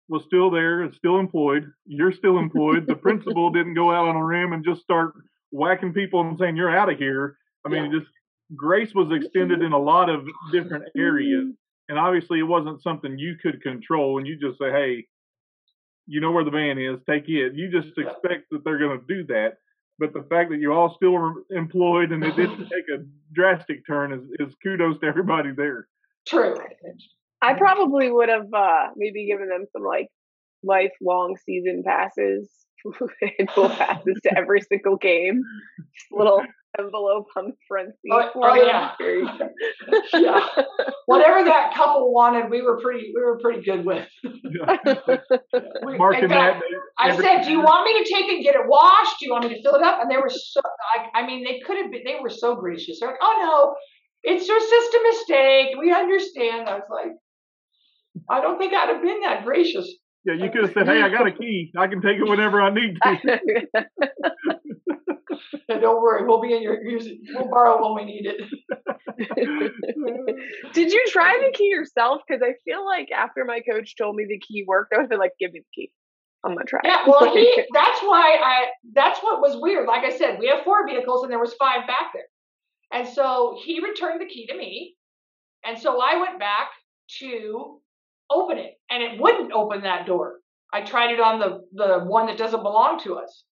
was 0.08 0.24
still 0.26 0.50
there, 0.50 0.84
is 0.84 0.94
still 0.96 1.18
employed. 1.18 1.70
You're 1.86 2.12
still 2.12 2.38
employed. 2.38 2.86
the 2.86 2.94
principal 3.08 3.50
didn't 3.50 3.74
go 3.74 3.90
out 3.90 4.08
on 4.08 4.16
a 4.16 4.24
rim 4.24 4.52
and 4.52 4.64
just 4.64 4.82
start 4.82 5.14
whacking 5.50 5.92
people 5.92 6.20
and 6.20 6.38
saying 6.38 6.56
you're 6.56 6.76
out 6.76 6.90
of 6.92 6.98
here. 6.98 7.36
I 7.64 7.68
mean, 7.68 7.92
just 7.92 8.10
grace 8.56 8.94
was 8.94 9.10
extended 9.12 9.62
in 9.62 9.72
a 9.72 9.78
lot 9.78 10.10
of 10.10 10.26
different 10.50 10.84
areas, 10.96 11.44
mm-hmm. 11.44 11.88
and 11.88 11.98
obviously 11.98 12.40
it 12.40 12.44
wasn't 12.44 12.82
something 12.82 13.18
you 13.18 13.36
could 13.40 13.62
control. 13.62 14.18
And 14.18 14.26
you 14.26 14.36
just 14.36 14.58
say, 14.58 14.70
hey, 14.70 15.06
you 16.06 16.20
know 16.20 16.32
where 16.32 16.44
the 16.44 16.50
van 16.50 16.78
is, 16.78 16.98
take 17.08 17.28
it. 17.28 17.54
You 17.54 17.70
just 17.70 17.96
Yeah. 17.96 18.08
expect 18.08 18.50
that 18.50 18.64
they're 18.64 18.78
going 18.78 19.00
to 19.00 19.06
do 19.06 19.24
that. 19.24 19.58
But 19.98 20.12
the 20.12 20.22
fact 20.22 20.50
that 20.50 20.58
you 20.58 20.72
all 20.72 20.94
still 20.96 21.12
were 21.12 21.44
employed 21.50 22.10
and 22.10 22.24
it 22.24 22.34
didn't 22.34 22.58
take 22.72 22.88
a 22.92 23.04
drastic 23.32 23.86
turn 23.86 24.12
is, 24.12 24.48
is 24.48 24.54
kudos 24.62 24.98
to 25.00 25.06
everybody 25.06 25.52
there. 25.52 25.86
True. 26.26 26.56
I 27.42 27.54
probably 27.54 28.10
would 28.10 28.28
have 28.28 28.52
uh, 28.54 28.88
maybe 28.96 29.26
given 29.26 29.48
them 29.48 29.66
some 29.72 29.82
like 29.84 30.08
lifelong 30.62 31.36
season 31.44 31.82
passes, 31.84 32.48
annual 33.38 33.68
passes 33.68 34.16
to 34.22 34.38
every 34.38 34.60
single 34.60 34.96
game. 34.96 35.42
Just 35.94 36.12
a 36.12 36.16
little 36.16 36.42
envelope 36.78 37.26
on 37.36 37.48
the 37.48 37.56
front 37.68 37.90
seat. 38.00 38.12
Oh, 38.12 38.30
oh, 38.36 38.54
yeah. 38.54 38.92
There 38.98 39.18
you 39.18 39.26
go. 39.38 39.48
Yeah. 40.14 40.46
Whatever 41.06 41.44
that 41.44 41.74
couple 41.74 42.12
wanted, 42.12 42.48
we 42.50 42.62
were 42.62 42.80
pretty 42.80 43.12
we 43.14 43.20
were 43.22 43.38
pretty 43.38 43.62
good 43.62 43.84
with. 43.84 44.08
We- 45.84 45.98
Marking 45.98 46.24
in 46.24 46.30
fact, 46.30 46.60
that. 46.60 46.80
I 46.98 47.16
said, 47.16 47.42
"Do 47.42 47.50
you 47.50 47.60
want 47.60 47.84
me 47.84 48.02
to 48.02 48.10
take 48.10 48.30
and 48.30 48.42
get 48.42 48.54
it 48.54 48.66
washed? 48.66 49.18
Do 49.18 49.26
you 49.26 49.32
want 49.32 49.44
me 49.48 49.54
to 49.54 49.62
fill 49.62 49.74
it 49.74 49.82
up?" 49.82 50.00
And 50.00 50.10
they 50.10 50.16
were 50.16 50.30
so. 50.30 50.60
I, 50.96 51.20
I 51.20 51.26
mean, 51.26 51.44
they 51.44 51.60
could 51.66 51.76
have 51.76 51.90
been. 51.90 52.02
They 52.04 52.16
were 52.20 52.30
so 52.30 52.54
gracious. 52.54 53.00
They're 53.00 53.10
like, 53.10 53.18
"Oh 53.20 53.36
no, 54.24 54.30
it's 54.30 54.46
just 54.46 54.70
just 54.70 54.94
a 54.94 55.00
mistake. 55.10 55.76
We 55.78 55.92
understand." 55.92 56.68
I 56.68 56.74
was 56.76 56.88
like, 56.90 57.12
"I 58.28 58.40
don't 58.40 58.58
think 58.58 58.72
I'd 58.74 58.88
have 58.88 59.02
been 59.02 59.20
that 59.22 59.44
gracious." 59.44 59.90
Yeah, 60.24 60.34
you 60.34 60.50
could 60.50 60.62
have 60.64 60.72
said, 60.72 60.86
"Hey, 60.86 61.02
I 61.02 61.08
got 61.08 61.26
a 61.26 61.32
key. 61.32 61.72
I 61.76 61.86
can 61.88 62.00
take 62.00 62.18
it 62.18 62.24
whenever 62.28 62.60
I 62.62 62.70
need 62.70 62.96
to." 63.02 63.66
Don't 65.68 66.02
worry, 66.02 66.24
we'll 66.26 66.40
be 66.40 66.52
in 66.54 66.62
your. 66.62 66.80
use 66.84 67.06
it- 67.06 67.18
We'll 67.34 67.48
borrow 67.48 67.82
when 67.82 68.04
we 68.04 68.12
need 68.12 68.26
it. 68.26 68.40
Did 70.74 70.92
you 70.92 71.04
try 71.08 71.38
the 71.44 71.50
key 71.56 71.68
yourself? 71.68 72.20
Because 72.26 72.42
I 72.42 72.52
feel 72.64 72.84
like 72.84 73.10
after 73.10 73.44
my 73.44 73.60
coach 73.60 73.96
told 73.96 74.14
me 74.16 74.26
the 74.28 74.38
key 74.38 74.64
worked, 74.66 74.92
I 74.94 74.98
was 74.98 75.08
like, 75.18 75.32
"Give 75.40 75.52
me 75.52 75.60
the 75.60 75.66
key. 75.74 75.90
I'm 76.44 76.52
gonna 76.52 76.64
try." 76.66 76.80
Yeah, 76.84 77.04
well, 77.06 77.32
he. 77.34 77.64
That's 77.72 78.00
why 78.02 78.36
I. 78.42 78.66
That's 78.94 79.18
what 79.20 79.40
was 79.40 79.56
weird. 79.60 79.88
Like 79.88 80.04
I 80.04 80.10
said, 80.16 80.38
we 80.38 80.46
have 80.48 80.62
four 80.64 80.86
vehicles, 80.86 81.22
and 81.22 81.32
there 81.32 81.40
was 81.40 81.54
five 81.54 81.86
back 81.86 82.12
there, 82.14 82.28
and 82.92 83.08
so 83.08 83.56
he 83.64 83.80
returned 83.82 84.20
the 84.20 84.26
key 84.26 84.46
to 84.48 84.56
me, 84.56 84.94
and 85.64 85.78
so 85.78 86.00
I 86.00 86.20
went 86.20 86.38
back 86.38 86.68
to 87.20 87.80
open 88.32 88.58
it, 88.58 88.74
and 88.90 89.02
it 89.02 89.20
wouldn't 89.20 89.52
open 89.52 89.82
that 89.82 90.06
door. 90.06 90.40
I 90.72 90.82
tried 90.82 91.12
it 91.12 91.20
on 91.20 91.38
the 91.38 91.60
the 91.72 92.00
one 92.04 92.26
that 92.26 92.38
doesn't 92.38 92.62
belong 92.62 93.00
to 93.00 93.16
us. 93.16 93.44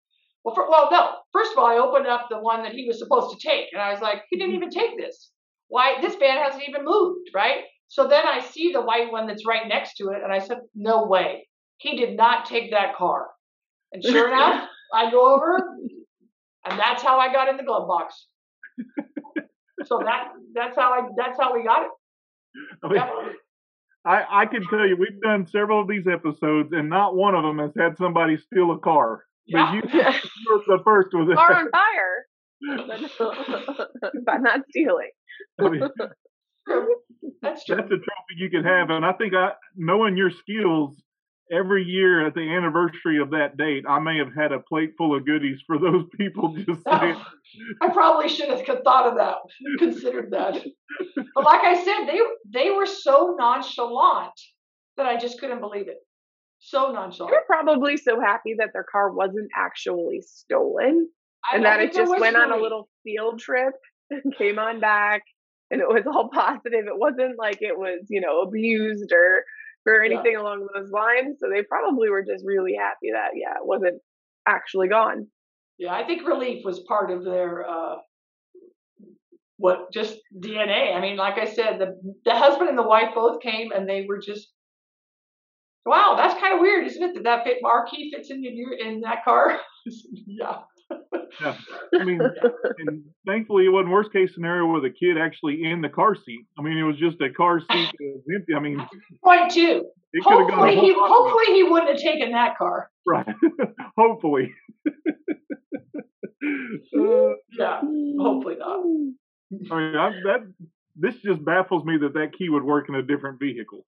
Well, 0.44 0.56
for, 0.56 0.70
well, 0.70 0.90
no. 0.92 1.16
First 1.34 1.52
of 1.52 1.58
all, 1.58 1.66
I 1.66 1.78
opened 1.78 2.08
up 2.08 2.28
the 2.30 2.40
one 2.40 2.64
that 2.64 2.72
he 2.72 2.88
was 2.88 2.98
supposed 2.98 3.38
to 3.38 3.48
take, 3.48 3.68
and 3.74 3.82
I 3.82 3.92
was 3.92 4.02
like, 4.02 4.24
he 4.30 4.38
didn't 4.38 4.56
mm-hmm. 4.56 4.64
even 4.64 4.70
take 4.70 4.98
this. 4.98 5.32
Why? 5.68 6.00
This 6.02 6.16
van 6.16 6.38
hasn't 6.38 6.68
even 6.68 6.86
moved, 6.86 7.30
right? 7.34 7.64
So 7.90 8.08
then 8.08 8.26
I 8.26 8.40
see 8.40 8.72
the 8.72 8.82
white 8.82 9.12
one 9.12 9.28
that's 9.28 9.46
right 9.46 9.68
next 9.68 9.96
to 9.96 10.10
it, 10.10 10.24
and 10.24 10.32
I 10.32 10.40
said, 10.40 10.60
no 10.76 11.06
way. 11.06 11.48
He 11.78 11.98
did 11.98 12.16
not 12.16 12.46
take 12.46 12.72
that 12.72 12.96
car. 12.96 13.28
And 13.92 14.04
sure 14.04 14.28
enough, 14.34 14.68
I 14.94 15.12
go 15.12 15.36
over, 15.36 15.58
and 16.66 16.80
that's 16.80 17.04
how 17.04 17.20
I 17.20 17.34
got 17.34 17.50
in 17.50 17.58
the 17.58 17.64
glove 17.64 17.88
box. 17.88 18.28
So 19.86 20.00
that 20.04 20.30
that's 20.54 20.76
how 20.76 20.92
I 20.92 21.08
that's 21.16 21.40
how 21.40 21.54
we 21.54 21.64
got 21.64 21.84
it. 21.84 21.90
I, 22.84 22.88
mean. 22.90 23.34
I, 24.10 24.42
I 24.42 24.46
can 24.48 24.66
tell 24.68 24.88
you, 24.88 24.98
we've 24.98 25.22
done 25.22 25.46
several 25.46 25.82
of 25.82 25.88
these 25.88 26.08
episodes, 26.08 26.70
and 26.72 26.90
not 26.90 27.16
one 27.16 27.36
of 27.36 27.44
them 27.44 27.60
has 27.60 27.72
had 27.78 27.96
somebody 27.98 28.38
steal 28.38 28.72
a 28.72 28.80
car. 28.80 29.24
Yeah. 29.46 29.80
But 29.82 29.94
you 29.94 30.02
were 30.52 30.78
the 30.78 30.84
first 30.84 31.10
with 31.14 31.30
it. 31.30 31.36
Car 31.38 31.54
on 31.56 31.70
fire, 32.88 33.08
but 33.78 33.88
by 34.26 34.38
not 34.38 34.62
stealing. 34.70 35.12
I 35.60 35.70
mean, 35.70 35.82
That's 37.42 37.66
true. 37.66 37.76
that's 37.76 37.88
a 37.88 37.98
trophy 37.98 38.36
you 38.38 38.50
could 38.50 38.66
have, 38.66 38.90
and 38.90 39.06
I 39.06 39.14
think 39.14 39.34
I, 39.36 39.52
knowing 39.76 40.18
your 40.18 40.32
skills, 40.32 41.02
every 41.52 41.84
year 41.84 42.26
at 42.26 42.34
the 42.34 42.42
anniversary 42.42 43.20
of 43.20 43.32
that 43.32 43.58
date, 43.58 43.86
I 43.88 44.00
may 44.00 44.18
have 44.18 44.34
had 44.34 44.52
a 44.52 44.60
plate 44.60 44.94
full 44.98 45.16
of 45.16 45.26
goodies 45.26 45.60
for 45.66 45.78
those 45.78 46.06
people. 46.18 46.56
Just 46.56 46.82
oh, 46.86 47.00
saying, 47.00 47.22
I 47.82 47.90
probably 47.90 48.30
should 48.30 48.50
have 48.50 48.66
thought 48.84 49.08
of 49.08 49.16
that, 49.18 49.38
considered 49.78 50.32
that. 50.32 50.64
But 51.36 51.44
like 51.44 51.64
I 51.64 51.84
said, 51.84 52.06
they 52.08 52.20
they 52.50 52.70
were 52.72 52.86
so 52.86 53.36
nonchalant 53.38 54.40
that 54.98 55.06
I 55.06 55.18
just 55.18 55.40
couldn't 55.40 55.62
believe 55.62 55.88
it. 55.88 55.98
So 56.60 56.92
nonchalant. 56.92 56.98
They 56.98 57.02
nonchalant. 57.02 57.32
were 57.32 57.46
probably 57.48 57.98
so 57.98 58.20
happy 58.20 58.56
that 58.60 58.70
their 58.74 58.86
car 58.90 59.12
wasn't 59.12 59.50
actually 59.56 60.22
stolen 60.22 61.10
I- 61.50 61.56
and 61.56 61.66
that 61.66 61.80
it 61.80 61.94
just 61.94 62.12
was 62.12 62.20
went 62.20 62.36
on 62.36 62.52
a 62.52 62.58
little 62.58 62.90
field 63.04 63.40
trip 63.40 63.74
and 64.10 64.36
came 64.38 64.60
on 64.60 64.80
back 64.80 65.24
and 65.72 65.82
it 65.82 65.88
was 65.88 66.04
all 66.06 66.30
positive. 66.34 66.86
It 66.88 66.98
wasn't 66.98 67.38
like 67.38 67.60
it 67.62 67.78
was, 67.78 68.06
you 68.10 68.22
know, 68.22 68.42
abused 68.42 69.12
or 69.12 69.44
or 69.86 70.04
Yeah. 70.04 70.14
anything 70.14 70.36
along 70.36 70.68
those 70.74 70.92
lines. 70.92 71.38
So 71.40 71.50
they 71.50 71.64
probably 71.64 72.10
were 72.10 72.24
just 72.24 72.46
really 72.46 72.76
happy 72.76 73.12
that 73.14 73.32
yeah, 73.36 73.54
it 73.56 73.66
wasn't 73.66 74.02
actually 74.48 74.88
gone. 74.88 75.28
Yeah, 75.78 75.94
I 75.94 76.06
think 76.06 76.28
relief 76.28 76.66
was 76.66 76.80
part 76.82 77.12
of 77.12 77.24
their 77.24 77.68
uh 77.70 77.96
what 79.58 79.92
just 79.92 80.18
DNA. 80.38 80.96
I 80.96 81.02
mean, 81.02 81.18
like 81.18 81.38
I 81.38 81.46
said, 81.46 81.80
the 81.80 82.00
the 82.26 82.36
husband 82.36 82.70
and 82.70 82.78
the 82.78 82.84
wife 82.84 83.14
both 83.14 83.42
came 83.42 83.72
and 83.72 83.88
they 83.88 84.06
were 84.08 84.20
just 84.20 84.48
wow, 85.86 86.16
that's 86.18 86.40
kind 86.40 86.54
of 86.54 86.62
weird, 86.62 86.86
isn't 86.86 87.02
it? 87.02 87.14
That 87.16 87.24
that 87.24 87.44
fit 87.44 87.58
key 87.90 88.12
fits 88.14 88.30
in 88.30 88.44
your 88.44 88.74
in 88.74 89.02
that 89.02 89.24
car. 89.24 89.60
yeah. 90.26 90.60
Yeah. 91.42 91.56
I 92.00 92.04
mean, 92.04 92.20
and 92.80 93.04
thankfully 93.28 93.66
it 93.66 93.70
wasn't 93.70 93.92
worst 93.92 94.12
case 94.12 94.32
scenario 94.34 94.66
with 94.72 94.84
a 94.86 94.90
kid 94.90 95.18
actually 95.18 95.64
in 95.64 95.82
the 95.82 95.90
car 95.90 96.16
seat. 96.16 96.46
I 96.58 96.62
mean, 96.62 96.78
it 96.78 96.84
was 96.84 96.98
just 96.98 97.22
a 97.22 97.30
car 97.32 97.60
seat 97.60 97.68
that 97.70 97.96
was 98.00 98.24
empty. 98.36 98.54
I 98.56 98.60
mean, 98.60 98.80
Point 99.24 99.52
two. 99.52 99.86
it 100.14 100.24
could 100.24 100.40
have 100.40 100.50
gone 100.50 100.68
Hopefully 100.68 100.76
he 100.76 100.94
whole 100.94 101.02
lot 101.02 101.10
worse. 101.12 101.34
hopefully 101.34 101.56
he 101.56 101.64
wouldn't 101.64 101.90
have 101.92 102.00
taken 102.00 102.32
that 102.32 102.58
car. 102.58 102.90
right. 103.06 103.28
Hopefully. 103.98 104.54
Uh, 106.98 107.30
Yeah. 107.58 107.82
Hopefully 108.20 108.56
not. 108.58 108.80
I 109.72 109.76
mean, 109.80 109.96
I, 109.96 110.12
that 110.26 110.54
this 110.96 111.16
just 111.24 111.44
baffles 111.44 111.84
me 111.86 111.98
that 111.98 112.14
that 112.14 112.34
key 112.38 112.50
would 112.50 112.64
work 112.64 112.88
in 112.90 112.96
a 112.96 113.02
different 113.02 113.40
vehicle. 113.40 113.86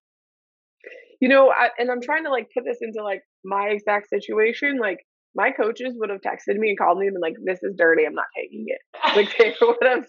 You 1.20 1.28
know, 1.28 1.50
I, 1.50 1.68
and 1.78 1.90
I'm 1.90 2.00
trying 2.00 2.24
to 2.24 2.30
like 2.30 2.48
put 2.52 2.64
this 2.64 2.78
into 2.80 3.02
like 3.02 3.22
my 3.44 3.68
exact 3.68 4.08
situation. 4.08 4.78
Like 4.78 4.98
my 5.34 5.50
coaches 5.50 5.94
would 5.96 6.10
have 6.10 6.20
texted 6.20 6.56
me 6.58 6.70
and 6.70 6.78
called 6.78 6.98
me 6.98 7.06
and 7.06 7.14
been 7.14 7.22
like, 7.22 7.36
"This 7.44 7.62
is 7.62 7.74
dirty. 7.76 8.04
I'm 8.04 8.14
not 8.14 8.26
taking 8.36 8.66
it." 8.68 8.80
Like 9.16 9.36
they 9.38 9.54
would 9.66 9.76
have, 9.82 10.06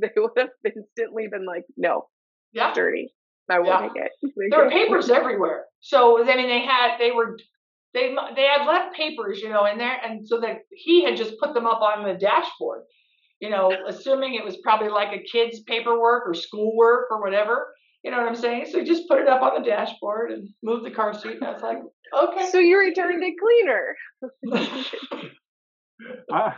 they 0.00 0.10
would 0.16 0.30
have 0.38 0.48
instantly 0.64 1.28
been 1.30 1.44
like, 1.46 1.64
"No, 1.76 2.08
yeah, 2.52 2.68
it's 2.70 2.76
dirty. 2.76 3.14
I 3.50 3.58
won't 3.58 3.68
Yeah. 3.68 3.88
take 3.88 4.06
it." 4.06 4.32
there 4.50 4.64
were 4.64 4.70
papers 4.80 5.10
everywhere. 5.10 5.66
So 5.80 6.22
I 6.22 6.36
mean, 6.36 6.48
they 6.48 6.60
had 6.64 6.98
they 6.98 7.10
were 7.12 7.38
they 7.92 8.14
they 8.34 8.42
had 8.44 8.66
left 8.66 8.96
papers, 8.96 9.40
you 9.40 9.48
know, 9.50 9.66
in 9.66 9.78
there, 9.78 9.96
and 10.04 10.26
so 10.26 10.40
that 10.40 10.60
he 10.70 11.04
had 11.04 11.16
just 11.16 11.38
put 11.38 11.54
them 11.54 11.66
up 11.66 11.80
on 11.80 12.04
the 12.04 12.14
dashboard, 12.14 12.82
you 13.40 13.50
know, 13.50 13.72
assuming 13.86 14.34
it 14.34 14.44
was 14.44 14.56
probably 14.62 14.88
like 14.88 15.12
a 15.12 15.22
kid's 15.22 15.60
paperwork 15.60 16.26
or 16.26 16.34
schoolwork 16.34 17.06
or 17.10 17.20
whatever. 17.20 17.74
You 18.04 18.10
know 18.10 18.18
what 18.18 18.28
I'm 18.28 18.36
saying? 18.36 18.66
So 18.70 18.78
he 18.78 18.84
just 18.84 19.08
put 19.08 19.18
it 19.18 19.28
up 19.28 19.40
on 19.40 19.60
the 19.60 19.68
dashboard 19.68 20.30
and 20.30 20.48
moved 20.62 20.84
the 20.84 20.90
car 20.90 21.14
seat, 21.14 21.36
and 21.36 21.44
I 21.44 21.52
was 21.52 21.62
like, 21.62 21.78
okay. 22.14 22.50
So 22.50 22.58
you 22.58 22.78
returned 22.78 23.22
it 23.22 23.34
cleaner. 23.40 23.96
I, 26.30 26.52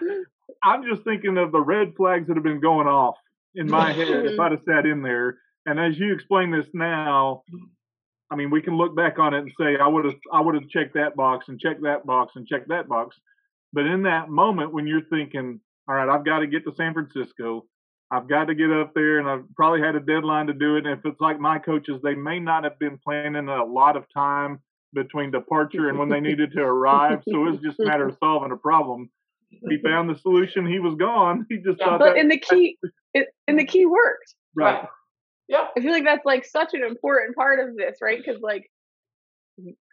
I'm 0.64 0.82
just 0.82 1.04
thinking 1.04 1.38
of 1.38 1.52
the 1.52 1.60
red 1.60 1.94
flags 1.96 2.26
that 2.26 2.36
have 2.36 2.42
been 2.42 2.60
going 2.60 2.88
off 2.88 3.14
in 3.54 3.70
my 3.70 3.92
head 3.92 4.08
if 4.08 4.32
mm-hmm. 4.32 4.40
I'd 4.40 4.52
have 4.52 4.60
sat 4.68 4.86
in 4.86 5.02
there. 5.02 5.38
And 5.66 5.78
as 5.78 5.96
you 5.98 6.12
explain 6.12 6.50
this 6.50 6.66
now, 6.74 7.42
I 8.30 8.34
mean, 8.34 8.50
we 8.50 8.60
can 8.60 8.76
look 8.76 8.96
back 8.96 9.20
on 9.20 9.32
it 9.32 9.38
and 9.38 9.52
say, 9.58 9.76
I 9.80 9.86
would 9.86 10.04
have, 10.04 10.14
I 10.32 10.40
would 10.40 10.56
have 10.56 10.68
checked 10.68 10.94
that 10.94 11.14
box 11.14 11.46
and 11.48 11.60
checked 11.60 11.82
that 11.82 12.04
box 12.04 12.32
and 12.34 12.46
checked 12.46 12.68
that 12.68 12.88
box. 12.88 13.16
But 13.72 13.86
in 13.86 14.02
that 14.02 14.28
moment, 14.28 14.72
when 14.72 14.86
you're 14.86 15.04
thinking, 15.10 15.60
all 15.88 15.94
right, 15.94 16.08
I've 16.08 16.24
got 16.24 16.40
to 16.40 16.46
get 16.48 16.64
to 16.64 16.74
San 16.76 16.92
Francisco, 16.92 17.66
I've 18.10 18.28
got 18.28 18.44
to 18.44 18.54
get 18.54 18.70
up 18.70 18.94
there, 18.94 19.18
and 19.18 19.28
I've 19.28 19.44
probably 19.56 19.80
had 19.80 19.96
a 19.96 20.00
deadline 20.00 20.46
to 20.46 20.52
do 20.52 20.76
it. 20.76 20.86
And 20.86 20.98
if 20.98 21.04
it's 21.04 21.20
like 21.20 21.40
my 21.40 21.58
coaches, 21.58 22.00
they 22.02 22.14
may 22.14 22.38
not 22.38 22.64
have 22.64 22.78
been 22.78 22.98
planning 22.98 23.48
a 23.48 23.64
lot 23.64 23.96
of 23.96 24.04
time 24.12 24.60
between 24.92 25.30
departure 25.30 25.88
and 25.88 25.98
when 25.98 26.08
they 26.08 26.20
needed 26.20 26.52
to 26.52 26.60
arrive. 26.60 27.22
So 27.28 27.46
it 27.46 27.50
was 27.50 27.60
just 27.60 27.80
a 27.80 27.84
matter 27.84 28.08
of 28.08 28.16
solving 28.22 28.52
a 28.52 28.56
problem. 28.56 29.10
He 29.50 29.78
found 29.78 30.08
the 30.08 30.16
solution. 30.18 30.66
He 30.66 30.78
was 30.78 30.94
gone. 30.96 31.46
He 31.50 31.56
just 31.56 31.78
Yeah, 31.78 31.86
thought 31.86 31.98
But 31.98 32.14
that 32.14 32.18
and 32.18 32.30
the 32.30 32.38
key, 32.38 32.78
it, 33.14 33.28
and 33.48 33.58
the 33.58 33.64
key 33.64 33.86
worked. 33.86 34.34
right. 34.54 34.86
Yeah. 35.48 35.66
I 35.76 35.80
feel 35.80 35.92
like 35.92 36.04
that's 36.04 36.24
like 36.24 36.44
such 36.44 36.74
an 36.74 36.82
important 36.82 37.36
part 37.36 37.60
of 37.60 37.76
this, 37.76 37.98
right? 38.02 38.18
Because 38.18 38.40
like 38.40 38.70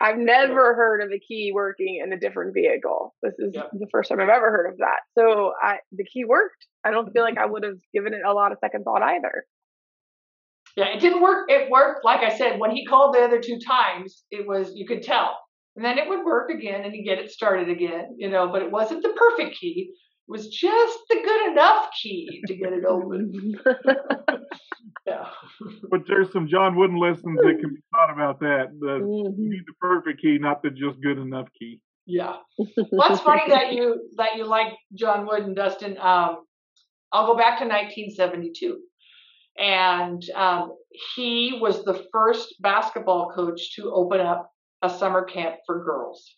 I've 0.01 0.17
never 0.17 0.73
heard 0.75 1.01
of 1.01 1.09
the 1.09 1.19
key 1.19 1.51
working 1.53 2.01
in 2.03 2.11
a 2.11 2.19
different 2.19 2.53
vehicle. 2.53 3.15
This 3.21 3.33
is 3.39 3.55
Yep. 3.55 3.69
the 3.73 3.87
first 3.91 4.09
time 4.09 4.19
I've 4.19 4.29
ever 4.29 4.51
heard 4.51 4.71
of 4.71 4.77
that. 4.79 4.99
So 5.17 5.53
I 5.61 5.79
the 5.91 6.03
key 6.03 6.25
worked. 6.25 6.67
I 6.83 6.91
don't 6.91 7.11
feel 7.13 7.23
like 7.23 7.37
I 7.37 7.43
mm-hmm. 7.43 7.51
would 7.53 7.63
have 7.63 7.77
given 7.93 8.13
it 8.13 8.21
a 8.25 8.33
lot 8.33 8.51
of 8.51 8.57
second 8.59 8.83
thought 8.83 9.01
either. 9.01 9.45
Yeah, 10.75 10.87
it 10.87 10.99
didn't 10.99 11.21
work. 11.21 11.45
It 11.49 11.69
worked, 11.69 12.03
like 12.03 12.21
I 12.21 12.35
said, 12.35 12.59
when 12.59 12.71
he 12.71 12.85
called 12.85 13.13
the 13.13 13.19
other 13.19 13.39
two 13.39 13.59
times, 13.59 14.23
it 14.31 14.47
was 14.47 14.71
you 14.73 14.87
could 14.87 15.03
tell. 15.03 15.37
And 15.75 15.85
then 15.85 15.97
it 15.97 16.07
would 16.07 16.23
work 16.25 16.49
again 16.49 16.83
and 16.83 16.93
you 16.95 17.03
get 17.03 17.19
it 17.19 17.31
started 17.31 17.69
again, 17.69 18.15
you 18.17 18.29
know, 18.29 18.49
but 18.49 18.61
it 18.61 18.71
wasn't 18.71 19.01
the 19.01 19.09
perfect 19.09 19.59
key. 19.59 19.93
It 20.27 20.31
was 20.31 20.47
just 20.47 20.99
the 21.09 21.15
good 21.15 21.51
enough 21.51 21.89
key 22.01 22.41
to 22.47 22.55
get 22.55 22.73
it 22.73 22.85
open. 22.85 23.59
Yeah. 25.05 25.27
But 25.89 26.01
there's 26.07 26.31
some 26.31 26.47
John 26.47 26.77
Wooden 26.77 26.95
lessons 26.97 27.37
that 27.43 27.57
can 27.59 27.71
be 27.71 27.81
taught 27.93 28.13
about 28.13 28.39
that. 28.39 28.67
The, 28.79 28.99
you 28.99 29.25
Mhm. 29.29 29.37
need 29.37 29.63
the 29.67 29.73
perfect 29.81 30.21
key, 30.21 30.37
not 30.37 30.63
the 30.63 30.69
just 30.69 31.01
good 31.01 31.17
enough 31.17 31.49
key. 31.59 31.81
Yeah. 32.05 32.37
Well, 32.57 33.09
that's 33.09 33.19
funny 33.21 33.49
that 33.49 33.73
you 33.73 34.09
that 34.15 34.37
you 34.37 34.45
like 34.45 34.73
John 34.93 35.25
Wooden 35.25 35.55
Dustin. 35.55 35.97
Um, 35.97 36.45
I'll 37.11 37.27
go 37.27 37.35
back 37.35 37.59
to 37.59 37.65
1972, 37.65 38.79
and 39.59 40.23
um, 40.35 40.73
he 41.15 41.57
was 41.61 41.83
the 41.83 42.05
first 42.13 42.55
basketball 42.61 43.29
coach 43.31 43.75
to 43.75 43.91
open 43.91 44.21
up 44.21 44.51
a 44.81 44.89
summer 44.89 45.23
camp 45.25 45.57
for 45.65 45.83
girls. 45.83 46.33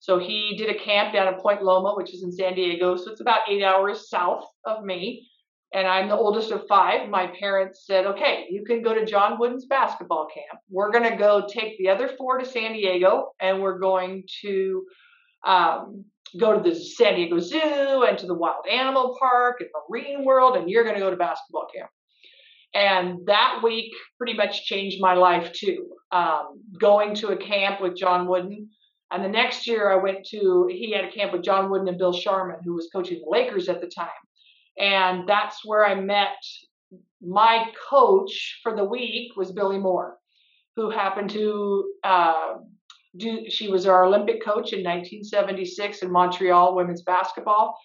So 0.00 0.18
he 0.18 0.56
did 0.56 0.74
a 0.74 0.78
camp 0.78 1.12
down 1.12 1.28
at 1.28 1.40
Point 1.40 1.62
Loma, 1.62 1.94
which 1.96 2.14
is 2.14 2.22
in 2.22 2.32
San 2.32 2.54
Diego. 2.54 2.96
So 2.96 3.10
it's 3.10 3.20
about 3.20 3.40
eight 3.48 3.62
hours 3.62 4.08
south 4.08 4.44
of 4.64 4.84
me. 4.84 5.28
And 5.74 5.86
I'm 5.86 6.08
the 6.08 6.16
oldest 6.16 6.50
of 6.50 6.66
five. 6.66 7.10
My 7.10 7.26
parents 7.38 7.84
said, 7.84 8.06
okay, 8.06 8.46
you 8.48 8.64
can 8.64 8.82
go 8.82 8.94
to 8.94 9.04
John 9.04 9.38
Wooden's 9.38 9.66
basketball 9.66 10.26
camp. 10.32 10.60
We're 10.70 10.90
going 10.90 11.10
to 11.10 11.16
go 11.16 11.46
take 11.46 11.76
the 11.78 11.90
other 11.90 12.08
four 12.16 12.38
to 12.38 12.46
San 12.46 12.72
Diego 12.72 13.32
and 13.40 13.60
we're 13.60 13.78
going 13.78 14.24
to 14.42 14.86
um, 15.44 16.04
go 16.38 16.58
to 16.58 16.68
the 16.68 16.74
San 16.74 17.16
Diego 17.16 17.38
Zoo 17.38 18.04
and 18.08 18.18
to 18.18 18.26
the 18.26 18.34
Wild 18.34 18.66
Animal 18.70 19.16
Park 19.18 19.60
and 19.60 19.68
Marine 19.88 20.24
World, 20.24 20.56
and 20.56 20.68
you're 20.68 20.84
going 20.84 20.96
to 20.96 21.00
go 21.00 21.10
to 21.10 21.16
basketball 21.16 21.66
camp. 21.74 21.90
And 22.74 23.26
that 23.26 23.60
week 23.62 23.92
pretty 24.18 24.34
much 24.34 24.64
changed 24.64 24.98
my 25.00 25.14
life 25.14 25.52
too. 25.52 25.88
Um, 26.12 26.62
going 26.78 27.14
to 27.16 27.28
a 27.28 27.36
camp 27.36 27.80
with 27.80 27.96
John 27.96 28.26
Wooden. 28.26 28.68
And 29.10 29.24
the 29.24 29.28
next 29.28 29.66
year 29.66 29.90
I 29.90 29.96
went 29.96 30.26
to, 30.26 30.68
he 30.70 30.92
had 30.92 31.04
a 31.04 31.10
camp 31.10 31.32
with 31.32 31.42
John 31.42 31.70
Wooden 31.70 31.88
and 31.88 31.98
Bill 31.98 32.12
Sharman, 32.12 32.60
who 32.62 32.74
was 32.74 32.90
coaching 32.92 33.20
the 33.20 33.30
Lakers 33.30 33.68
at 33.68 33.80
the 33.80 33.86
time. 33.86 34.08
And 34.78 35.28
that's 35.28 35.64
where 35.64 35.86
I 35.86 35.94
met 35.94 36.36
my 37.20 37.66
coach 37.88 38.60
for 38.62 38.76
the 38.76 38.84
week 38.84 39.36
was 39.36 39.52
Billie 39.52 39.78
Moore, 39.78 40.18
who 40.76 40.90
happened 40.90 41.30
to 41.30 41.92
uh, 42.04 42.54
do. 43.16 43.48
She 43.48 43.68
was 43.68 43.86
our 43.86 44.04
Olympic 44.04 44.42
coach 44.42 44.72
in 44.72 44.84
1976 44.84 46.02
in 46.02 46.12
Montreal 46.12 46.76
women's 46.76 47.02
basketball, 47.02 47.76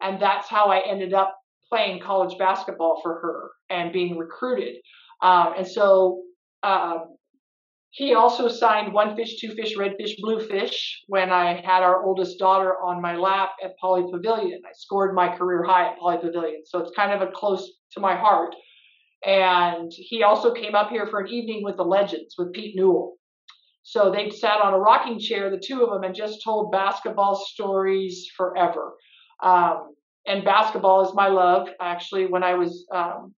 and 0.00 0.20
that's 0.20 0.48
how 0.48 0.66
I 0.66 0.86
ended 0.86 1.14
up 1.14 1.38
playing 1.68 2.00
college 2.00 2.36
basketball 2.38 3.00
for 3.02 3.14
her 3.20 3.50
and 3.70 3.92
being 3.92 4.18
recruited. 4.18 4.76
Um, 5.22 5.54
and 5.56 5.66
so 5.66 6.22
um, 6.62 7.16
he 7.92 8.14
also 8.14 8.48
signed 8.48 8.94
one 8.94 9.14
fish, 9.14 9.36
two 9.38 9.54
fish, 9.54 9.76
red 9.76 9.96
fish, 9.98 10.16
blue 10.18 10.40
fish 10.40 11.02
when 11.08 11.30
I 11.30 11.60
had 11.60 11.82
our 11.82 12.02
oldest 12.02 12.38
daughter 12.38 12.74
on 12.82 13.02
my 13.02 13.16
lap 13.16 13.50
at 13.62 13.74
Pauley 13.78 14.10
Pavilion. 14.10 14.62
I 14.66 14.72
scored 14.72 15.14
my 15.14 15.28
career 15.36 15.62
high 15.62 15.90
at 15.90 15.98
Pauley 15.98 16.18
Pavilion, 16.22 16.62
so 16.64 16.78
it's 16.78 16.96
kind 16.96 17.12
of 17.12 17.20
a 17.20 17.30
close 17.30 17.70
to 17.92 18.00
my 18.00 18.16
heart. 18.16 18.54
And 19.26 19.92
he 19.94 20.22
also 20.22 20.54
came 20.54 20.74
up 20.74 20.88
here 20.88 21.06
for 21.06 21.20
an 21.20 21.28
evening 21.28 21.62
with 21.62 21.76
the 21.76 21.84
legends 21.84 22.34
with 22.38 22.54
Pete 22.54 22.74
Newell. 22.74 23.18
So 23.82 24.10
they 24.10 24.30
sat 24.30 24.62
on 24.62 24.72
a 24.72 24.78
rocking 24.78 25.18
chair, 25.18 25.50
the 25.50 25.62
two 25.62 25.82
of 25.82 25.90
them, 25.90 26.04
and 26.04 26.14
just 26.14 26.42
told 26.42 26.72
basketball 26.72 27.36
stories 27.36 28.26
forever. 28.34 28.94
Um, 29.42 29.94
and 30.26 30.46
basketball 30.46 31.06
is 31.06 31.14
my 31.14 31.28
love. 31.28 31.68
Actually, 31.78 32.24
when 32.24 32.42
I 32.42 32.54
was 32.54 32.86
um, 32.90 33.34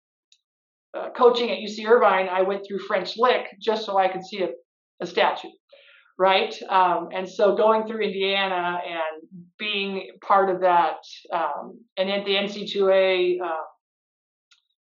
uh, 0.95 1.09
coaching 1.11 1.51
at 1.51 1.57
UC 1.59 1.85
Irvine, 1.87 2.29
I 2.29 2.41
went 2.43 2.65
through 2.67 2.79
French 2.79 3.17
Lick 3.17 3.45
just 3.61 3.85
so 3.85 3.97
I 3.97 4.07
could 4.07 4.25
see 4.25 4.43
a, 4.43 4.49
a 5.01 5.05
statue, 5.05 5.49
right? 6.17 6.55
Um, 6.69 7.09
and 7.13 7.27
so 7.29 7.55
going 7.55 7.85
through 7.87 8.01
Indiana 8.01 8.79
and 8.87 9.29
being 9.59 10.11
part 10.21 10.49
of 10.49 10.61
that, 10.61 10.97
um, 11.33 11.79
and 11.97 12.09
at 12.09 12.25
the 12.25 12.35
NC2A 12.35 13.41
uh, 13.41 13.47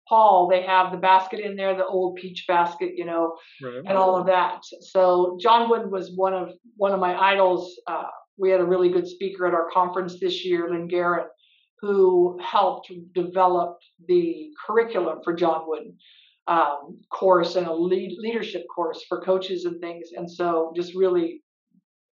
hall, 0.06 0.48
they 0.50 0.62
have 0.62 0.92
the 0.92 0.98
basket 0.98 1.40
in 1.40 1.56
there, 1.56 1.74
the 1.76 1.86
old 1.86 2.16
peach 2.16 2.44
basket, 2.46 2.92
you 2.96 3.04
know, 3.04 3.34
Right. 3.62 3.82
and 3.86 3.96
all 3.96 4.16
of 4.16 4.26
that. 4.26 4.60
So 4.80 5.38
John 5.40 5.70
Wooden 5.70 5.90
was 5.90 6.12
one 6.14 6.34
of 6.34 6.50
one 6.76 6.92
of 6.92 7.00
my 7.00 7.16
idols. 7.16 7.80
Uh, 7.86 8.04
we 8.36 8.50
had 8.50 8.60
a 8.60 8.64
really 8.64 8.90
good 8.90 9.06
speaker 9.06 9.46
at 9.46 9.54
our 9.54 9.68
conference 9.70 10.18
this 10.20 10.44
year, 10.44 10.68
Lynn 10.70 10.88
Garrett, 10.88 11.28
who 11.82 12.38
helped 12.40 12.90
develop 13.12 13.78
the 14.08 14.50
curriculum 14.66 15.18
for 15.22 15.34
John 15.34 15.64
Wooden 15.66 15.96
um, 16.46 17.00
course 17.10 17.56
and 17.56 17.66
a 17.66 17.74
lead, 17.74 18.16
leadership 18.18 18.64
course 18.74 19.04
for 19.08 19.20
coaches 19.20 19.64
and 19.64 19.80
things. 19.80 20.08
And 20.16 20.30
so 20.30 20.72
just 20.74 20.94
really 20.94 21.42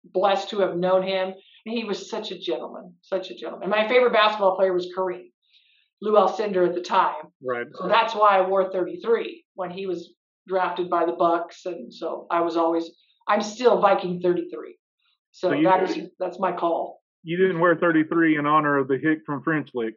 blessed 0.05 0.51
to 0.51 0.61
have 0.61 0.77
known 0.77 1.03
him. 1.03 1.33
And 1.67 1.75
he 1.79 1.85
was 1.85 2.11
such 2.11 2.31
a 2.31 2.39
gentleman, 2.39 2.95
such 3.01 3.31
a 3.31 3.35
gentleman. 3.35 3.65
And 3.65 3.71
My 3.71 3.89
favorite 3.89 4.12
basketball 4.12 4.57
player 4.57 4.75
was 4.75 4.89
Kareem, 4.97 5.31
Lew 6.03 6.12
Alcindor 6.12 6.69
at 6.69 6.75
the 6.75 6.83
time. 6.83 7.15
Right. 7.43 7.67
So 7.75 7.89
that's 7.89 8.15
why 8.15 8.39
I 8.39 8.47
wore 8.47 8.71
33 8.71 9.45
when 9.55 9.71
he 9.71 9.87
was 9.87 10.12
drafted 10.47 10.91
by 10.91 11.07
the 11.07 11.12
Bucks, 11.12 11.65
and 11.65 11.93
so 11.93 12.27
I 12.31 12.43
was 12.43 12.59
always 12.59 12.91
I'm 13.27 13.41
still 13.41 13.81
Viking 13.81 14.21
33. 14.21 14.77
So, 15.31 15.49
So 15.49 15.55
you- 15.55 15.65
that 15.65 15.83
is 15.89 16.11
that's 16.19 16.39
my 16.39 16.53
call. 16.53 17.01
You 17.25 17.39
didn't 17.39 17.59
wear 17.59 17.75
33 17.75 18.37
in 18.37 18.47
honor 18.47 18.77
of 18.77 18.87
the 18.87 18.99
hick 18.99 19.20
from 19.25 19.43
French 19.43 19.70
Lick. 19.75 19.95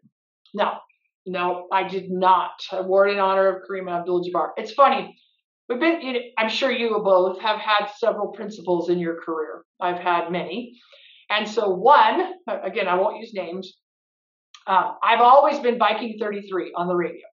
No, 0.53 0.77
no, 1.25 1.67
I 1.73 1.85
did 1.87 2.09
not. 2.09 2.53
I 2.71 2.81
wore 2.81 3.07
it 3.07 3.11
in 3.11 3.19
honor 3.19 3.49
of 3.49 3.63
Kareem 3.69 3.91
Abdul-Jabbar. 3.91 4.51
It's 4.55 4.71
funny. 4.71 5.15
We've 5.67 5.79
been. 5.79 6.01
You 6.01 6.13
know, 6.13 6.19
I'm 6.37 6.49
sure 6.49 6.71
you 6.71 6.89
both 7.03 7.41
have 7.41 7.59
had 7.59 7.87
several 7.97 8.29
principals 8.29 8.89
in 8.89 8.99
your 8.99 9.21
career. 9.21 9.65
I've 9.81 9.99
had 9.99 10.31
many, 10.31 10.79
and 11.29 11.45
so 11.45 11.69
one 11.69 12.33
again, 12.47 12.87
I 12.87 12.95
won't 12.95 13.19
use 13.19 13.33
names. 13.33 13.73
Uh, 14.65 14.93
I've 15.03 15.19
always 15.19 15.59
been 15.59 15.77
Viking 15.77 16.17
33 16.19 16.73
on 16.75 16.87
the 16.87 16.95
radio. 16.95 17.25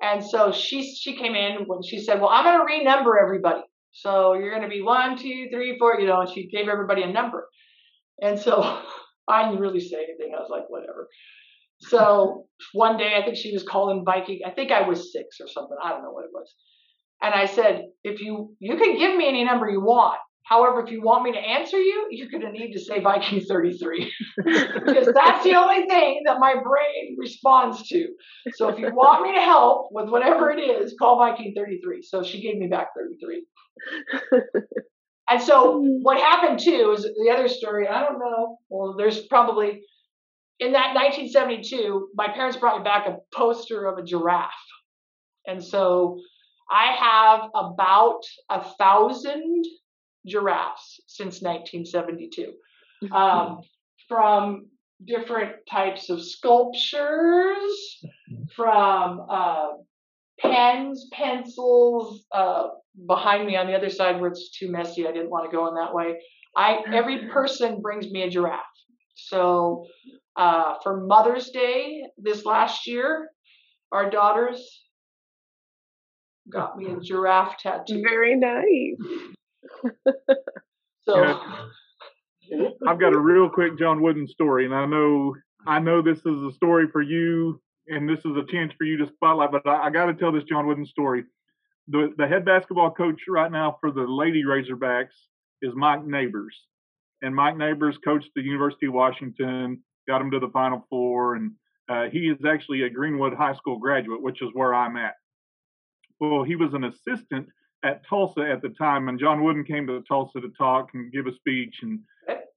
And 0.00 0.24
so 0.24 0.50
she 0.52 0.94
she 0.94 1.14
came 1.16 1.34
in 1.34 1.64
when 1.66 1.82
she 1.82 1.98
said, 1.98 2.20
"Well, 2.20 2.30
I'm 2.30 2.44
going 2.44 2.66
to 2.66 2.88
renumber 2.88 3.22
everybody. 3.22 3.60
So 3.92 4.32
you're 4.32 4.50
going 4.50 4.62
to 4.62 4.68
be 4.68 4.80
one, 4.80 5.18
two, 5.18 5.48
three, 5.52 5.76
four. 5.78 6.00
You 6.00 6.06
know." 6.06 6.22
And 6.22 6.30
she 6.30 6.48
gave 6.48 6.68
everybody 6.68 7.02
a 7.02 7.12
number. 7.12 7.46
And 8.22 8.38
so 8.38 8.80
I 9.28 9.44
didn't 9.44 9.60
really 9.60 9.80
say 9.80 9.96
anything. 9.96 10.34
I 10.34 10.40
was 10.40 10.50
like, 10.50 10.68
"Whatever." 10.68 11.08
So 11.80 12.46
one 12.72 12.98
day, 12.98 13.14
I 13.16 13.24
think 13.24 13.36
she 13.36 13.52
was 13.52 13.62
calling 13.62 14.04
Viking. 14.04 14.40
I 14.46 14.50
think 14.50 14.70
I 14.70 14.86
was 14.86 15.12
six 15.12 15.40
or 15.40 15.48
something. 15.48 15.76
I 15.82 15.90
don't 15.90 16.02
know 16.02 16.12
what 16.12 16.24
it 16.24 16.30
was. 16.32 16.54
And 17.22 17.34
I 17.34 17.46
said, 17.46 17.86
"If 18.04 18.20
you 18.20 18.54
you 18.58 18.76
can 18.76 18.98
give 18.98 19.16
me 19.16 19.28
any 19.28 19.44
number 19.44 19.68
you 19.68 19.80
want, 19.80 20.20
However, 20.50 20.82
if 20.84 20.90
you 20.90 21.00
want 21.00 21.22
me 21.22 21.30
to 21.30 21.38
answer 21.38 21.78
you, 21.78 22.08
you're 22.10 22.28
going 22.28 22.42
to 22.42 22.50
need 22.50 22.72
to 22.72 22.80
say 22.80 23.00
Viking 23.00 23.40
33 23.40 24.12
because 24.36 25.08
that's 25.14 25.44
the 25.44 25.54
only 25.54 25.86
thing 25.86 26.22
that 26.26 26.40
my 26.40 26.54
brain 26.54 27.16
responds 27.16 27.86
to. 27.88 28.08
So 28.54 28.68
if 28.68 28.76
you 28.76 28.92
want 28.92 29.22
me 29.22 29.32
to 29.32 29.40
help 29.40 29.90
with 29.92 30.08
whatever 30.08 30.50
it 30.50 30.58
is, 30.58 30.96
call 30.98 31.18
Viking 31.18 31.54
33. 31.56 32.02
So 32.02 32.24
she 32.24 32.42
gave 32.42 32.56
me 32.56 32.66
back 32.66 32.88
33. 32.96 33.46
And 35.30 35.42
so 35.42 35.80
what 36.02 36.18
happened 36.18 36.58
too 36.58 36.94
is 36.96 37.02
the 37.02 37.30
other 37.32 37.48
story. 37.48 37.86
I 37.88 38.02
don't 38.02 38.18
know. 38.18 38.58
Well, 38.68 38.96
there's 38.96 39.26
probably 39.26 39.82
in 40.60 40.72
that 40.72 40.94
1972, 40.94 42.10
my 42.14 42.28
parents 42.28 42.58
brought 42.58 42.78
me 42.78 42.84
back 42.84 43.06
a 43.06 43.16
poster 43.34 43.86
of 43.86 43.98
a 43.98 44.02
giraffe. 44.02 44.52
And 45.46 45.64
so 45.64 46.20
I 46.70 46.92
have 46.92 47.50
about 47.54 48.20
a 48.50 48.62
thousand 48.78 49.64
giraffes 50.26 51.00
since 51.06 51.40
1972 51.40 52.52
um, 53.10 53.60
from 54.08 54.66
different 55.06 55.52
types 55.68 56.10
of 56.10 56.22
sculptures, 56.22 58.04
from 58.54 59.26
uh, 59.30 59.68
pens, 60.38 61.08
pencils. 61.10 62.22
Uh, 62.30 62.68
behind 63.06 63.46
me 63.46 63.56
on 63.56 63.66
the 63.66 63.74
other 63.74 63.90
side 63.90 64.20
where 64.20 64.30
it's 64.30 64.50
too 64.50 64.70
messy, 64.70 65.06
I 65.06 65.12
didn't 65.12 65.30
want 65.30 65.50
to 65.50 65.56
go 65.56 65.68
in 65.68 65.74
that 65.74 65.94
way. 65.94 66.18
I 66.56 66.78
every 66.92 67.28
person 67.32 67.80
brings 67.80 68.10
me 68.10 68.22
a 68.22 68.30
giraffe. 68.30 68.64
So 69.14 69.84
uh, 70.36 70.74
for 70.82 71.06
Mother's 71.06 71.50
Day 71.50 72.02
this 72.18 72.44
last 72.44 72.86
year, 72.86 73.28
our 73.92 74.10
daughters 74.10 74.82
got 76.50 76.76
me 76.76 76.90
a 76.90 77.00
giraffe 77.00 77.58
tattoo. 77.58 78.02
Very 78.02 78.36
nice. 78.36 78.96
So 81.02 81.40
I've 82.86 83.00
got 83.00 83.12
a 83.12 83.18
real 83.18 83.48
quick 83.48 83.78
John 83.78 84.02
Wooden 84.02 84.26
story, 84.26 84.64
and 84.64 84.74
I 84.74 84.86
know 84.86 85.34
I 85.66 85.78
know 85.78 86.02
this 86.02 86.18
is 86.18 86.42
a 86.42 86.52
story 86.52 86.86
for 86.90 87.02
you, 87.02 87.60
and 87.88 88.08
this 88.08 88.20
is 88.20 88.36
a 88.36 88.44
chance 88.50 88.72
for 88.76 88.84
you 88.84 88.96
to 88.98 89.06
spotlight. 89.06 89.50
But 89.52 89.66
I, 89.66 89.86
I 89.86 89.90
got 89.90 90.06
to 90.06 90.14
tell 90.14 90.32
this 90.32 90.44
John 90.44 90.66
Wooden 90.66 90.86
story. 90.86 91.24
The 91.90 92.14
the 92.16 92.26
head 92.26 92.44
basketball 92.44 92.92
coach 92.92 93.22
right 93.28 93.50
now 93.50 93.76
for 93.80 93.90
the 93.90 94.02
Lady 94.02 94.44
Razorbacks 94.44 95.16
is 95.60 95.72
Mike 95.74 96.04
Neighbors, 96.04 96.56
and 97.22 97.34
Mike 97.34 97.56
Neighbors 97.56 97.98
coached 98.04 98.30
the 98.34 98.42
University 98.42 98.86
of 98.86 98.92
Washington, 98.92 99.82
got 100.06 100.18
them 100.18 100.30
to 100.30 100.38
the 100.38 100.50
Final 100.52 100.86
Four, 100.88 101.34
and 101.34 101.52
uh, 101.88 102.04
he 102.12 102.28
is 102.28 102.38
actually 102.44 102.82
a 102.82 102.90
Greenwood 102.90 103.34
High 103.34 103.54
School 103.54 103.78
graduate, 103.78 104.22
which 104.22 104.40
is 104.40 104.50
where 104.52 104.72
I'm 104.72 104.96
at. 104.96 105.14
Well, 106.20 106.44
he 106.44 106.54
was 106.54 106.74
an 106.74 106.84
assistant 106.84 107.48
at 107.82 108.06
Tulsa 108.06 108.42
at 108.42 108.62
the 108.62 108.68
time, 108.68 109.08
and 109.08 109.18
John 109.18 109.42
Wooden 109.42 109.64
came 109.64 109.86
to 109.88 110.02
Tulsa 110.06 110.40
to 110.40 110.50
talk 110.56 110.90
and 110.94 111.12
give 111.12 111.26
a 111.26 111.34
speech, 111.34 111.78
and 111.82 112.00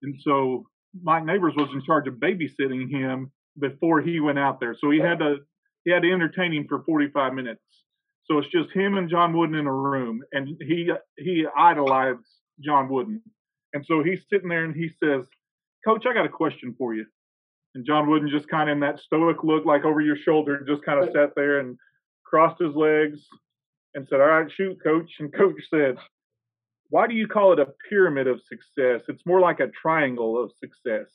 and 0.03 0.15
so 0.21 0.67
Mike 1.01 1.25
Neighbors 1.25 1.53
was 1.55 1.69
in 1.73 1.81
charge 1.81 2.07
of 2.07 2.15
babysitting 2.15 2.89
him 2.89 3.31
before 3.57 4.01
he 4.01 4.19
went 4.19 4.37
out 4.37 4.59
there. 4.59 4.75
So 4.79 4.91
he 4.91 4.99
had 4.99 5.19
to 5.19 5.37
he 5.85 5.91
had 5.91 6.03
to 6.03 6.11
entertain 6.11 6.53
him 6.53 6.67
for 6.67 6.83
45 6.83 7.33
minutes. 7.33 7.61
So 8.25 8.37
it's 8.37 8.47
just 8.49 8.71
him 8.73 8.97
and 8.97 9.09
John 9.09 9.37
Wooden 9.37 9.55
in 9.55 9.67
a 9.67 9.73
room, 9.73 10.21
and 10.31 10.47
he 10.61 10.89
he 11.17 11.45
idolized 11.57 12.25
John 12.63 12.87
Wooden, 12.89 13.21
and 13.73 13.85
so 13.85 14.01
he's 14.03 14.21
sitting 14.31 14.49
there 14.49 14.63
and 14.63 14.75
he 14.75 14.89
says, 15.03 15.25
"Coach, 15.85 16.05
I 16.05 16.13
got 16.13 16.25
a 16.25 16.29
question 16.29 16.73
for 16.77 16.93
you." 16.93 17.05
And 17.75 17.85
John 17.85 18.09
Wooden 18.09 18.29
just 18.29 18.47
kind 18.47 18.69
of 18.69 18.73
in 18.73 18.79
that 18.81 18.99
stoic 18.99 19.43
look, 19.43 19.65
like 19.65 19.83
over 19.83 19.99
your 19.99 20.15
shoulder, 20.15 20.63
just 20.67 20.83
kind 20.83 21.03
of 21.03 21.11
sat 21.11 21.31
there 21.35 21.59
and 21.59 21.77
crossed 22.23 22.61
his 22.61 22.75
legs 22.75 23.19
and 23.95 24.07
said, 24.07 24.21
All 24.21 24.27
right, 24.27 24.51
shoot, 24.51 24.77
coach. 24.83 25.11
And 25.19 25.33
coach 25.33 25.61
said, 25.69 25.97
Why 26.89 27.07
do 27.07 27.15
you 27.15 27.27
call 27.27 27.53
it 27.53 27.59
a 27.59 27.67
pyramid 27.89 28.27
of 28.27 28.41
success? 28.41 29.01
It's 29.07 29.25
more 29.25 29.39
like 29.39 29.59
a 29.59 29.67
triangle 29.69 30.41
of 30.41 30.51
success. 30.59 31.07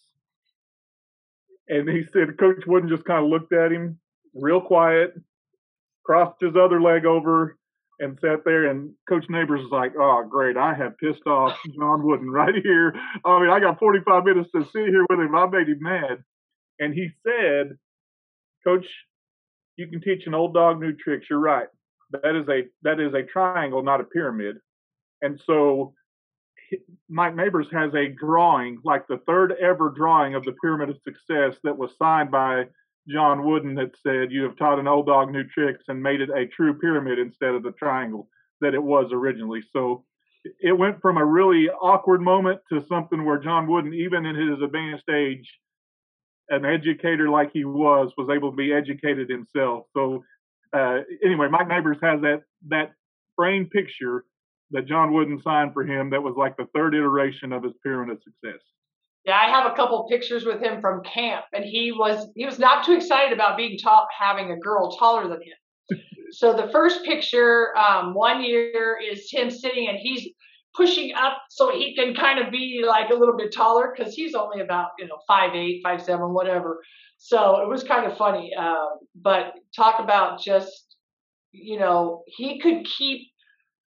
And 1.68 1.88
he 1.88 2.04
said, 2.12 2.38
Coach 2.38 2.64
Wooden 2.66 2.88
just 2.88 3.04
kind 3.04 3.22
of 3.22 3.30
looked 3.30 3.52
at 3.52 3.70
him 3.70 3.98
real 4.34 4.61
quiet, 4.61 5.14
crossed 6.09 6.40
his 6.40 6.54
other 6.56 6.80
leg 6.80 7.04
over, 7.04 7.56
and 8.00 8.18
sat 8.20 8.44
there. 8.44 8.70
And 8.70 8.92
Coach 9.09 9.24
Neighbors 9.28 9.61
was 9.62 9.72
like, 9.72 9.92
Oh, 9.98 10.24
great. 10.28 10.56
I 10.56 10.74
have 10.74 10.98
pissed 10.98 11.26
off 11.26 11.59
John 11.76 12.06
Wooden 12.06 12.30
right 12.32 12.54
here. 12.62 12.94
I 13.24 13.40
mean, 13.40 13.50
I 13.50 13.61
got 13.61 13.78
45 13.78 14.24
minutes 14.24 14.50
to 14.54 14.64
sit 14.64 14.88
here 14.88 15.04
with 15.11 15.18
him. 15.18 15.34
I 15.34 15.46
made 15.46 15.68
him 15.68 15.78
mad. 15.80 16.22
And 16.78 16.94
he 16.94 17.09
said, 17.26 17.76
Coach, 18.64 18.86
you 19.76 19.88
can 19.88 20.00
teach 20.00 20.26
an 20.26 20.34
old 20.34 20.54
dog 20.54 20.80
new 20.80 20.94
tricks. 20.94 21.26
You're 21.28 21.40
right 21.40 21.68
that 22.11 22.36
is 22.36 22.48
a 22.48 22.62
that 22.82 23.00
is 23.00 23.14
a 23.14 23.22
triangle, 23.22 23.82
not 23.82 24.00
a 24.00 24.04
pyramid. 24.04 24.56
And 25.22 25.40
so 25.46 25.94
Mike 27.09 27.34
Neighbors 27.34 27.66
has 27.72 27.92
a 27.94 28.09
drawing, 28.09 28.78
like 28.84 29.06
the 29.09 29.20
third 29.26 29.54
ever 29.61 29.92
drawing 29.96 30.34
of 30.34 30.44
the 30.44 30.52
Pyramid 30.62 30.90
of 30.90 30.96
Success 31.04 31.59
that 31.64 31.76
was 31.76 31.90
signed 31.98 32.30
by 32.30 32.64
John 33.11 33.44
Wooden 33.44 33.74
that 33.76 33.92
said, 34.02 34.30
You 34.30 34.42
have 34.44 34.56
taught 34.56 34.78
an 34.78 34.88
old 34.88 35.06
dog 35.06 35.30
new 35.30 35.44
tricks 35.44 35.84
and 35.88 36.02
made 36.02 36.20
it 36.20 36.30
a 36.30 36.46
true 36.46 36.78
pyramid 36.78 37.18
instead 37.18 37.54
of 37.54 37.62
the 37.62 37.72
triangle 37.72 38.28
that 38.61 38.74
it 38.74 38.82
was 38.82 39.11
originally. 39.12 39.62
So 39.72 40.04
it 40.61 40.76
went 40.76 41.00
from 41.00 41.16
a 41.16 41.24
really 41.24 41.68
awkward 41.68 42.20
moment 42.20 42.61
to 42.72 42.84
something 42.88 43.24
where 43.24 43.38
John 43.38 43.66
Wooden, 43.66 43.94
even 43.94 44.26
in 44.26 44.36
his 44.36 44.62
advanced 44.62 45.09
age, 45.09 45.48
an 46.48 46.64
educator 46.64 47.28
like 47.28 47.50
he 47.52 47.64
was, 47.64 48.12
was 48.16 48.28
able 48.34 48.50
to 48.50 48.56
be 48.56 48.72
educated 48.72 49.28
himself. 49.28 49.86
So 49.94 50.24
uh, 50.72 50.98
anyway, 51.24 51.48
Mike 51.50 51.68
Neighbors 51.68 51.98
has 52.02 52.20
that 52.22 52.42
that 52.68 52.92
framed 53.36 53.70
picture 53.70 54.24
that 54.70 54.86
John 54.86 55.12
Wooden 55.12 55.40
signed 55.42 55.72
for 55.72 55.84
him. 55.84 56.11
That 56.11 56.22
was 56.22 56.34
like 56.36 56.56
the 56.56 56.68
third 56.74 56.94
iteration 56.94 57.52
of 57.52 57.62
his 57.62 57.72
pyramid 57.82 58.16
of 58.16 58.22
success. 58.22 58.61
Yeah, 59.25 59.37
I 59.37 59.51
have 59.51 59.71
a 59.71 59.75
couple 59.75 60.07
pictures 60.09 60.45
with 60.45 60.62
him 60.62 60.81
from 60.81 61.03
camp, 61.03 61.45
and 61.53 61.64
he 61.64 61.93
was 61.93 62.29
he 62.35 62.47
was 62.47 62.59
not 62.59 62.85
too 62.85 62.93
excited 62.93 63.33
about 63.33 63.57
being 63.57 63.79
taught 63.79 64.09
having 64.19 64.51
a 64.51 64.57
girl 64.57 64.97
taller 64.97 65.29
than 65.29 65.41
him. 65.43 65.99
so 66.31 66.55
the 66.55 66.71
first 66.73 67.05
picture, 67.05 67.77
um, 67.77 68.14
one 68.14 68.43
year, 68.43 68.99
is 68.99 69.31
him 69.31 69.51
sitting, 69.51 69.89
and 69.89 69.99
he's 69.99 70.29
pushing 70.75 71.12
up 71.14 71.39
so 71.51 71.73
he 71.73 71.95
can 71.95 72.14
kind 72.14 72.39
of 72.39 72.53
be 72.53 72.85
like 72.87 73.11
a 73.11 73.14
little 73.14 73.37
bit 73.37 73.53
taller 73.53 73.93
because 73.95 74.14
he's 74.14 74.35
only 74.35 74.61
about 74.61 74.91
you 74.99 75.07
know 75.07 75.19
five 75.27 75.55
eight, 75.55 75.81
five 75.83 76.01
seven, 76.01 76.33
whatever. 76.33 76.81
So 77.19 77.61
it 77.61 77.69
was 77.69 77.83
kind 77.83 78.11
of 78.11 78.16
funny. 78.16 78.55
Um, 78.55 79.01
but 79.16 79.55
talk 79.77 80.01
about 80.01 80.41
just, 80.41 80.97
you 81.53 81.79
know, 81.79 82.23
he 82.27 82.61
could 82.61 82.87
keep 82.97 83.29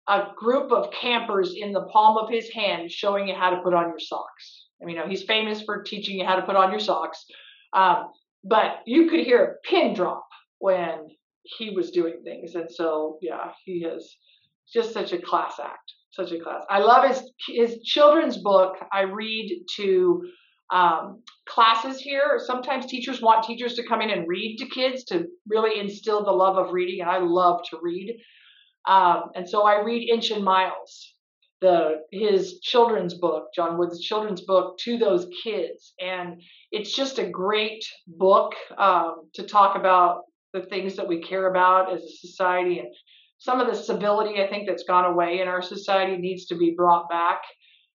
a 0.07 0.27
group 0.35 0.71
of 0.71 0.91
campers 0.91 1.53
in 1.55 1.71
the 1.71 1.83
palm 1.83 2.17
of 2.17 2.29
his 2.29 2.49
hand 2.49 2.91
showing 2.91 3.27
you 3.27 3.35
how 3.35 3.49
to 3.49 3.61
put 3.61 3.73
on 3.73 3.87
your 3.87 3.99
socks. 3.99 4.67
I 4.81 4.85
mean, 4.85 4.95
you 4.95 5.01
know, 5.01 5.07
he's 5.07 5.23
famous 5.23 5.61
for 5.61 5.83
teaching 5.83 6.19
you 6.19 6.25
how 6.25 6.35
to 6.35 6.41
put 6.41 6.55
on 6.55 6.71
your 6.71 6.79
socks. 6.79 7.25
Um, 7.73 8.11
but 8.43 8.79
you 8.85 9.09
could 9.09 9.21
hear 9.21 9.43
a 9.43 9.67
pin 9.67 9.93
drop 9.93 10.27
when 10.59 11.07
he 11.43 11.71
was 11.71 11.91
doing 11.91 12.21
things. 12.23 12.55
And 12.55 12.69
so, 12.71 13.17
yeah, 13.21 13.51
he 13.65 13.85
is 13.85 14.15
just 14.73 14.93
such 14.93 15.13
a 15.13 15.21
class 15.21 15.59
act, 15.63 15.93
such 16.11 16.31
a 16.31 16.39
class. 16.39 16.63
I 16.69 16.79
love 16.79 17.07
his 17.07 17.31
his 17.47 17.81
children's 17.83 18.37
book. 18.37 18.75
I 18.91 19.01
read 19.01 19.63
to 19.77 20.21
um, 20.71 21.21
classes 21.47 21.99
here. 21.99 22.39
Sometimes 22.45 22.85
teachers 22.85 23.21
want 23.21 23.45
teachers 23.45 23.75
to 23.75 23.87
come 23.87 24.01
in 24.01 24.09
and 24.09 24.27
read 24.27 24.57
to 24.57 24.65
kids 24.67 25.03
to 25.05 25.25
really 25.47 25.79
instill 25.79 26.23
the 26.23 26.31
love 26.31 26.57
of 26.57 26.73
reading, 26.73 27.01
and 27.01 27.09
I 27.09 27.19
love 27.19 27.61
to 27.69 27.77
read. 27.81 28.17
Um, 28.87 29.31
and 29.35 29.47
so 29.47 29.63
I 29.63 29.83
read 29.83 30.09
Inch 30.09 30.31
and 30.31 30.43
Miles, 30.43 31.13
the 31.61 32.01
his 32.11 32.59
children's 32.61 33.13
book, 33.13 33.47
John 33.55 33.77
Wooden's 33.77 34.01
children's 34.01 34.41
book, 34.41 34.77
to 34.79 34.97
those 34.97 35.27
kids, 35.43 35.93
and 35.99 36.41
it's 36.71 36.95
just 36.95 37.19
a 37.19 37.29
great 37.29 37.85
book 38.07 38.53
um, 38.77 39.29
to 39.35 39.43
talk 39.43 39.77
about 39.77 40.23
the 40.53 40.63
things 40.63 40.95
that 40.95 41.07
we 41.07 41.21
care 41.21 41.49
about 41.49 41.93
as 41.93 42.01
a 42.01 42.27
society 42.27 42.79
and 42.79 42.89
some 43.37 43.59
of 43.59 43.67
the 43.67 43.75
civility 43.75 44.39
I 44.39 44.47
think 44.47 44.67
that's 44.67 44.83
gone 44.83 45.05
away 45.05 45.39
in 45.41 45.47
our 45.47 45.63
society 45.63 46.15
needs 46.17 46.45
to 46.47 46.55
be 46.55 46.75
brought 46.77 47.09
back. 47.09 47.41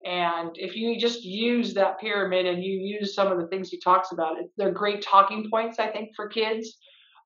And 0.04 0.50
if 0.54 0.76
you 0.76 1.00
just 1.00 1.24
use 1.24 1.74
that 1.74 1.98
pyramid 1.98 2.46
and 2.46 2.62
you 2.62 2.74
use 2.74 3.14
some 3.14 3.30
of 3.30 3.40
the 3.40 3.48
things 3.48 3.68
he 3.68 3.80
talks 3.80 4.12
about, 4.12 4.36
they're 4.56 4.70
great 4.70 5.02
talking 5.02 5.48
points, 5.50 5.80
I 5.80 5.88
think, 5.88 6.10
for 6.14 6.28
kids. 6.28 6.78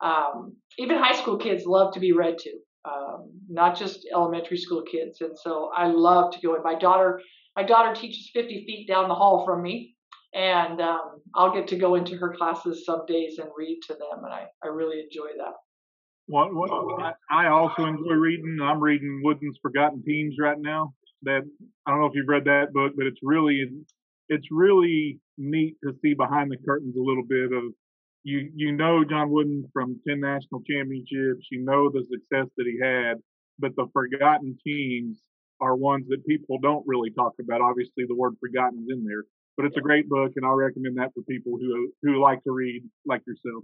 Um, 0.02 0.56
even 0.78 0.96
high 0.96 1.20
school 1.20 1.36
kids 1.36 1.64
love 1.66 1.92
to 1.92 2.00
be 2.00 2.12
read 2.12 2.38
to, 2.38 2.52
um, 2.86 3.30
not 3.48 3.76
just 3.76 4.06
elementary 4.12 4.56
school 4.56 4.82
kids. 4.82 5.20
And 5.20 5.36
so 5.36 5.70
I 5.76 5.88
love 5.88 6.32
to 6.32 6.40
go 6.40 6.54
in. 6.54 6.62
My 6.62 6.78
daughter, 6.78 7.20
my 7.56 7.62
daughter 7.62 7.94
teaches 7.94 8.30
50 8.32 8.64
feet 8.66 8.88
down 8.88 9.08
the 9.08 9.14
hall 9.14 9.44
from 9.44 9.62
me, 9.62 9.94
and 10.34 10.80
um, 10.80 11.22
I'll 11.34 11.52
get 11.52 11.68
to 11.68 11.76
go 11.76 11.94
into 11.94 12.16
her 12.16 12.34
classes 12.34 12.84
some 12.84 13.04
days 13.06 13.38
and 13.38 13.48
read 13.56 13.80
to 13.88 13.94
them, 13.94 14.24
and 14.24 14.32
I, 14.32 14.46
I 14.62 14.68
really 14.68 15.00
enjoy 15.00 15.28
that. 15.38 15.54
What, 16.28 16.52
what, 16.54 17.16
I 17.30 17.46
also 17.48 17.84
enjoy 17.84 18.14
reading. 18.14 18.58
I'm 18.60 18.80
reading 18.80 19.22
Wooden's 19.24 19.58
Forgotten 19.62 20.02
Teams 20.02 20.34
right 20.40 20.58
now 20.58 20.92
that 21.22 21.42
I 21.86 21.90
don't 21.90 22.00
know 22.00 22.06
if 22.06 22.14
you've 22.14 22.28
read 22.28 22.44
that 22.46 22.72
book, 22.72 22.92
but 22.96 23.06
it's 23.06 23.20
really 23.22 23.64
it's 24.28 24.46
really 24.50 25.20
neat 25.38 25.76
to 25.84 25.92
see 26.02 26.14
behind 26.14 26.50
the 26.50 26.56
curtains 26.66 26.96
a 26.96 27.00
little 27.00 27.22
bit 27.22 27.52
of 27.52 27.72
you 28.26 28.50
you 28.56 28.72
know 28.72 29.04
John 29.04 29.30
Wooden 29.30 29.70
from 29.72 30.00
10 30.06 30.18
national 30.18 30.62
championships, 30.68 31.46
you 31.50 31.64
know 31.64 31.88
the 31.88 32.02
success 32.02 32.50
that 32.56 32.66
he 32.66 32.76
had, 32.82 33.18
but 33.58 33.76
the 33.76 33.86
forgotten 33.92 34.58
teams 34.66 35.18
are 35.60 35.76
ones 35.76 36.06
that 36.08 36.26
people 36.26 36.58
don't 36.60 36.84
really 36.86 37.10
talk 37.10 37.34
about. 37.40 37.60
Obviously, 37.60 38.04
the 38.06 38.16
word 38.16 38.34
forgotten 38.40 38.80
is 38.80 38.88
in 38.90 39.04
there, 39.04 39.22
but 39.56 39.64
it's 39.64 39.76
a 39.76 39.80
great 39.80 40.08
book, 40.08 40.32
and 40.34 40.44
I 40.44 40.50
recommend 40.50 40.98
that 40.98 41.12
for 41.14 41.22
people 41.22 41.52
who 41.56 41.92
who 42.02 42.20
like 42.20 42.42
to 42.44 42.50
read, 42.50 42.82
like 43.06 43.22
yourself. 43.28 43.62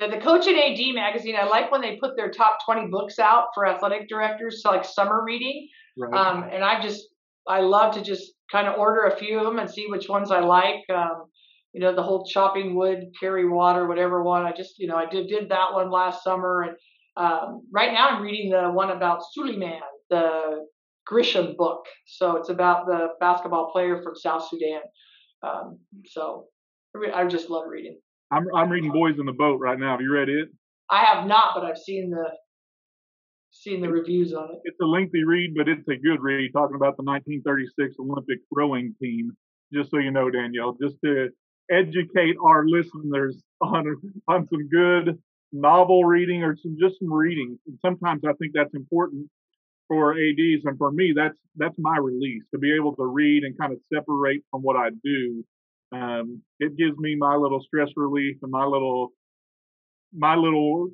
Yeah, 0.00 0.08
the 0.08 0.20
Coach 0.20 0.48
and 0.48 0.58
AD 0.58 0.94
magazine. 0.96 1.36
I 1.38 1.44
like 1.44 1.70
when 1.70 1.80
they 1.80 1.96
put 1.96 2.16
their 2.16 2.30
top 2.30 2.58
20 2.64 2.88
books 2.88 3.20
out 3.20 3.46
for 3.54 3.68
athletic 3.68 4.08
directors, 4.08 4.62
so 4.62 4.70
like 4.70 4.84
summer 4.84 5.22
reading. 5.24 5.68
Right. 5.96 6.12
Um, 6.12 6.42
and 6.52 6.64
I 6.64 6.82
just 6.82 7.06
I 7.46 7.60
love 7.60 7.94
to 7.94 8.02
just 8.02 8.32
kind 8.50 8.66
of 8.66 8.78
order 8.78 9.04
a 9.04 9.16
few 9.16 9.38
of 9.38 9.44
them 9.44 9.60
and 9.60 9.70
see 9.70 9.86
which 9.88 10.08
ones 10.08 10.32
I 10.32 10.40
like. 10.40 10.82
Um, 10.92 11.26
you 11.72 11.80
know, 11.80 11.94
the 11.94 12.02
whole 12.02 12.24
chopping 12.24 12.74
wood, 12.74 13.06
carry 13.18 13.48
water, 13.48 13.86
whatever 13.86 14.22
one. 14.22 14.44
I 14.44 14.52
just, 14.52 14.78
you 14.78 14.86
know, 14.86 14.96
I 14.96 15.06
did 15.06 15.28
did 15.28 15.48
that 15.48 15.72
one 15.72 15.90
last 15.90 16.22
summer, 16.22 16.62
and 16.62 16.76
um, 17.16 17.66
right 17.72 17.92
now 17.92 18.10
I'm 18.10 18.22
reading 18.22 18.50
the 18.50 18.70
one 18.70 18.90
about 18.90 19.22
Suleiman, 19.32 19.80
the 20.10 20.66
Grisham 21.10 21.56
book. 21.56 21.84
So 22.06 22.36
it's 22.36 22.50
about 22.50 22.86
the 22.86 23.08
basketball 23.20 23.72
player 23.72 24.02
from 24.02 24.14
South 24.14 24.48
Sudan. 24.48 24.80
Um, 25.42 25.78
so 26.06 26.46
I 27.14 27.24
just 27.26 27.50
love 27.50 27.64
reading. 27.68 27.98
I'm 28.30 28.46
I'm 28.54 28.70
reading 28.70 28.92
Boys 28.92 29.18
in 29.18 29.26
the 29.26 29.32
Boat 29.32 29.60
right 29.60 29.78
now. 29.78 29.92
Have 29.92 30.00
you 30.00 30.12
read 30.12 30.28
it? 30.28 30.48
I 30.90 31.04
have 31.04 31.26
not, 31.26 31.54
but 31.54 31.64
I've 31.64 31.78
seen 31.78 32.10
the 32.10 32.24
seen 33.50 33.80
the 33.80 33.88
reviews 33.88 34.32
on 34.32 34.50
it. 34.50 34.60
It's 34.64 34.78
a 34.80 34.86
lengthy 34.86 35.24
read, 35.24 35.54
but 35.56 35.68
it's 35.68 35.86
a 35.88 35.96
good 35.96 36.20
read. 36.20 36.50
Talking 36.52 36.76
about 36.76 36.96
the 36.96 37.02
1936 37.02 37.96
Olympic 38.00 38.38
rowing 38.50 38.94
team. 39.00 39.32
Just 39.72 39.90
so 39.90 39.98
you 39.98 40.10
know, 40.10 40.30
Danielle, 40.30 40.76
just 40.82 40.96
to 41.04 41.28
educate 41.70 42.36
our 42.44 42.66
listeners 42.66 43.36
on 43.60 43.96
on 44.28 44.48
some 44.48 44.68
good 44.68 45.18
novel 45.52 46.04
reading 46.04 46.42
or 46.42 46.56
some 46.56 46.76
just 46.80 46.98
some 46.98 47.12
reading. 47.12 47.58
And 47.66 47.78
sometimes 47.84 48.22
I 48.24 48.32
think 48.34 48.52
that's 48.54 48.74
important 48.74 49.28
for 49.88 50.12
ads 50.12 50.64
and 50.64 50.78
for 50.78 50.90
me 50.90 51.12
that's 51.14 51.36
that's 51.56 51.74
my 51.78 51.96
release 51.98 52.42
to 52.52 52.58
be 52.58 52.74
able 52.74 52.94
to 52.96 53.04
read 53.04 53.42
and 53.44 53.58
kind 53.58 53.72
of 53.72 53.78
separate 53.92 54.42
from 54.50 54.62
what 54.62 54.76
i 54.76 54.88
do. 55.04 55.44
Um, 55.92 56.40
it 56.58 56.76
gives 56.78 56.96
me 56.96 57.16
my 57.16 57.36
little 57.36 57.60
stress 57.60 57.88
relief 57.96 58.36
and 58.42 58.50
my 58.50 58.64
little 58.64 59.10
my 60.14 60.34
little 60.34 60.88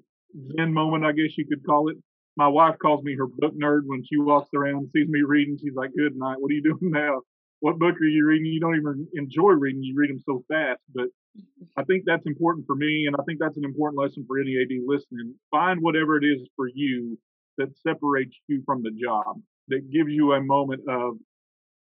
zen 0.56 0.72
moment 0.72 1.04
i 1.04 1.12
guess 1.12 1.36
you 1.36 1.46
could 1.46 1.64
call 1.64 1.88
it. 1.90 1.96
My 2.36 2.48
wife 2.48 2.76
calls 2.80 3.02
me 3.02 3.16
her 3.16 3.26
book 3.26 3.52
nerd 3.56 3.82
when 3.86 4.04
she 4.04 4.16
walks 4.16 4.50
around 4.54 4.90
sees 4.94 5.08
me 5.08 5.22
reading 5.22 5.58
she's 5.60 5.74
like 5.74 5.90
good 5.96 6.16
night 6.16 6.36
what 6.40 6.50
are 6.50 6.54
you 6.54 6.62
doing 6.62 6.90
now 6.92 7.20
what 7.61 7.78
book 7.78 7.94
are 8.00 8.04
you 8.04 8.26
reading 8.26 8.46
you 8.46 8.61
don't 8.61 8.76
even 8.76 9.06
enjoy 9.14 9.50
reading 9.52 9.82
you 9.82 9.94
read 9.96 10.11
them 10.11 10.22
so 10.24 10.44
fast 10.48 10.80
but 10.94 11.06
mm-hmm. 11.06 11.64
i 11.76 11.84
think 11.84 12.04
that's 12.06 12.26
important 12.26 12.66
for 12.66 12.76
me 12.76 13.06
and 13.06 13.16
i 13.18 13.22
think 13.24 13.38
that's 13.38 13.56
an 13.56 13.64
important 13.64 14.00
lesson 14.00 14.24
for 14.26 14.40
any 14.40 14.56
ad 14.61 14.68
listening 14.86 15.34
find 15.50 15.80
whatever 15.80 16.16
it 16.16 16.24
is 16.24 16.46
for 16.56 16.68
you 16.74 17.18
that 17.59 17.76
separates 17.76 18.36
you 18.46 18.62
from 18.64 18.82
the 18.82 18.90
job, 18.90 19.40
that 19.68 19.90
gives 19.92 20.11
you 20.11 20.32
a 20.32 20.40
moment 20.40 20.80
of, 20.88 21.16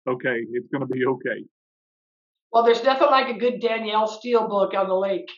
okay, 0.07 0.37
it's 0.51 0.67
going 0.67 0.81
to 0.81 0.93
be 0.93 1.05
okay. 1.05 1.43
Well, 2.51 2.63
there's 2.63 2.83
nothing 2.83 3.07
like 3.07 3.35
a 3.35 3.39
good 3.39 3.59
Danielle 3.59 4.07
Steel 4.07 4.47
book 4.47 4.75
on 4.75 4.87
the 4.87 4.95
lake. 4.95 5.29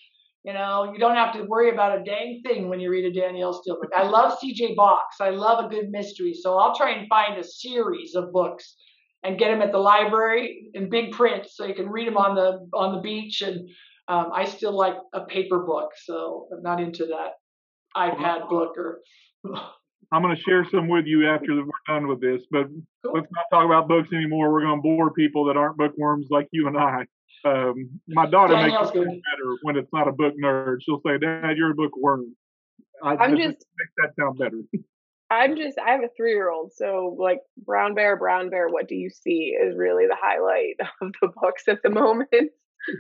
You 0.43 0.53
know, 0.53 0.91
you 0.91 0.99
don't 0.99 1.15
have 1.15 1.34
to 1.36 1.43
worry 1.43 1.71
about 1.71 1.97
a 1.97 2.03
dang 2.03 2.41
thing 2.45 2.67
when 2.67 2.80
you 2.80 2.91
read 2.91 3.05
a 3.05 3.13
Danielle 3.19 3.53
Steel 3.53 3.78
book. 3.82 3.91
I 3.95 4.03
love 4.03 4.38
CJ 4.38 4.76
Box. 4.76 5.15
I 5.21 5.30
love 5.30 5.65
a 5.65 5.69
good 5.69 5.89
mystery. 5.89 6.34
So 6.34 6.57
I'll 6.57 6.76
try 6.76 6.91
and 6.91 7.07
find 7.07 7.39
a 7.39 7.43
series 7.43 8.15
of 8.15 8.32
books 8.32 8.76
and 9.26 9.39
get 9.39 9.49
them 9.49 9.61
at 9.61 9.71
the 9.71 9.78
library 9.78 10.67
in 10.73 10.89
big 10.89 11.11
print 11.11 11.47
so 11.49 11.65
you 11.65 11.73
can 11.73 11.89
read 11.89 12.07
them 12.07 12.17
on 12.17 12.36
the 12.36 12.69
on 12.73 12.95
the 12.95 13.01
beach. 13.01 13.41
And 13.41 13.69
um, 14.07 14.32
I 14.34 14.45
still 14.45 14.73
like 14.73 14.95
a 15.13 15.21
paper 15.21 15.59
book, 15.59 15.91
so 16.03 16.47
I'm 16.53 16.61
not 16.61 16.80
into 16.80 17.07
that 17.07 17.34
iPad 17.95 18.49
book 18.49 18.78
or 18.78 19.01
I'm 20.11 20.21
going 20.21 20.36
to 20.36 20.41
share 20.43 20.67
some 20.69 20.88
with 20.88 21.05
you 21.07 21.28
after 21.28 21.55
we're 21.55 21.71
done 21.88 22.07
with 22.07 22.21
this, 22.21 22.41
but 22.51 22.67
cool. 23.03 23.13
let's 23.15 23.28
not 23.32 23.45
talk 23.51 23.65
about 23.65 23.88
books 23.88 24.09
anymore. 24.13 24.53
We're 24.53 24.61
going 24.61 24.78
to 24.78 24.82
bore 24.82 25.11
people 25.11 25.45
that 25.45 25.57
aren't 25.57 25.78
bookworms 25.78 26.28
like 26.30 26.47
you 26.51 26.67
and 26.67 26.78
I. 26.78 27.05
Um, 27.43 27.89
my 28.07 28.28
daughter 28.28 28.55
makes 28.55 28.89
it 28.89 28.93
better 28.93 29.57
when 29.63 29.78
it's 29.78 29.89
not 29.91 30.07
a 30.07 30.11
book 30.11 30.34
nerd. 30.41 30.78
She'll 30.82 31.01
say, 31.05 31.17
"Dad, 31.17 31.57
you're 31.57 31.71
a 31.71 31.76
bookworm." 31.76 32.36
I, 33.03 33.15
I'm 33.15 33.36
just 33.36 33.57
make 33.78 33.89
that 33.97 34.13
sound 34.19 34.38
better. 34.38 34.61
I'm 35.36 35.55
just 35.55 35.77
I 35.77 35.91
have 35.91 36.03
a 36.03 36.09
three 36.15 36.31
year 36.31 36.49
old, 36.49 36.73
so 36.73 37.15
like 37.19 37.39
Brown 37.57 37.93
Bear, 37.93 38.17
Brown 38.17 38.49
Bear, 38.49 38.67
what 38.69 38.88
do 38.88 38.95
you 38.95 39.09
see 39.09 39.55
is 39.59 39.75
really 39.75 40.05
the 40.07 40.17
highlight 40.19 40.79
of 41.01 41.11
the 41.21 41.29
books 41.41 41.63
at 41.67 41.81
the 41.83 41.89
moment. 41.89 42.29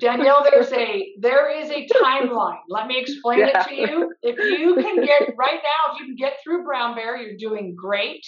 Danielle, 0.01 0.43
there's 0.43 0.71
a 0.71 1.13
there 1.19 1.49
is 1.61 1.69
a 1.69 1.87
timeline. 1.87 2.57
Let 2.69 2.87
me 2.87 2.97
explain 2.99 3.39
yeah. 3.39 3.61
it 3.61 3.67
to 3.67 3.75
you. 3.75 4.13
If 4.23 4.37
you 4.39 4.75
can 4.75 5.05
get 5.05 5.35
right 5.37 5.59
now, 5.61 5.93
if 5.93 5.99
you 5.99 6.05
can 6.07 6.15
get 6.15 6.33
through 6.43 6.63
Brown 6.63 6.95
Bear, 6.95 7.17
you're 7.17 7.37
doing 7.37 7.75
great. 7.75 8.25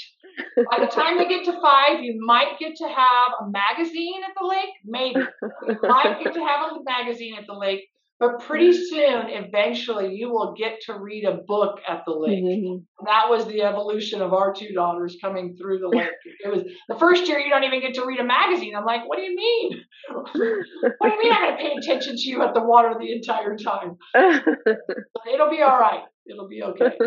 By 0.56 0.80
the 0.80 0.86
time 0.86 1.18
they 1.18 1.28
get 1.28 1.46
to 1.46 1.60
five, 1.60 2.04
you 2.04 2.20
might 2.24 2.60
get 2.60 2.76
to 2.76 2.88
have 2.88 3.32
a 3.42 3.50
magazine 3.50 4.22
at 4.24 4.36
the 4.40 4.46
lake. 4.46 4.70
Maybe 4.86 5.20
you 5.68 5.78
might 5.82 6.20
get 6.24 6.34
to 6.36 6.40
have 6.40 6.72
a 6.72 6.84
magazine 6.84 7.36
at 7.40 7.48
the 7.48 7.56
lake. 7.56 7.90
But 8.20 8.40
pretty 8.40 8.74
soon, 8.74 9.28
eventually, 9.28 10.16
you 10.16 10.32
will 10.32 10.56
get 10.58 10.82
to 10.88 10.98
read 10.98 11.24
a 11.24 11.36
book 11.36 11.80
at 11.88 12.04
the 12.06 12.14
lake. 12.14 12.44
Mm-hmm. 12.44 13.06
That 13.06 13.30
was 13.30 13.46
the 13.46 13.62
evolution 13.62 14.24
of 14.24 14.34
our 14.34 14.54
two 14.54 14.74
daughters 14.74 15.18
coming 15.22 15.56
through 15.56 15.80
the 15.80 15.90
lake. 15.90 16.10
It 16.44 16.50
was 16.50 16.64
the 16.88 16.98
first 16.98 17.28
year 17.28 17.40
you 17.40 17.50
don't 17.50 17.64
even 17.64 17.82
get 17.82 17.96
to 17.96 18.06
read 18.06 18.20
a 18.20 18.24
magazine. 18.24 18.76
I'm 18.76 18.86
like, 18.86 19.08
what 19.08 19.18
do 19.18 19.24
you 19.24 19.36
mean? 19.36 19.82
what 20.14 20.34
do 20.34 20.40
you 20.40 21.20
mean 21.24 21.34
I'm 21.34 21.42
going 21.42 21.58
to 21.58 21.64
pay 21.64 21.74
attention 21.78 22.16
to 22.16 22.30
you 22.30 22.42
at 22.42 22.54
the 22.54 22.62
water 22.62 22.96
the 23.00 23.12
entire 23.12 23.56
time? 23.58 23.98
it'll 24.16 25.50
be 25.50 25.62
all 25.62 25.80
right. 25.80 26.04
It'll 26.30 26.48
be 26.48 26.62
okay. 26.64 26.98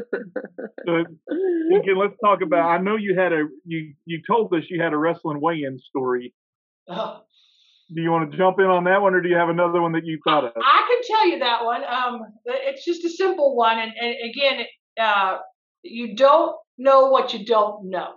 So, 0.87 0.93
okay, 0.93 1.95
let's 1.97 2.15
talk 2.25 2.41
about. 2.43 2.71
I 2.71 2.79
know 2.79 2.97
you 2.97 3.17
had 3.19 3.33
a 3.33 3.45
you 3.65 3.95
you 4.07 4.23
told 4.27 4.53
us 4.55 4.65
you 4.71 4.83
had 4.83 4.93
a 4.93 4.97
wrestling 4.97 5.41
weigh-in 5.41 5.79
story. 5.79 6.35
Uh, 6.89 7.19
do 7.95 8.01
you 8.01 8.11
want 8.11 8.31
to 8.31 8.37
jump 8.37 8.59
in 8.59 8.67
on 8.67 8.85
that 8.85 9.03
one, 9.03 9.15
or 9.15 9.21
do 9.21 9.29
you 9.29 9.37
have 9.37 9.49
another 9.49 9.83
one 9.83 9.93
that 9.93 10.05
you 10.05 10.19
thought 10.25 10.45
of? 10.45 10.53
I 10.57 10.87
can 10.89 11.17
tell 11.17 11.29
you 11.29 11.39
that 11.41 11.65
one. 11.65 11.83
Um, 11.85 12.21
it's 12.45 12.85
just 12.85 13.05
a 13.05 13.11
simple 13.11 13.57
one, 13.57 13.79
and, 13.79 13.93
and 14.01 14.15
again, 14.31 14.67
uh, 15.01 15.39
you 15.83 16.15
don't 16.15 16.57
know 16.79 17.09
what 17.09 17.33
you 17.33 17.45
don't 17.45 17.91
know, 17.91 18.15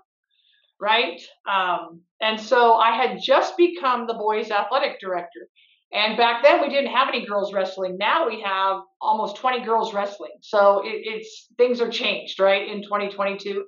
right? 0.80 1.22
Um, 1.50 2.02
and 2.22 2.40
so 2.40 2.76
I 2.76 2.96
had 2.96 3.20
just 3.22 3.58
become 3.58 4.08
the 4.08 4.14
boys' 4.14 4.52
athletic 4.52 5.00
director, 5.00 5.48
and 5.92 6.18
back 6.18 6.44
then 6.44 6.62
we 6.62 6.70
didn't 6.70 6.92
have 6.92 7.08
any 7.08 7.26
girls 7.26 7.54
wrestling. 7.54 7.98
Now 7.98 8.28
we 8.28 8.42
have 8.42 8.82
almost 9.02 9.38
20 9.38 9.64
girls 9.64 9.94
wrestling. 9.94 10.32
So 10.42 10.82
it, 10.84 11.02
it's 11.04 11.48
things 11.58 11.82
are 11.82 11.90
changed, 11.90 12.40
right? 12.40 12.68
In 12.68 12.84
2022. 12.84 13.66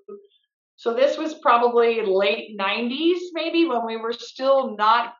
So 0.78 0.94
this 0.94 1.18
was 1.18 1.36
probably 1.36 2.02
late 2.06 2.58
90s, 2.60 3.20
maybe 3.34 3.66
when 3.66 3.86
we 3.86 3.98
were 3.98 4.12
still 4.12 4.76
not 4.76 5.14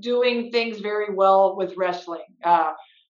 doing 0.00 0.50
things 0.50 0.78
very 0.78 1.14
well 1.14 1.56
with 1.56 1.76
wrestling. 1.76 2.24
Uh, 2.44 2.72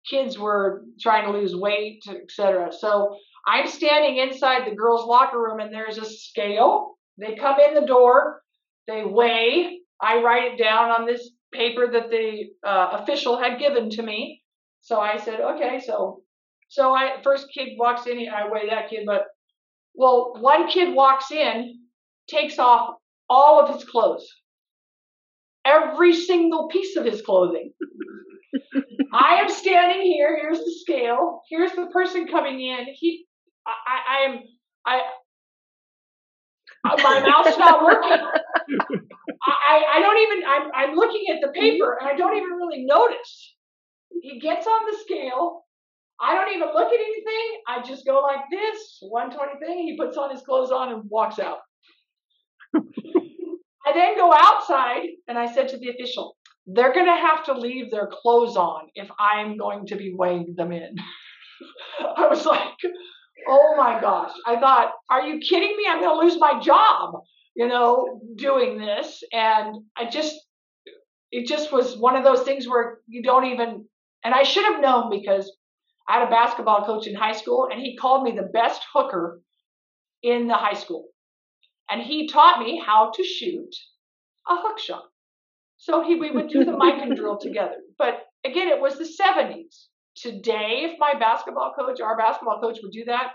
kids 0.08 0.38
were 0.38 0.84
trying 1.00 1.24
to 1.24 1.38
lose 1.38 1.54
weight, 1.54 2.02
etc. 2.08 2.72
So 2.72 3.16
I'm 3.46 3.66
standing 3.66 4.16
inside 4.16 4.66
the 4.70 4.76
girls' 4.76 5.06
locker 5.06 5.40
room, 5.40 5.60
and 5.60 5.72
there's 5.72 5.98
a 5.98 6.04
scale. 6.04 6.96
They 7.18 7.34
come 7.36 7.58
in 7.60 7.74
the 7.74 7.86
door, 7.86 8.42
they 8.86 9.04
weigh. 9.04 9.80
I 10.00 10.20
write 10.22 10.52
it 10.52 10.58
down 10.58 10.90
on 10.90 11.06
this 11.06 11.30
paper 11.52 11.86
that 11.90 12.10
the 12.10 12.50
uh, 12.66 12.98
official 13.00 13.38
had 13.38 13.58
given 13.58 13.88
to 13.90 14.02
me. 14.02 14.42
So 14.80 15.00
I 15.00 15.16
said, 15.16 15.40
okay, 15.40 15.80
so 15.84 16.22
so 16.68 16.92
I 16.92 17.22
first 17.22 17.46
kid 17.54 17.70
walks 17.78 18.06
in, 18.06 18.26
I 18.28 18.48
weigh 18.50 18.68
that 18.68 18.90
kid, 18.90 19.04
but 19.06 19.26
well, 19.94 20.34
one 20.40 20.68
kid 20.68 20.94
walks 20.94 21.30
in, 21.30 21.78
takes 22.26 22.58
off 22.58 22.96
all 23.30 23.60
of 23.60 23.72
his 23.74 23.84
clothes 23.88 24.28
every 25.64 26.14
single 26.14 26.68
piece 26.68 26.96
of 26.96 27.04
his 27.04 27.22
clothing. 27.22 27.72
I 29.12 29.40
am 29.40 29.48
standing 29.48 30.02
here. 30.02 30.38
Here's 30.40 30.58
the 30.58 30.74
scale. 30.80 31.42
Here's 31.48 31.72
the 31.72 31.86
person 31.86 32.26
coming 32.28 32.60
in. 32.60 32.86
He, 32.94 33.26
I, 33.66 33.72
I 34.08 34.24
am, 34.24 34.40
I, 34.86 35.00
my 36.84 37.20
mouth's 37.20 37.58
not 37.58 37.82
working. 37.82 38.18
I, 39.46 39.84
I 39.94 40.00
don't 40.00 40.18
even. 40.18 40.42
I'm, 40.46 40.70
I'm 40.74 40.96
looking 40.96 41.24
at 41.34 41.40
the 41.40 41.48
paper 41.48 41.98
and 42.00 42.08
I 42.08 42.16
don't 42.16 42.36
even 42.36 42.50
really 42.50 42.84
notice. 42.84 43.54
He 44.22 44.40
gets 44.40 44.66
on 44.66 44.90
the 44.90 44.96
scale. 45.04 45.64
I 46.20 46.34
don't 46.34 46.54
even 46.54 46.68
look 46.68 46.92
at 46.92 47.00
anything. 47.00 47.60
I 47.68 47.82
just 47.82 48.06
go 48.06 48.20
like 48.20 48.44
this, 48.50 48.98
120 49.00 49.58
thing. 49.64 49.86
He 49.86 49.96
puts 49.96 50.16
on 50.16 50.30
his 50.30 50.42
clothes 50.42 50.70
on 50.70 50.92
and 50.92 51.02
walks 51.10 51.38
out. 51.38 51.58
I 53.86 53.92
then 53.92 54.16
go 54.16 54.32
outside 54.32 55.08
and 55.28 55.38
I 55.38 55.52
said 55.52 55.68
to 55.68 55.78
the 55.78 55.90
official, 55.90 56.36
they're 56.66 56.94
going 56.94 57.06
to 57.06 57.12
have 57.12 57.44
to 57.44 57.52
leave 57.52 57.90
their 57.90 58.08
clothes 58.10 58.56
on 58.56 58.88
if 58.94 59.08
I'm 59.18 59.56
going 59.58 59.86
to 59.86 59.96
be 59.96 60.14
weighing 60.16 60.54
them 60.56 60.72
in. 60.72 60.96
I 62.16 62.26
was 62.26 62.46
like, 62.46 62.60
oh 63.46 63.74
my 63.76 64.00
gosh. 64.00 64.32
I 64.46 64.58
thought, 64.58 64.92
are 65.10 65.22
you 65.22 65.40
kidding 65.40 65.76
me? 65.76 65.84
I'm 65.88 66.00
going 66.00 66.18
to 66.18 66.26
lose 66.26 66.40
my 66.40 66.60
job, 66.60 67.14
you 67.54 67.68
know, 67.68 68.20
doing 68.36 68.78
this. 68.78 69.22
And 69.32 69.76
I 69.96 70.08
just, 70.08 70.34
it 71.30 71.46
just 71.46 71.70
was 71.70 71.98
one 71.98 72.16
of 72.16 72.24
those 72.24 72.42
things 72.42 72.66
where 72.66 72.98
you 73.06 73.22
don't 73.22 73.46
even, 73.46 73.84
and 74.24 74.34
I 74.34 74.44
should 74.44 74.64
have 74.64 74.80
known 74.80 75.10
because 75.10 75.52
I 76.08 76.18
had 76.18 76.28
a 76.28 76.30
basketball 76.30 76.86
coach 76.86 77.06
in 77.06 77.14
high 77.14 77.32
school 77.32 77.68
and 77.70 77.80
he 77.80 77.96
called 77.96 78.22
me 78.22 78.32
the 78.32 78.48
best 78.52 78.82
hooker 78.92 79.40
in 80.22 80.48
the 80.48 80.54
high 80.54 80.74
school. 80.74 81.08
And 81.90 82.02
he 82.02 82.28
taught 82.28 82.60
me 82.60 82.82
how 82.84 83.10
to 83.14 83.24
shoot 83.24 83.74
a 84.48 84.56
hook 84.56 84.78
shot. 84.78 85.04
So 85.76 86.02
he 86.02 86.14
we 86.16 86.30
would 86.30 86.48
do 86.48 86.64
the 86.64 86.72
Mikan 86.72 87.14
drill 87.16 87.38
together. 87.40 87.76
But 87.98 88.24
again, 88.44 88.68
it 88.68 88.80
was 88.80 88.96
the 88.96 89.04
70s. 89.04 89.86
Today, 90.16 90.88
if 90.90 90.98
my 90.98 91.18
basketball 91.18 91.72
coach, 91.76 92.00
our 92.00 92.16
basketball 92.16 92.60
coach 92.60 92.78
would 92.82 92.92
do 92.92 93.04
that, 93.06 93.32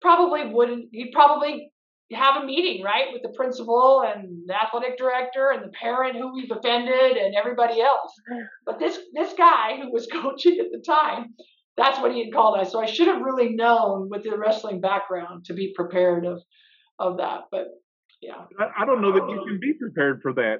probably 0.00 0.52
wouldn't 0.52 0.88
he'd 0.92 1.12
probably 1.12 1.70
have 2.12 2.42
a 2.42 2.46
meeting, 2.46 2.82
right, 2.82 3.12
with 3.12 3.22
the 3.22 3.36
principal 3.36 4.02
and 4.02 4.42
the 4.46 4.54
athletic 4.54 4.96
director 4.96 5.50
and 5.50 5.62
the 5.62 5.68
parent 5.68 6.16
who 6.16 6.32
we've 6.32 6.50
offended 6.50 7.16
and 7.18 7.34
everybody 7.34 7.80
else. 7.80 8.12
But 8.64 8.78
this 8.78 8.98
this 9.12 9.34
guy 9.34 9.78
who 9.80 9.92
was 9.92 10.06
coaching 10.12 10.58
at 10.60 10.70
the 10.72 10.82
time, 10.84 11.34
that's 11.76 12.00
what 12.00 12.12
he 12.12 12.24
had 12.24 12.32
called 12.32 12.58
us. 12.58 12.72
So 12.72 12.80
I 12.80 12.86
should 12.86 13.08
have 13.08 13.20
really 13.20 13.50
known 13.50 14.08
with 14.08 14.24
the 14.24 14.38
wrestling 14.38 14.80
background 14.80 15.44
to 15.46 15.52
be 15.52 15.74
prepared 15.76 16.24
of 16.24 16.42
of 16.98 17.18
that. 17.18 17.44
But 17.50 17.68
yeah. 18.20 18.44
I, 18.58 18.82
I 18.82 18.86
don't 18.86 19.00
know 19.00 19.12
that 19.12 19.28
you 19.28 19.42
can 19.44 19.54
um, 19.54 19.60
be 19.60 19.74
prepared 19.74 20.20
for 20.22 20.32
that. 20.34 20.58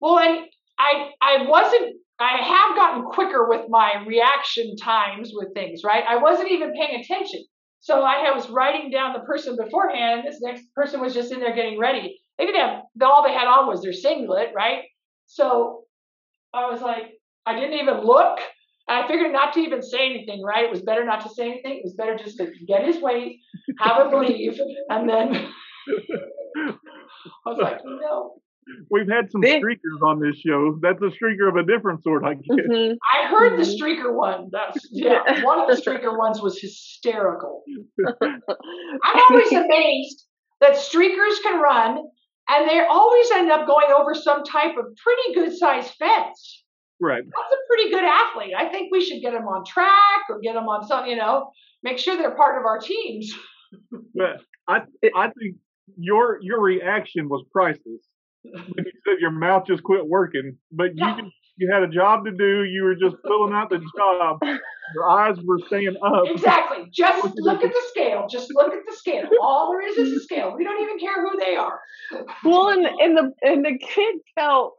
Well, 0.00 0.18
and 0.18 0.46
I 0.78 1.10
I 1.20 1.46
wasn't 1.46 1.96
I 2.18 2.36
have 2.38 2.76
gotten 2.76 3.04
quicker 3.04 3.48
with 3.48 3.66
my 3.68 4.04
reaction 4.06 4.76
times 4.76 5.32
with 5.34 5.54
things, 5.54 5.82
right? 5.84 6.04
I 6.08 6.16
wasn't 6.16 6.50
even 6.50 6.72
paying 6.74 7.00
attention. 7.00 7.44
So 7.80 8.02
I 8.02 8.30
was 8.32 8.48
writing 8.48 8.90
down 8.90 9.12
the 9.12 9.26
person 9.26 9.56
beforehand, 9.56 10.20
and 10.20 10.28
this 10.28 10.40
next 10.40 10.72
person 10.72 11.00
was 11.00 11.14
just 11.14 11.32
in 11.32 11.40
there 11.40 11.54
getting 11.54 11.80
ready. 11.80 12.16
They 12.38 12.46
didn't 12.46 12.60
have 12.60 12.82
all 13.02 13.24
they 13.24 13.34
had 13.34 13.48
on 13.48 13.66
was 13.66 13.82
their 13.82 13.92
singlet, 13.92 14.50
right? 14.54 14.84
So 15.26 15.82
I 16.54 16.70
was 16.70 16.80
like, 16.80 17.14
I 17.44 17.58
didn't 17.58 17.80
even 17.80 18.04
look. 18.04 18.38
I 18.88 19.06
figured 19.08 19.32
not 19.32 19.52
to 19.54 19.60
even 19.60 19.82
say 19.82 20.10
anything, 20.10 20.42
right? 20.42 20.64
It 20.64 20.70
was 20.70 20.82
better 20.82 21.04
not 21.04 21.20
to 21.22 21.28
say 21.30 21.50
anything. 21.50 21.78
It 21.78 21.84
was 21.84 21.94
better 21.94 22.16
just 22.16 22.36
to 22.38 22.50
get 22.66 22.84
his 22.84 23.00
weight, 23.00 23.40
have 23.78 24.12
him 24.12 24.20
leave, 24.20 24.58
and 24.90 25.08
then 25.08 25.48
I 26.66 26.72
was 27.46 27.58
like, 27.58 27.80
no. 27.84 28.34
We've 28.90 29.08
had 29.08 29.30
some 29.30 29.40
They- 29.40 29.60
streakers 29.60 30.00
on 30.06 30.20
this 30.20 30.36
show. 30.38 30.78
That's 30.80 31.00
a 31.02 31.06
streaker 31.10 31.48
of 31.48 31.56
a 31.56 31.64
different 31.64 32.02
sort, 32.04 32.24
I 32.24 32.34
guess. 32.34 32.44
Mhm. 32.48 32.96
I 33.12 33.26
heard 33.26 33.58
the 33.58 33.64
Mhm. 33.64 33.76
streaker 33.80 34.14
one. 34.14 34.50
That's 34.52 34.78
yeah. 34.92 35.44
One 35.44 35.58
of 35.60 35.66
the 35.68 35.74
streaker 35.82 36.16
ones 36.16 36.40
was 36.40 36.60
hysterical. 36.60 37.64
I'm 38.22 39.20
always 39.30 39.52
amazed 39.52 40.26
that 40.60 40.74
streakers 40.76 41.42
can 41.42 41.60
run 41.60 42.04
and 42.48 42.68
they 42.68 42.80
always 42.86 43.30
end 43.32 43.50
up 43.50 43.66
going 43.66 43.90
over 43.92 44.14
some 44.14 44.44
type 44.44 44.76
of 44.76 44.86
pretty 45.02 45.34
good 45.34 45.56
sized 45.56 45.94
fence. 45.94 46.61
Right. 47.02 47.22
That's 47.24 47.52
a 47.52 47.66
pretty 47.68 47.90
good 47.90 48.04
athlete. 48.04 48.54
I 48.56 48.68
think 48.68 48.92
we 48.92 49.04
should 49.04 49.20
get 49.20 49.34
him 49.34 49.42
on 49.48 49.64
track 49.64 50.22
or 50.30 50.38
get 50.38 50.54
him 50.54 50.68
on 50.68 50.86
some, 50.86 51.06
you 51.06 51.16
know, 51.16 51.50
make 51.82 51.98
sure 51.98 52.16
they're 52.16 52.36
part 52.36 52.58
of 52.60 52.64
our 52.64 52.78
teams. 52.78 53.32
But 54.14 54.36
I 54.68 54.82
I 55.16 55.28
think 55.28 55.56
your 55.98 56.38
your 56.42 56.60
reaction 56.60 57.28
was 57.30 57.42
priceless. 57.50 58.02
When 58.42 58.84
you 58.84 58.92
said 59.06 59.16
your 59.18 59.30
mouth 59.30 59.64
just 59.66 59.82
quit 59.82 60.06
working, 60.06 60.58
but 60.70 60.88
you 60.94 61.06
Yeah. 61.06 61.16
can, 61.16 61.32
you 61.56 61.72
had 61.72 61.82
a 61.82 61.88
job 61.88 62.26
to 62.26 62.32
do. 62.32 62.64
You 62.64 62.82
were 62.84 62.94
just 62.94 63.16
filling 63.26 63.54
out 63.54 63.70
the 63.70 63.80
job. 63.96 64.40
Your 64.94 65.08
eyes 65.08 65.36
were 65.44 65.58
staying 65.68 65.96
up. 66.04 66.24
Exactly. 66.26 66.84
Just 66.92 67.24
look 67.38 67.64
at 67.64 67.72
the 67.72 67.82
scale. 67.88 68.26
Just 68.28 68.48
look 68.54 68.72
at 68.74 68.82
the 68.86 68.94
scale. 68.94 69.24
All 69.40 69.70
there 69.70 69.88
is 69.88 69.96
is 69.96 70.12
a 70.12 70.20
scale. 70.20 70.54
We 70.56 70.64
don't 70.64 70.82
even 70.82 70.98
care 70.98 71.22
who 71.22 71.38
they 71.38 71.56
are. 71.56 71.80
Well, 72.44 72.68
and 72.68 72.84
and 72.86 73.16
the 73.16 73.32
and 73.42 73.64
the 73.64 73.78
kid 73.78 74.16
felt 74.34 74.74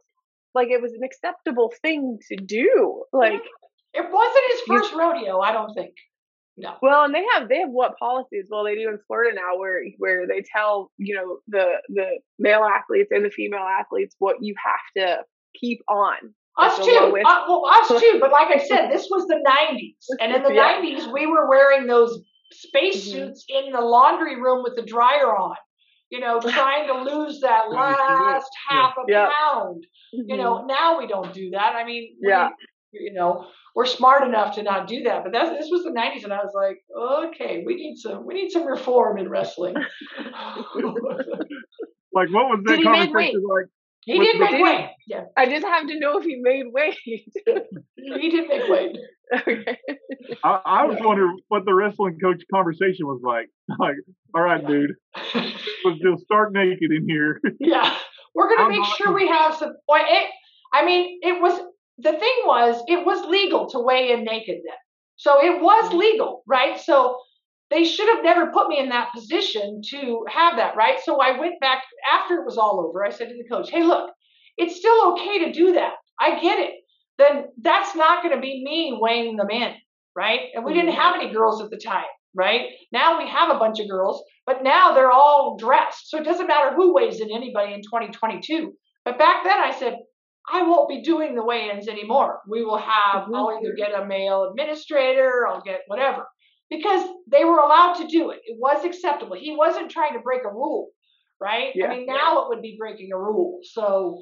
like 0.54 0.68
it 0.68 0.80
was 0.82 0.92
an 0.92 1.02
acceptable 1.04 1.72
thing 1.82 2.18
to 2.30 2.36
do. 2.36 3.04
Like, 3.12 3.42
It 3.92 4.10
wasn't 4.10 4.44
his 4.50 4.60
You- 4.66 4.78
first 4.78 4.94
rodeo, 4.94 5.40
I 5.40 5.52
don't 5.52 5.72
think. 5.74 5.94
No. 6.56 6.76
well, 6.82 7.02
and 7.04 7.12
they 7.14 7.24
have 7.34 7.48
they 7.48 7.58
have 7.60 7.70
what 7.70 7.96
policies? 7.98 8.46
Well, 8.48 8.62
they 8.64 8.76
do 8.76 8.88
in 8.88 8.98
Florida 9.08 9.34
now, 9.34 9.58
where 9.58 9.82
where 9.98 10.26
they 10.28 10.42
tell 10.54 10.92
you 10.98 11.16
know 11.16 11.38
the 11.48 11.66
the 11.88 12.20
male 12.38 12.62
athletes 12.62 13.10
and 13.10 13.24
the 13.24 13.30
female 13.30 13.66
athletes 13.80 14.14
what 14.20 14.36
you 14.40 14.54
have 14.64 14.84
to 15.04 15.24
keep 15.60 15.80
on. 15.88 16.14
Us 16.56 16.76
too. 16.78 16.92
Uh, 17.26 17.44
well, 17.48 17.66
us 17.66 17.88
too. 18.00 18.18
But 18.20 18.30
like 18.30 18.54
I 18.54 18.58
said, 18.64 18.88
this 18.92 19.08
was 19.10 19.26
the 19.26 19.42
90s. 19.44 19.96
And 20.20 20.32
in 20.32 20.44
the 20.44 20.54
Yeah. 20.54 20.80
90s, 20.80 21.12
we 21.12 21.26
were 21.26 21.48
wearing 21.48 21.88
those 21.88 22.22
space 22.52 23.12
Mhm. 23.12 23.34
in 23.48 23.72
the 23.72 23.80
laundry 23.80 24.40
room 24.40 24.62
with 24.62 24.76
the 24.76 24.82
dryer 24.82 25.36
on, 25.36 25.56
you 26.14 26.20
know, 26.20 26.40
trying 26.60 26.86
to 26.86 26.96
lose 27.10 27.40
that 27.40 27.62
Trying 27.70 27.94
to 27.94 28.02
do 28.08 28.14
it. 28.14 28.26
last 28.32 28.50
half 28.68 28.92
a 28.96 29.02
Yeah. 29.08 29.28
pound. 29.42 29.84
You 30.12 30.36
know, 30.36 30.52
mm-hmm. 30.58 30.66
now 30.68 30.98
we 31.00 31.06
don't 31.08 31.32
do 31.34 31.50
that. 31.50 31.74
I 31.76 31.84
mean, 31.84 32.16
we- 32.22 32.28
Yeah. 32.30 32.48
you 32.92 33.12
know, 33.12 33.46
we're 33.76 33.86
smart 33.86 34.22
enough 34.30 34.54
to 34.54 34.62
not 34.62 34.86
do 34.86 35.02
that. 35.02 35.24
But 35.24 35.32
that's, 35.32 35.50
this 35.58 35.68
was 35.70 35.82
the 35.82 35.90
90s. 35.90 36.22
And 36.24 36.32
I 36.32 36.38
was 36.38 36.54
like, 36.54 36.78
okay, 37.26 37.64
we 37.66 37.74
need 37.74 37.96
some, 37.96 38.24
we 38.26 38.34
need 38.34 38.50
some 38.50 38.64
reform 38.66 39.18
in 39.18 39.28
wrestling. 39.28 39.74
Like, 42.16 42.28
what 42.30 42.46
was 42.46 42.60
that 42.66 42.76
Did 42.76 42.84
conversation 42.84 43.42
like? 43.42 43.66
He 44.06 44.18
did 44.18 44.36
the- 44.36 44.40
make 44.40 44.62
weight. 44.62 44.90
Yeah, 45.06 45.24
I 45.36 45.46
just 45.46 45.64
have 45.66 45.86
to 45.86 45.98
know 45.98 46.18
if 46.18 46.24
he 46.24 46.36
made 46.36 46.66
weight. 46.72 46.96
he 47.04 48.30
did 48.30 48.48
make 48.48 48.68
weight. 48.68 48.96
okay. 49.34 49.76
I, 50.44 50.60
I 50.64 50.84
was 50.86 50.98
wondering 51.00 51.38
what 51.48 51.64
the 51.64 51.74
wrestling 51.74 52.18
coach 52.22 52.42
conversation 52.52 53.06
was 53.06 53.20
like. 53.22 53.48
Like, 53.78 53.96
all 54.34 54.42
right, 54.42 54.64
dude, 54.66 54.90
let's 55.34 55.98
just 56.02 56.24
start 56.24 56.52
naked 56.52 56.90
in 56.92 57.08
here. 57.08 57.40
Yeah, 57.60 57.96
we're 58.34 58.48
gonna 58.50 58.64
How 58.64 58.68
make 58.68 58.80
much- 58.80 58.96
sure 58.98 59.12
we 59.12 59.26
have 59.28 59.54
some. 59.56 59.74
Well, 59.88 60.04
it, 60.06 60.28
I 60.72 60.84
mean, 60.84 61.18
it 61.22 61.40
was 61.40 61.58
the 61.98 62.12
thing 62.12 62.36
was 62.44 62.82
it 62.88 63.06
was 63.06 63.24
legal 63.26 63.68
to 63.70 63.78
weigh 63.78 64.12
in 64.12 64.24
naked 64.24 64.56
then, 64.66 64.76
so 65.16 65.42
it 65.44 65.60
was 65.62 65.84
Mm-hmm. 65.88 65.96
legal, 65.98 66.42
right? 66.46 66.78
So 66.78 67.18
they 67.74 67.84
should 67.84 68.08
have 68.14 68.24
never 68.24 68.52
put 68.52 68.68
me 68.68 68.78
in 68.78 68.88
that 68.90 69.12
position 69.12 69.82
to 69.90 70.24
have 70.30 70.56
that, 70.56 70.76
right? 70.76 70.98
So 71.04 71.20
I 71.20 71.38
went 71.38 71.60
back 71.60 71.82
after 72.10 72.36
it 72.36 72.46
was 72.46 72.56
all 72.58 72.80
over. 72.86 73.04
I 73.04 73.10
said 73.10 73.28
to 73.28 73.36
the 73.36 73.48
coach, 73.48 73.70
"Hey, 73.70 73.82
look, 73.82 74.10
it's 74.56 74.76
still 74.76 75.12
okay 75.12 75.40
to 75.46 75.52
do 75.52 75.72
that. 75.74 75.94
I 76.20 76.40
get 76.40 76.58
it. 76.60 76.74
Then 77.18 77.46
that's 77.60 77.94
not 77.96 78.22
going 78.22 78.34
to 78.34 78.40
be 78.40 78.62
me 78.64 78.96
weighing 79.00 79.36
them 79.36 79.50
in, 79.50 79.74
right? 80.16 80.42
And 80.54 80.64
we 80.64 80.72
didn't 80.72 80.90
Mm-hmm. 80.92 81.00
have 81.00 81.16
any 81.20 81.32
girls 81.32 81.60
at 81.62 81.70
the 81.70 81.76
time." 81.78 82.06
Right 82.36 82.70
now 82.92 83.18
we 83.18 83.28
have 83.28 83.50
a 83.50 83.58
bunch 83.60 83.78
of 83.80 83.88
girls, 83.88 84.24
but 84.46 84.64
now 84.64 84.92
they're 84.94 85.12
all 85.12 85.56
dressed. 85.56 86.10
So 86.10 86.18
it 86.18 86.24
doesn't 86.24 86.48
matter 86.48 86.74
who 86.74 86.92
weighs 86.94 87.20
in 87.20 87.30
anybody 87.30 87.74
in 87.74 87.82
2022. 87.82 88.72
But 89.04 89.18
back 89.18 89.44
then 89.44 89.58
I 89.58 89.70
said, 89.70 89.98
I 90.52 90.62
won't 90.62 90.88
be 90.88 91.02
doing 91.02 91.36
the 91.36 91.44
weigh 91.44 91.70
ins 91.70 91.88
anymore. 91.88 92.40
We 92.48 92.64
will 92.64 92.78
have, 92.78 93.28
Mhm. 93.28 93.36
I'll 93.36 93.50
either 93.56 93.72
get 93.74 93.94
a 93.94 94.04
male 94.04 94.44
administrator, 94.50 95.46
I'll 95.48 95.60
get 95.62 95.82
whatever. 95.86 96.26
Because 96.70 97.08
they 97.30 97.44
were 97.44 97.58
allowed 97.58 97.94
to 97.94 98.06
do 98.08 98.30
it. 98.30 98.40
It 98.44 98.56
was 98.58 98.84
acceptable. 98.84 99.36
He 99.36 99.54
wasn't 99.56 99.90
trying 99.90 100.14
to 100.14 100.18
break 100.20 100.42
a 100.44 100.48
rule, 100.50 100.90
right? 101.40 101.72
Yeah. 101.74 101.86
I 101.86 101.88
mean, 101.90 102.06
now 102.06 102.42
it 102.42 102.48
would 102.48 102.62
be 102.62 102.76
breaking 102.78 103.10
a 103.12 103.18
rule. 103.18 103.60
So 103.62 104.20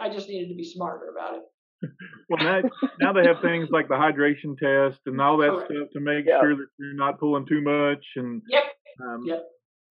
I, 0.00 0.06
I 0.06 0.12
just 0.12 0.28
needed 0.28 0.48
to 0.48 0.54
be 0.54 0.64
smarter 0.64 1.10
about 1.10 1.36
it. 1.36 1.42
Well, 2.30 2.44
now, 2.44 2.60
now 3.00 3.12
they 3.14 3.26
have 3.26 3.40
things 3.40 3.70
like 3.70 3.88
the 3.88 3.94
hydration 3.94 4.58
test 4.58 5.00
and 5.06 5.18
all 5.18 5.38
that 5.38 5.48
Correct. 5.50 5.72
stuff 5.72 5.88
to 5.94 6.00
make 6.00 6.26
Yeah. 6.26 6.40
sure 6.40 6.54
that 6.56 6.66
you're 6.78 6.92
not 6.92 7.18
pulling 7.18 7.46
too 7.46 7.62
much. 7.62 8.04
And 8.16 8.42
Yep. 8.50 8.62
um, 9.02 9.22
Yep. 9.24 9.44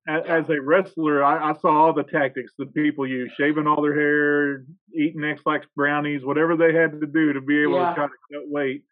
a- 0.07 0.29
as 0.29 0.49
a 0.51 0.61
wrestler, 0.61 1.23
I, 1.23 1.49
I 1.49 1.53
saw 1.53 1.69
all 1.69 1.93
the 1.93 2.03
tactics 2.03 2.53
that 2.59 2.75
people 2.75 3.07
use: 3.07 3.31
shaving 3.39 3.65
all 3.65 3.81
their 3.81 3.95
hair, 3.95 4.65
eating 4.93 5.23
Ex-Lax 5.23 5.65
brownies, 5.75 6.23
whatever 6.23 6.55
they 6.55 6.73
had 6.73 6.99
to 7.01 7.07
do 7.07 7.33
to 7.33 7.41
be 7.41 7.63
able 7.63 7.79
Yeah. 7.79 7.89
to 7.89 7.95
try 7.95 8.05
to 8.05 8.11
cut 8.33 8.43
weight. 8.49 8.83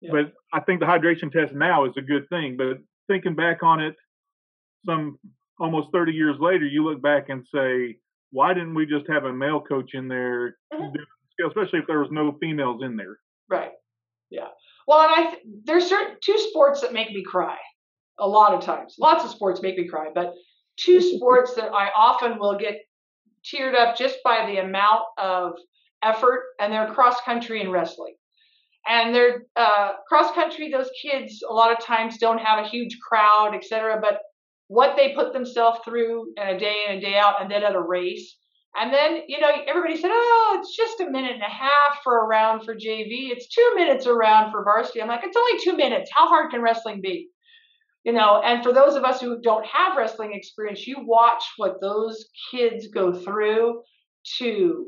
Yeah. 0.00 0.10
But 0.12 0.32
I 0.52 0.60
think 0.60 0.80
the 0.80 0.86
hydration 0.86 1.30
test 1.32 1.52
now 1.54 1.84
is 1.86 1.92
a 1.96 2.02
good 2.02 2.28
thing. 2.28 2.56
But 2.56 2.78
thinking 3.08 3.34
back 3.34 3.62
on 3.62 3.80
it, 3.80 3.94
some 4.84 5.18
almost 5.58 5.88
30 5.92 6.12
years 6.12 6.36
later, 6.38 6.66
you 6.66 6.84
look 6.84 7.00
back 7.02 7.28
and 7.28 7.46
say, 7.54 7.96
why 8.30 8.52
didn't 8.52 8.74
we 8.74 8.86
just 8.86 9.06
have 9.08 9.24
a 9.24 9.32
male 9.32 9.60
coach 9.60 9.94
in 9.94 10.08
there, 10.08 10.58
Mhm. 10.72 10.92
scale, 11.32 11.48
especially 11.48 11.78
if 11.78 11.86
there 11.86 12.00
was 12.00 12.10
no 12.10 12.32
females 12.40 12.82
in 12.82 12.96
there? 12.96 13.18
Right. 13.48 13.72
Yeah. 14.30 14.48
Well, 14.86 15.00
and 15.00 15.12
I 15.26 15.30
th- 15.30 15.42
there's 15.64 15.86
certain 15.88 16.16
two 16.22 16.36
sports 16.38 16.80
that 16.82 16.92
make 16.92 17.10
me 17.10 17.22
cry. 17.22 17.58
A 18.18 18.28
lot 18.28 18.52
of 18.54 18.60
times, 18.60 18.96
lots 18.98 19.24
of 19.24 19.30
sports 19.30 19.62
make 19.62 19.76
me 19.78 19.86
cry, 19.88 20.10
but 20.14 20.34
two 20.76 21.00
sports 21.00 21.54
that 21.54 21.72
I 21.72 21.90
often 21.96 22.38
will 22.38 22.58
get 22.58 22.82
teared 23.44 23.74
up 23.74 23.96
just 23.96 24.18
by 24.24 24.46
the 24.46 24.58
amount 24.58 25.04
of 25.18 25.56
effort, 26.02 26.44
and 26.60 26.72
they're 26.72 26.92
cross 26.92 27.20
country 27.22 27.60
and 27.62 27.72
wrestling. 27.72 28.16
And 28.88 29.14
they're 29.14 29.42
uh, 29.56 29.92
cross 30.08 30.32
country. 30.34 30.70
Those 30.70 30.90
kids 31.02 31.42
a 31.48 31.52
lot 31.52 31.72
of 31.72 31.84
times 31.84 32.18
don't 32.18 32.38
have 32.38 32.64
a 32.64 32.68
huge 32.68 32.98
crowd, 33.00 33.52
et 33.54 33.64
cetera. 33.64 33.98
But 34.00 34.18
what 34.68 34.96
they 34.96 35.14
put 35.14 35.32
themselves 35.32 35.80
through 35.84 36.32
in 36.36 36.48
a 36.48 36.58
day 36.58 36.84
in 36.86 36.94
and 36.94 37.02
a 37.02 37.06
day 37.06 37.16
out, 37.16 37.40
and 37.40 37.50
then 37.50 37.62
at 37.62 37.74
a 37.74 37.80
race, 37.80 38.36
and 38.78 38.92
then, 38.92 39.22
you 39.26 39.40
know, 39.40 39.48
everybody 39.66 39.96
said, 39.96 40.10
oh, 40.12 40.56
it's 40.60 40.76
just 40.76 41.00
a 41.00 41.10
minute 41.10 41.32
and 41.32 41.42
a 41.42 41.46
half 41.46 42.02
for 42.04 42.22
a 42.22 42.26
round 42.26 42.64
for 42.64 42.74
JV. 42.74 43.30
It's 43.30 43.48
two 43.48 43.72
minutes 43.74 44.04
a 44.04 44.12
round 44.12 44.52
for 44.52 44.62
varsity. 44.62 45.00
I'm 45.00 45.08
like, 45.08 45.24
it's 45.24 45.36
only 45.36 45.64
two 45.64 45.76
minutes. 45.76 46.10
How 46.14 46.28
hard 46.28 46.50
can 46.50 46.60
wrestling 46.60 47.00
be? 47.00 47.28
You 48.04 48.12
know, 48.12 48.40
and 48.44 48.62
for 48.62 48.72
those 48.72 48.94
of 48.94 49.02
us 49.02 49.20
who 49.20 49.40
don't 49.40 49.64
have 49.66 49.96
wrestling 49.96 50.32
experience, 50.34 50.86
you 50.86 50.98
watch 51.00 51.42
what 51.56 51.80
those 51.80 52.26
kids 52.50 52.88
go 52.88 53.12
through 53.14 53.80
to 54.38 54.86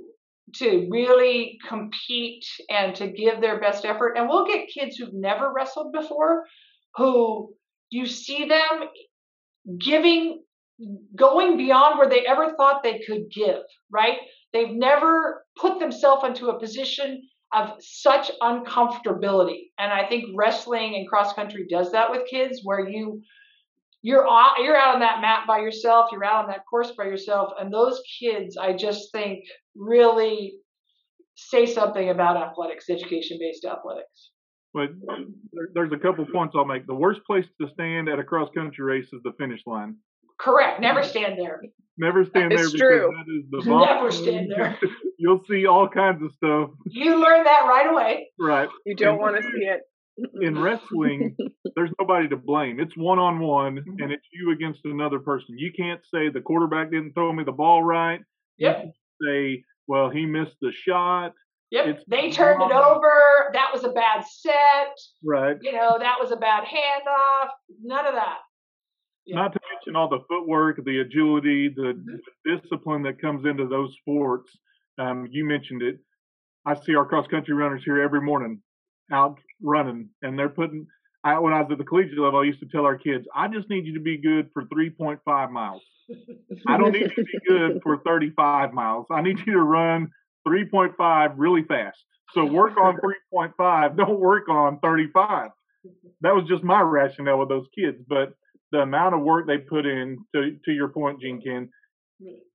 to 0.55 0.89
really 0.91 1.59
compete 1.69 2.45
and 2.71 2.95
to 2.97 3.09
give 3.09 3.41
their 3.41 3.61
best 3.61 3.85
effort. 3.85 4.15
And 4.17 4.29
we'll 4.29 4.47
get 4.47 4.69
kids 4.69 4.97
who've 4.97 5.13
never 5.13 5.53
wrestled 5.53 5.93
before 5.93 6.45
who 6.97 7.55
you 7.91 8.07
see 8.07 8.47
them 8.47 8.89
giving 9.79 10.43
going 11.17 11.57
beyond 11.57 11.99
where 11.99 12.09
they 12.09 12.25
ever 12.27 12.55
thought 12.57 12.83
they 12.83 13.01
could 13.01 13.31
give, 13.31 13.63
right? 13.91 14.19
They've 14.53 14.71
never 14.71 15.45
put 15.57 15.81
themselves 15.81 16.25
into 16.25 16.49
a 16.49 16.59
position 16.59 17.23
of 17.53 17.73
such 17.81 18.31
uncomfortability. 18.41 19.71
And 19.79 19.93
I 19.93 20.07
think 20.07 20.27
wrestling 20.35 20.95
and 20.95 21.09
cross 21.09 21.33
country 21.33 21.67
does 21.69 21.93
that 21.93 22.11
with 22.11 22.29
kids 22.29 22.61
where 22.63 22.89
you 22.89 23.23
you're 24.01 24.29
out, 24.29 24.55
you're 24.63 24.77
out 24.77 24.95
on 24.95 25.01
that 25.01 25.21
mat 25.21 25.41
by 25.49 25.59
yourself, 25.59 26.11
you're 26.13 26.25
out 26.25 26.45
on 26.45 26.51
that 26.51 26.65
course 26.71 26.93
by 26.97 27.05
yourself 27.05 27.53
and 27.59 27.73
those 27.73 28.01
kids 28.21 28.57
I 28.57 28.73
just 28.75 29.11
think 29.11 29.45
really 29.79 30.59
say 31.37 31.67
something 31.67 32.11
about 32.11 32.37
athletics, 32.37 32.91
education 32.91 33.39
based 33.41 33.65
athletics. 33.65 34.31
But 34.75 34.91
there's 35.75 35.93
a 35.93 35.99
couple 35.99 36.27
points 36.27 36.55
I'll 36.57 36.65
make. 36.65 36.87
The 36.87 36.95
worst 36.95 37.21
place 37.27 37.47
to 37.61 37.69
stand 37.73 38.09
at 38.09 38.19
a 38.19 38.25
cross 38.25 38.51
country 38.55 38.85
race 38.85 39.09
is 39.13 39.23
the 39.25 39.33
finish 39.39 39.61
line. 39.67 39.97
Correct. 40.39 40.81
Never 40.81 41.03
stand 41.03 41.39
there. 41.39 41.63
Never 41.97 42.25
stand 42.25 42.53
there 42.53 42.65
It's 42.65 42.73
true. 42.73 43.13
that 43.17 43.33
is 43.33 43.45
the 43.51 43.63
bomb. 43.69 43.81
Never 43.87 44.13
stand 44.13 44.51
there. 44.55 44.79
You'll 45.19 45.43
see 45.51 45.67
all 45.67 45.89
kinds 45.89 46.23
of 46.23 46.31
stuff. 46.37 46.71
You 46.87 47.21
learn 47.21 47.45
that 47.45 47.63
right 47.67 47.91
away. 47.91 48.29
Right. 48.39 48.69
You 48.87 48.95
don't 48.95 49.19
want 49.19 49.37
to 49.37 49.43
see 49.43 49.65
it. 49.65 49.81
In 50.41 50.59
wrestling, 50.59 51.37
there's 51.77 51.91
nobody 51.99 52.29
to 52.29 52.37
blame. 52.37 52.79
It's 52.81 52.97
one 52.97 53.19
on 53.19 53.39
one 53.41 53.79
and 53.99 54.13
it's 54.13 54.27
you 54.33 54.53
against 54.53 54.81
another 54.85 55.19
person. 55.21 55.57
You 55.59 55.73
can't 55.77 56.01
say 56.13 56.29
the 56.29 56.41
quarterback 56.41 56.91
didn't 56.91 57.15
throw 57.15 57.33
me 57.33 57.45
the 57.45 57.53
ball 57.53 57.83
right. 57.83 58.21
You 58.57 58.69
Yep. 58.69 58.93
Say, 59.25 59.65
well, 59.87 60.11
he 60.11 60.27
missed 60.27 60.57
the 60.61 60.73
shot. 60.73 61.33
Yep. 61.71 61.87
It's 61.87 62.05
they 62.09 62.31
turned 62.31 62.63
it 62.63 62.73
over. 62.73 63.51
That 63.53 63.71
was 63.73 63.85
a 63.85 63.91
bad 63.91 64.25
set. 64.27 64.97
Right. 65.23 65.57
You 65.61 65.73
know, 65.73 65.99
that 65.99 66.17
was 66.21 66.31
a 66.31 66.37
bad 66.37 66.65
handoff. 66.65 67.49
None 67.83 68.07
of 68.07 68.15
that. 68.15 68.39
Yeah. 69.27 69.37
Not 69.37 69.53
to 69.53 69.61
mention 69.75 69.95
all 69.95 70.09
the 70.09 70.21
footwork, 70.29 70.83
the 70.85 71.01
agility, 71.01 71.69
the, 71.69 71.93
Mhm. 71.93 72.05
the 72.47 72.57
discipline 72.57 73.03
that 73.03 73.21
comes 73.21 73.45
into 73.45 73.67
those 73.67 73.95
sports. 74.01 74.51
Um, 74.99 75.27
you 75.31 75.45
mentioned 75.45 75.83
it. 75.83 75.99
I 76.65 76.75
see 76.75 76.95
our 76.95 77.05
cross 77.07 77.27
country 77.27 77.55
runners 77.55 77.83
here 77.85 78.01
every 78.01 78.21
morning 78.23 78.63
out 79.13 79.39
running, 79.63 80.09
and 80.23 80.39
they're 80.39 80.49
putting. 80.49 80.87
I, 81.25 81.39
when 81.39 81.53
I 81.53 81.61
was 81.63 81.71
at 81.73 81.79
the 81.79 81.85
collegiate 81.85 82.19
level, 82.19 82.41
I 82.41 82.45
used 82.45 82.61
to 82.61 82.67
tell 82.69 82.85
our 82.87 82.97
kids, 82.97 83.27
"I 83.35 83.49
just 83.49 83.69
need 83.69 83.85
you 83.87 83.95
to 83.95 84.01
be 84.01 84.17
good 84.17 84.51
for 84.53 84.65
3.5 84.67 85.51
miles. 85.51 85.83
I 86.67 86.77
don't 86.79 86.93
need 86.93 87.11
you 87.17 87.25
to 87.25 87.25
be 87.25 87.39
good 87.49 87.81
for 87.83 87.99
35 88.05 88.73
miles. 88.73 89.07
I 89.11 89.23
need 89.23 89.39
you 89.41 89.53
to 89.55 89.63
run 89.63 90.11
3.5 90.47 91.35
really 91.37 91.63
fast. 91.65 91.99
So 92.35 92.45
work 92.45 92.77
on 92.79 92.97
3.5. 93.35 93.97
Don't 93.97 94.21
work 94.21 94.49
on 94.49 94.79
35." 94.81 95.51
That 96.21 96.35
was 96.35 96.45
just 96.49 96.65
my 96.65 96.81
rationale 96.81 97.39
with 97.39 97.49
those 97.49 97.67
kids, 97.79 97.99
but 98.09 98.35
the 98.73 98.81
amount 98.81 99.15
of 99.15 99.23
work 99.23 99.47
they 99.47 99.59
put 99.59 99.87
in 99.87 100.19
to 100.35 100.59
to 100.65 100.73
your 100.73 100.89
point, 100.89 101.23
Ken, 101.23 101.71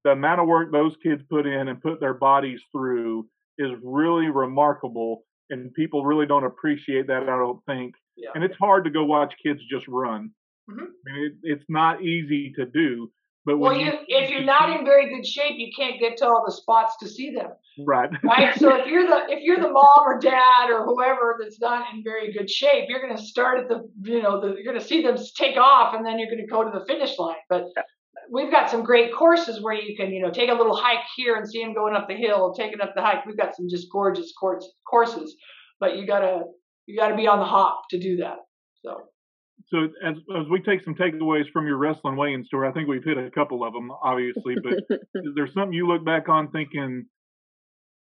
the 0.04 0.12
amount 0.12 0.42
of 0.42 0.48
work 0.48 0.72
those 0.72 0.96
kids 1.02 1.24
put 1.30 1.48
in 1.48 1.68
and 1.70 1.82
put 1.82 2.00
their 2.00 2.14
bodies 2.14 2.62
through 2.72 3.28
is 3.58 3.72
really 3.82 4.28
remarkable, 4.28 5.24
and 5.50 5.74
people 5.74 6.04
really 6.06 6.26
don't 6.28 6.44
appreciate 6.44 7.08
that. 7.08 7.24
I 7.24 7.38
don't 7.38 7.64
think, 7.66 7.96
Yeah. 8.18 8.30
and 8.36 8.44
it's 8.44 8.58
hard 8.58 8.84
to 8.84 8.90
go 8.92 9.06
watch 9.06 9.34
kids 9.42 9.62
just 9.72 9.88
run. 9.88 10.32
Mhm. 10.70 10.82
I 11.08 11.12
mean, 11.14 11.26
it, 11.26 11.34
it's 11.44 11.66
not 11.70 12.04
easy 12.04 12.52
to 12.54 12.66
do. 12.66 13.12
But 13.46 13.58
Well, 13.58 13.72
when 13.72 13.82
you, 13.82 13.92
if 14.08 14.30
you're 14.30 14.44
not 14.44 14.70
in 14.70 14.86
very 14.86 15.10
good 15.10 15.28
shape, 15.28 15.56
you 15.58 15.70
can't 15.76 16.00
get 16.00 16.18
to 16.18 16.26
all 16.26 16.44
the 16.46 16.52
spots 16.54 16.96
to 17.02 17.10
see 17.10 17.32
them, 17.32 17.50
right, 17.86 18.10
right? 18.24 18.58
so 18.58 18.74
if 18.74 18.88
you're 18.88 19.06
the 19.06 19.26
if 19.28 19.44
you're 19.44 19.60
the 19.60 19.70
mom 19.72 20.00
or 20.06 20.18
dad 20.18 20.70
or 20.70 20.86
whoever 20.86 21.38
that's 21.42 21.60
not 21.60 21.94
in 21.94 22.04
very 22.04 22.32
good 22.32 22.50
shape, 22.50 22.86
you're 22.88 23.02
going 23.02 23.16
to 23.16 23.22
start 23.22 23.60
at 23.60 23.68
the 23.68 23.90
you 24.02 24.22
know 24.22 24.40
the, 24.40 24.56
you're 24.56 24.64
going 24.64 24.80
to 24.80 24.86
see 24.86 25.02
them 25.02 25.18
take 25.36 25.58
off, 25.58 25.94
and 25.94 26.06
then 26.06 26.20
you're 26.20 26.30
going 26.30 26.46
to 26.46 26.48
go 26.48 26.64
to 26.64 26.78
the 26.78 26.86
finish 26.86 27.20
line. 27.20 27.36
But 27.50 27.66
we've 28.32 28.52
got 28.52 28.70
some 28.70 28.84
great 28.84 29.14
courses 29.14 29.62
where 29.62 29.74
you 29.74 29.98
can 29.98 30.12
you 30.12 30.22
know 30.22 30.32
take 30.32 30.50
a 30.50 30.54
little 30.54 30.76
hike 30.76 31.06
here 31.18 31.36
and 31.36 31.50
see 31.50 31.62
them 31.62 31.74
going 31.74 31.96
up 31.96 32.08
the 32.08 32.16
hill, 32.16 32.54
taking 32.54 32.80
up 32.80 32.94
the 32.96 33.02
hike. 33.02 33.26
We've 33.26 33.38
got 33.38 33.58
some 33.58 33.68
just 33.70 33.88
gorgeous 33.92 34.32
course, 34.40 34.66
courses, 34.90 35.36
but 35.82 35.98
you 35.98 36.08
gotta 36.08 36.44
you 36.86 36.98
gotta 36.98 37.18
be 37.18 37.28
on 37.28 37.40
the 37.40 37.46
hop 37.46 37.90
to 37.90 38.00
do 38.00 38.18
that. 38.18 38.38
So. 38.86 39.02
So 39.74 39.90
as 40.06 40.18
as 40.38 40.48
we 40.52 40.62
take 40.62 40.84
some 40.84 40.94
takeaways 40.94 41.50
from 41.52 41.66
your 41.66 41.78
wrestling 41.78 42.16
weigh-in 42.16 42.46
story, 42.46 42.70
I 42.70 42.72
think 42.72 42.88
we've 42.88 43.04
hit 43.04 43.18
a 43.18 43.32
couple 43.32 43.64
of 43.64 43.74
them, 43.74 43.90
obviously. 44.04 44.56
But 44.62 44.74
is 45.16 45.34
there 45.36 45.48
something 45.48 45.74
you 45.74 45.88
look 45.88 46.06
back 46.06 46.30
on 46.30 46.52
thinking, 46.52 47.06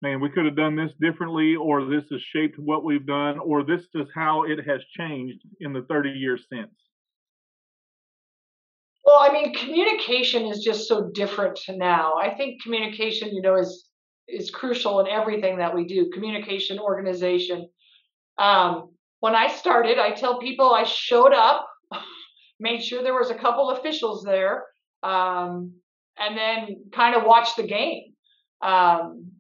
man, 0.02 0.20
we 0.20 0.30
could 0.30 0.46
have 0.46 0.56
done 0.56 0.74
this 0.74 0.90
differently, 1.00 1.54
or 1.54 1.84
this 1.84 2.04
has 2.10 2.20
shaped 2.20 2.58
what 2.58 2.84
we've 2.84 3.06
done, 3.06 3.38
or 3.38 3.62
this 3.62 3.82
is 3.94 4.08
how 4.12 4.42
it 4.42 4.66
has 4.66 4.80
changed 4.98 5.38
in 5.60 5.72
the 5.72 5.82
30 5.88 6.10
years 6.10 6.44
since? 6.52 6.74
Well, 9.04 9.18
I 9.20 9.32
mean, 9.32 9.54
communication 9.54 10.46
is 10.46 10.64
just 10.64 10.88
so 10.88 11.10
different 11.14 11.54
to 11.66 11.76
now. 11.76 12.14
I 12.14 12.34
think 12.34 12.62
communication, 12.62 13.28
you 13.32 13.42
know, 13.42 13.54
is 13.54 13.86
is 14.26 14.50
crucial 14.50 14.98
in 14.98 15.06
everything 15.06 15.58
that 15.58 15.72
we 15.72 15.84
do. 15.84 16.10
Communication, 16.10 16.80
organization. 16.80 17.68
Um, 18.38 18.89
when 19.20 19.34
I 19.34 19.48
started, 19.48 19.98
I 19.98 20.12
tell 20.12 20.38
people 20.38 20.72
I 20.72 20.84
showed 20.84 21.32
up, 21.32 21.68
made 22.60 22.82
sure 22.82 23.02
there 23.02 23.14
was 23.14 23.30
a 23.30 23.34
couple 23.34 23.70
officials 23.70 24.24
there, 24.24 24.64
um, 25.02 25.72
and 26.18 26.36
then 26.36 26.84
kind 26.92 27.14
of 27.14 27.24
watched 27.24 27.56
the 27.56 27.66
game. 27.66 28.14
Um, 28.62 29.30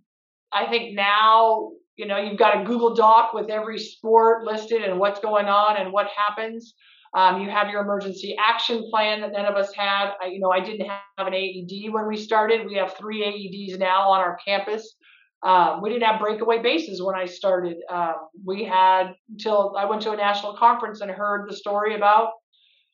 I 0.52 0.66
think 0.68 0.94
now, 0.94 1.72
you 1.96 2.06
know, 2.06 2.18
you've 2.18 2.38
got 2.38 2.60
a 2.60 2.64
Google 2.64 2.94
Doc 2.94 3.34
with 3.34 3.50
every 3.50 3.78
sport 3.78 4.44
listed 4.44 4.82
and 4.82 4.98
what's 4.98 5.20
going 5.20 5.46
on 5.46 5.76
and 5.76 5.92
what 5.92 6.08
happens. 6.16 6.74
Um, 7.12 7.42
you 7.42 7.50
have 7.50 7.68
your 7.68 7.82
emergency 7.82 8.36
action 8.38 8.88
plan 8.88 9.20
that 9.22 9.32
none 9.32 9.44
of 9.44 9.56
us 9.56 9.74
had. 9.74 10.12
I, 10.22 10.26
you 10.26 10.38
know, 10.38 10.50
I 10.50 10.60
didn't 10.60 10.86
have 10.86 11.26
an 11.26 11.34
AED 11.34 11.92
when 11.92 12.06
we 12.06 12.16
started. 12.16 12.66
We 12.66 12.76
have 12.76 12.94
three 12.96 13.22
AEDs 13.22 13.78
now 13.78 14.10
on 14.10 14.20
our 14.20 14.38
campus. 14.44 14.94
Um, 15.42 15.80
we 15.80 15.88
didn't 15.88 16.04
have 16.04 16.20
breakaway 16.20 16.60
bases 16.62 17.02
when 17.02 17.14
I 17.14 17.24
started. 17.24 17.78
Um, 17.90 18.14
we 18.44 18.64
had 18.64 19.14
until 19.30 19.74
I 19.76 19.86
went 19.86 20.02
to 20.02 20.12
a 20.12 20.16
national 20.16 20.56
conference 20.56 21.00
and 21.00 21.10
heard 21.10 21.48
the 21.48 21.56
story 21.56 21.94
about, 21.94 22.32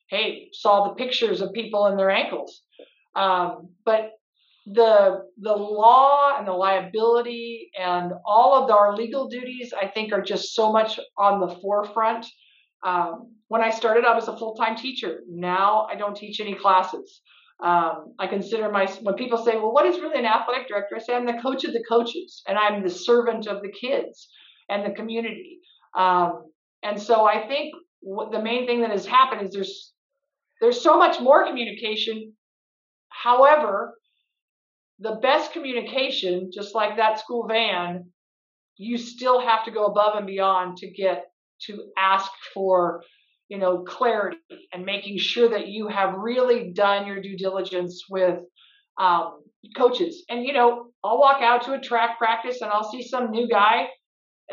hey, 0.09 0.51
saw 0.53 0.89
the 0.89 0.95
pictures 0.95 1.41
of 1.41 1.53
people 1.53 1.87
and 1.87 1.99
their 1.99 2.11
ankles. 2.11 2.63
Um, 3.17 3.71
but 3.85 4.13
the 4.67 5.23
the 5.41 5.55
law 5.55 6.37
and 6.39 6.47
the 6.47 6.53
liability 6.53 7.71
and 7.79 8.13
all 8.25 8.63
of 8.63 8.71
our 8.71 8.97
legal 8.97 9.29
duties, 9.29 9.73
I 9.73 9.87
think, 9.87 10.13
are 10.13 10.23
just 10.23 10.55
so 10.55 10.73
much 10.73 11.01
on 11.17 11.41
the 11.41 11.55
forefront. 11.57 12.27
Um, 12.85 13.33
when 13.49 13.63
I 13.63 13.71
started, 13.71 14.05
I 14.05 14.15
was 14.15 14.29
a 14.29 14.37
full 14.37 14.55
time 14.55 14.77
teacher. 14.77 15.21
Now 15.29 15.87
I 15.91 15.97
don't 15.97 16.17
teach 16.17 16.41
any 16.41 16.55
classes. 16.55 17.23
Um, 17.63 18.15
I 18.19 18.27
consider 18.27 18.71
my 18.71 18.87
when 19.03 19.15
people 19.15 19.39
say, 19.39 19.57
"Well, 19.57 19.73
what 19.73 19.87
is 19.87 19.99
really 20.01 20.19
an 20.19 20.27
athletic 20.27 20.69
director?" 20.69 20.97
I 20.97 20.99
say, 20.99 21.15
"I'm 21.15 21.27
the 21.27 21.41
coach 21.41 21.65
of 21.65 21.73
the 21.73 21.85
coaches, 21.89 22.43
and 22.47 22.59
I'm 22.59 22.83
the 22.83 22.91
servant 22.91 23.47
of 23.47 23.63
the 23.63 23.73
kids 23.73 24.29
and 24.69 24.85
the 24.85 24.95
community." 24.95 25.61
Um, 25.97 26.53
and 26.83 27.01
so 27.01 27.25
I 27.25 27.47
think 27.49 27.75
what 28.01 28.31
the 28.31 28.43
main 28.43 28.67
thing 28.67 28.83
that 28.83 28.91
has 28.91 29.07
happened 29.07 29.43
is 29.47 29.53
there's 29.53 29.93
there's 30.61 30.81
so 30.81 30.99
much 30.99 31.21
more 31.21 31.47
communication. 31.47 32.35
However, 33.09 33.99
the 34.99 35.17
best 35.17 35.53
communication, 35.53 36.51
just 36.53 36.75
like 36.75 36.97
that 36.97 37.19
school 37.19 37.47
van, 37.49 38.13
you 38.77 38.99
still 38.99 39.41
have 39.41 39.65
to 39.65 39.71
go 39.71 39.87
above 39.87 40.17
and 40.17 40.27
beyond 40.27 40.77
to 40.79 40.91
get 40.91 41.25
to 41.63 41.91
ask 41.97 42.31
for 42.53 43.03
you 43.49 43.59
know 43.59 43.85
clarity 43.85 44.39
and 44.73 44.85
making 44.85 45.19
sure 45.19 45.49
that 45.49 45.69
you 45.69 45.89
have 45.89 46.15
really 46.15 46.73
done 46.73 47.07
your 47.07 47.21
due 47.21 47.37
diligence 47.37 48.05
with 48.09 48.41
um, 49.01 49.43
coaches. 49.77 50.25
And 50.29 50.45
you 50.45 50.53
know 50.53 50.87
i'll 51.05 51.19
walk 51.19 51.43
out 51.43 51.63
to 51.65 51.73
a 51.73 51.81
track 51.81 52.19
practice 52.19 52.61
and 52.61 52.71
i'll 52.71 52.91
see 52.91 53.03
some 53.03 53.31
new 53.31 53.49
guy 53.49 53.89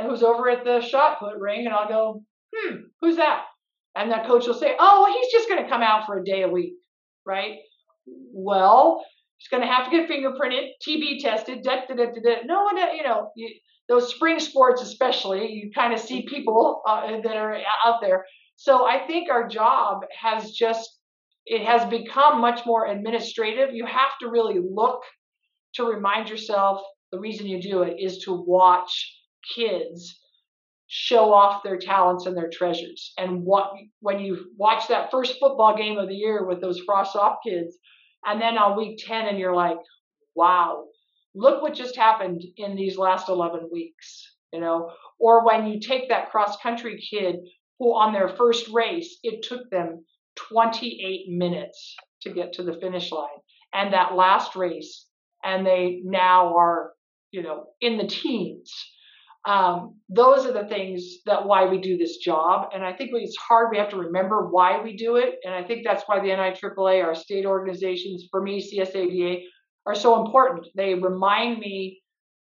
who's 0.02 0.24
over 0.24 0.50
at 0.50 0.64
the 0.64 0.82
shot 0.82 1.20
put 1.20 1.38
ring 1.38 1.66
and 1.66 1.74
i'll 1.74 1.88
go 1.88 2.24
hmm 2.56 2.76
who's 3.02 3.18
that? 3.18 3.46
And 3.96 4.12
that 4.12 4.26
coach 4.26 4.48
will 4.48 4.54
say 4.54 4.76
oh 4.80 5.04
well, 5.04 5.14
he's 5.14 5.32
just 5.32 5.48
going 5.50 5.64
to 5.64 5.70
come 5.70 5.82
out 5.82 6.06
for 6.06 6.20
a 6.20 6.24
day 6.24 6.44
a 6.44 6.50
week 6.50 6.74
right? 7.26 7.60
Well 8.06 9.04
he's 9.38 9.48
going 9.48 9.62
to 9.62 9.74
have 9.74 9.90
to 9.90 9.92
get 9.92 10.10
fingerprinted 10.10 10.70
tb 10.88 11.22
tested 11.22 11.64
da, 11.64 11.82
da, 11.88 11.96
da, 11.96 12.06
da, 12.06 12.36
no 12.46 12.64
one 12.64 12.78
you 12.96 13.04
know 13.04 13.30
you, 13.36 13.50
those 13.88 14.14
spring 14.14 14.40
sports 14.40 14.82
especially 14.82 15.52
you 15.52 15.72
kind 15.74 15.94
of 15.94 16.00
see 16.00 16.26
people 16.28 16.82
uh, 16.88 17.08
that 17.24 17.36
are 17.36 17.58
out 17.86 18.02
there 18.02 18.26
so 18.56 18.86
i 18.86 19.06
think 19.08 19.30
our 19.30 19.48
job 19.48 20.02
has 20.22 20.52
just 20.52 21.00
it 21.46 21.66
has 21.66 21.86
become 21.90 22.40
much 22.40 22.66
more 22.66 22.88
administrative. 22.88 23.74
You 23.74 23.86
have 23.86 24.18
to 24.22 24.30
really 24.30 24.60
look 24.60 25.02
to 25.76 25.84
remind 25.84 26.30
yourself 26.30 26.82
the 27.12 27.20
reason 27.20 27.48
you 27.48 27.62
do 27.62 27.82
it 27.82 27.98
is 28.00 28.20
to 28.20 28.34
watch 28.34 29.20
kids 29.56 30.20
show 30.88 31.34
off 31.34 31.64
their 31.64 31.78
talents 31.78 32.28
and 32.28 32.38
their 32.38 32.50
treasures. 32.50 33.14
And 33.18 33.44
what 33.44 33.72
when 34.00 34.20
you 34.20 34.52
watch 34.58 34.88
that 34.88 35.12
first 35.12 35.38
football 35.40 35.76
game 35.76 35.98
of 35.98 36.08
the 36.08 36.16
year 36.16 36.46
with 36.46 36.62
those 36.62 36.80
frost 36.80 37.16
off 37.16 37.40
kids 37.46 37.78
and 38.26 38.42
then 38.42 38.58
on 38.58 38.78
week 38.78 39.00
10 39.06 39.28
and 39.28 39.38
you're 39.38 39.56
like 39.56 39.78
wow 40.36 40.86
look 41.36 41.62
what 41.62 41.74
just 41.74 41.96
happened 41.96 42.42
in 42.58 42.76
these 42.76 42.98
last 42.98 43.28
11 43.28 43.70
weeks 43.72 44.34
you 44.54 44.62
know? 44.62 44.92
Or 45.20 45.46
when 45.46 45.66
you 45.66 45.80
take 45.80 46.08
that 46.10 46.30
cross 46.30 46.56
country 46.58 47.04
kid 47.10 47.38
who 47.84 47.94
on 47.96 48.14
their 48.14 48.30
first 48.30 48.70
race 48.70 49.20
it 49.24 49.44
took 49.44 49.70
them 49.70 50.06
28 50.54 51.26
minutes 51.28 51.98
to 52.22 52.32
get 52.32 52.54
to 52.54 52.64
the 52.64 52.80
finish 52.80 53.12
line. 53.12 53.28
And 53.74 53.94
that 53.94 54.16
last 54.16 54.56
race, 54.56 55.06
and 55.44 55.68
they 55.68 56.00
now 56.06 56.56
are, 56.56 56.94
you 57.32 57.44
know, 57.44 57.66
in 57.82 57.98
the 57.98 58.08
teens. 58.08 58.72
Um, 59.46 59.98
those 60.08 60.46
are 60.46 60.54
the 60.54 60.70
things 60.70 61.18
that 61.26 61.46
why 61.46 61.66
we 61.66 61.82
do 61.82 61.98
this 61.98 62.18
job. 62.18 62.70
And 62.74 62.86
I 62.86 62.94
think 62.94 63.10
it's 63.14 63.36
hard. 63.36 63.68
We 63.70 63.80
have 63.80 63.90
to 63.90 63.98
remember 63.98 64.48
why 64.50 64.82
we 64.82 64.96
do 64.96 65.18
it. 65.18 65.40
And 65.44 65.54
I 65.54 65.62
think 65.64 65.84
that's 65.84 66.04
why 66.06 66.22
the 66.22 66.30
NIAAA, 66.30 67.04
our 67.04 67.16
state 67.16 67.46
organizations, 67.46 68.30
for 68.32 68.42
me, 68.42 68.62
CSADA, 68.62 69.42
are 69.86 69.96
so 69.96 70.26
important. 70.26 70.68
They 70.76 70.94
remind 70.94 71.60
me 71.60 72.02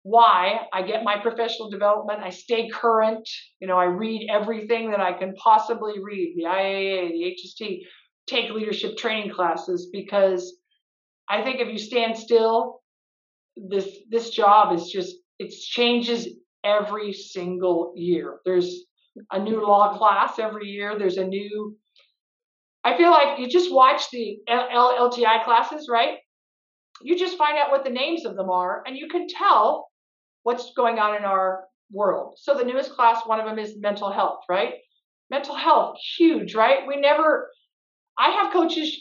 why 0.10 0.62
I 0.74 0.82
get 0.82 1.04
my 1.04 1.18
professional 1.22 1.70
development. 1.70 2.22
I 2.24 2.32
stay 2.32 2.68
current. 2.70 3.30
You 3.60 3.68
know, 3.68 3.78
I 3.78 3.86
read 3.86 4.28
everything 4.30 4.90
that 4.92 5.00
I 5.00 5.14
can 5.14 5.36
possibly 5.36 5.94
read 6.02 6.34
the 6.36 6.46
IAA, 6.46 7.12
the 7.12 7.64
HST, 7.64 7.82
take 8.28 8.50
leadership 8.50 8.98
training 8.98 9.32
classes 9.32 9.90
because 9.92 10.58
I 11.30 11.44
think 11.44 11.60
if 11.60 11.68
you 11.68 11.78
stand 11.78 12.18
still, 12.18 12.82
this 13.56 13.88
this 14.10 14.32
job 14.32 14.74
is 14.74 14.90
just 14.90 15.16
it 15.38 15.52
changes 15.52 16.28
every 16.64 17.14
single 17.14 17.94
year. 17.96 18.40
There's 18.46 18.86
a 19.32 19.40
new 19.40 19.66
law 19.66 19.96
class 19.98 20.40
every 20.40 20.68
year. 20.68 20.98
There's 20.98 21.18
a 21.18 21.26
new. 21.26 21.78
I 22.84 22.98
feel 22.98 23.12
like 23.12 23.38
you 23.38 23.48
just 23.48 23.72
watch 23.72 24.10
the 24.12 24.40
LTI 24.50 25.44
classes, 25.44 25.88
right? 25.92 26.18
You 27.02 27.18
just 27.18 27.38
find 27.38 27.58
out 27.58 27.70
what 27.70 27.84
the 27.84 27.90
names 27.92 28.26
of 28.26 28.36
them 28.36 28.50
are, 28.50 28.84
and 28.88 28.98
you 28.98 29.08
can 29.08 29.28
tell 29.28 29.89
what's 30.50 30.74
going 30.74 30.98
on 30.98 31.16
in 31.16 31.26
our 31.26 31.66
world. 31.92 32.34
So 32.38 32.56
the 32.56 32.64
newest 32.64 32.94
class, 32.94 33.22
one 33.28 33.40
of 33.40 33.46
them 33.46 33.60
is 33.60 33.78
mental 33.78 34.12
health, 34.12 34.40
right? 34.50 34.74
Mental 35.30 35.54
health, 35.54 35.98
huge, 36.18 36.56
right? 36.56 36.88
We 36.88 37.00
never, 37.00 37.52
I 38.18 38.32
have 38.32 38.52
coaches, 38.52 39.00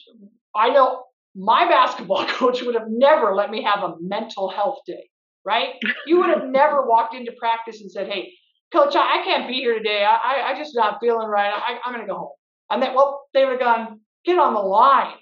I 0.55 0.69
know 0.69 1.05
my 1.35 1.67
basketball 1.67 2.27
coach 2.41 2.61
would 2.63 2.75
have 2.75 2.89
never 2.91 3.35
let 3.35 3.51
me 3.51 3.63
have 3.63 3.83
a 3.83 3.95
mental 3.99 4.51
health 4.51 4.81
day, 4.87 5.09
right? 5.43 5.71
You 6.07 6.19
would 6.19 6.29
have 6.29 6.45
never 6.45 6.87
walked 6.87 7.15
into 7.15 7.33
practice 7.39 7.81
and 7.81 7.91
said, 7.91 8.09
hey, 8.09 8.31
coach, 8.71 8.95
I, 8.95 9.21
I 9.21 9.25
can't 9.25 9.49
be 9.49 9.55
here 9.55 9.73
today. 9.73 10.05
I, 10.05 10.17
I, 10.17 10.51
I 10.51 10.59
just 10.59 10.77
not 10.77 10.99
feeling 11.01 11.29
right. 11.29 11.51
I, 11.51 11.79
I'm 11.83 11.95
going 11.95 12.07
to 12.07 12.13
go 12.13 12.19
home. 12.19 12.37
And 12.69 12.83
then, 12.83 12.95
well, 12.95 13.23
they 13.33 13.47
would 13.47 13.53
have 13.53 13.61
gone, 13.61 14.01
get 14.27 14.39
on 14.39 14.53
the 14.53 14.61
line, 14.61 15.17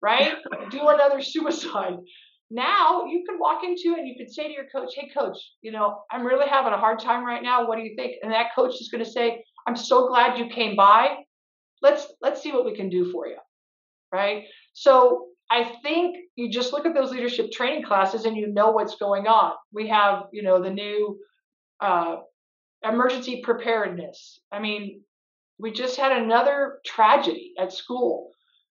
right? 0.00 0.32
Do 0.70 0.88
another 0.88 1.20
suicide 1.20 1.98
now 2.50 3.04
you 3.04 3.24
can 3.28 3.38
walk 3.38 3.62
into 3.64 3.94
and 3.98 4.08
you 4.08 4.14
can 4.16 4.32
say 4.32 4.44
to 4.44 4.52
your 4.52 4.66
coach, 4.72 4.94
Hey 4.94 5.10
coach, 5.10 5.36
you 5.60 5.70
know, 5.70 6.00
I'm 6.10 6.24
really 6.24 6.48
having 6.48 6.72
a 6.72 6.78
hard 6.78 6.98
time 6.98 7.24
right 7.24 7.42
now. 7.42 7.66
What 7.66 7.76
do 7.76 7.82
you 7.82 7.94
think? 7.96 8.16
And 8.22 8.32
that 8.32 8.54
coach 8.54 8.80
is 8.80 8.88
going 8.88 9.04
to 9.04 9.10
say, 9.10 9.44
I'm 9.66 9.76
so 9.76 10.08
glad 10.08 10.38
you 10.38 10.48
came 10.48 10.74
by. 10.74 11.16
Let's 11.82 12.06
let's 12.22 12.42
see 12.42 12.52
what 12.52 12.64
we 12.64 12.74
can 12.74 12.88
do 12.88 13.12
for 13.12 13.26
you. 13.26 13.36
Right. 14.12 14.44
So 14.72 15.26
I 15.50 15.64
think 15.82 16.16
you 16.36 16.50
just 16.50 16.72
look 16.72 16.86
at 16.86 16.94
those 16.94 17.10
leadership 17.10 17.50
training 17.50 17.84
classes 17.84 18.24
and 18.24 18.36
you 18.36 18.52
know 18.52 18.70
what's 18.70 18.96
going 18.96 19.26
on. 19.26 19.52
We 19.72 19.88
have, 19.88 20.24
you 20.32 20.42
know, 20.42 20.62
the 20.62 20.70
new 20.70 21.18
uh, 21.80 22.16
emergency 22.82 23.42
preparedness. 23.42 24.40
I 24.52 24.58
mean, 24.58 25.02
we 25.58 25.72
just 25.72 25.96
had 25.96 26.12
another 26.12 26.78
tragedy 26.84 27.54
at 27.58 27.72
school 27.72 28.30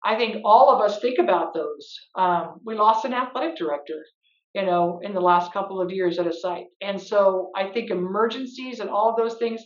I 0.03 0.15
think 0.15 0.37
all 0.45 0.73
of 0.73 0.81
us 0.81 0.99
think 0.99 1.19
about 1.19 1.53
those. 1.53 1.99
Um, 2.15 2.59
we 2.65 2.75
lost 2.75 3.05
an 3.05 3.13
athletic 3.13 3.57
director, 3.57 4.05
you 4.53 4.65
know, 4.65 4.99
in 5.03 5.13
the 5.13 5.19
last 5.19 5.51
couple 5.51 5.81
of 5.81 5.91
years 5.91 6.19
at 6.19 6.27
a 6.27 6.33
site. 6.33 6.67
And 6.81 7.01
so 7.01 7.51
I 7.55 7.69
think 7.69 7.91
emergencies 7.91 8.79
and 8.79 8.89
all 8.89 9.09
of 9.09 9.17
those 9.17 9.37
things, 9.37 9.61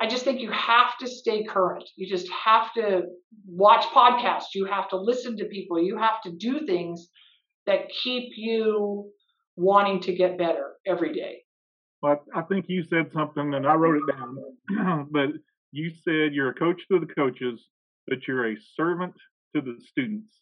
I 0.00 0.06
just 0.06 0.24
think 0.24 0.40
you 0.40 0.50
have 0.50 0.96
to 1.00 1.06
stay 1.06 1.44
current. 1.44 1.88
You 1.96 2.08
just 2.08 2.30
have 2.44 2.72
to 2.74 3.02
watch 3.46 3.84
podcasts. 3.86 4.54
You 4.54 4.66
have 4.66 4.88
to 4.90 4.96
listen 4.96 5.36
to 5.38 5.44
people. 5.46 5.82
You 5.82 5.98
have 5.98 6.22
to 6.22 6.32
do 6.32 6.66
things 6.66 7.08
that 7.66 7.90
keep 8.02 8.32
you 8.36 9.10
wanting 9.56 10.00
to 10.00 10.14
get 10.14 10.38
better 10.38 10.74
every 10.86 11.12
day. 11.12 11.42
Well, 12.02 12.22
I 12.34 12.42
think 12.42 12.66
you 12.68 12.84
said 12.84 13.10
something, 13.12 13.54
and 13.54 13.66
I 13.66 13.74
wrote 13.74 13.96
it 13.96 14.14
down. 14.14 15.08
but 15.10 15.30
you 15.72 15.90
said 15.90 16.34
you're 16.34 16.50
a 16.50 16.54
coach 16.54 16.80
to 16.90 17.00
the 17.00 17.06
coaches, 17.06 17.60
but 18.06 18.28
you're 18.28 18.52
a 18.52 18.56
servant 18.76 19.14
to 19.56 19.72
the 19.72 19.78
students. 19.90 20.34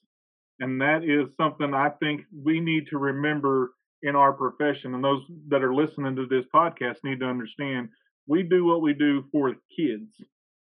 And 0.60 0.80
that 0.80 1.02
is 1.04 1.34
something 1.36 1.74
I 1.74 1.90
think 2.00 2.22
we 2.44 2.60
need 2.60 2.86
to 2.90 2.98
remember 2.98 3.72
in 4.02 4.14
our 4.14 4.32
profession. 4.32 4.94
And 4.94 5.02
those 5.02 5.22
that 5.48 5.62
are 5.62 5.74
listening 5.74 6.16
to 6.16 6.26
this 6.26 6.44
podcast 6.54 6.96
need 7.02 7.20
to 7.20 7.26
understand 7.26 7.88
we 8.26 8.42
do 8.42 8.64
what 8.64 8.82
we 8.82 8.94
do 8.94 9.24
for 9.32 9.54
kids 9.76 10.10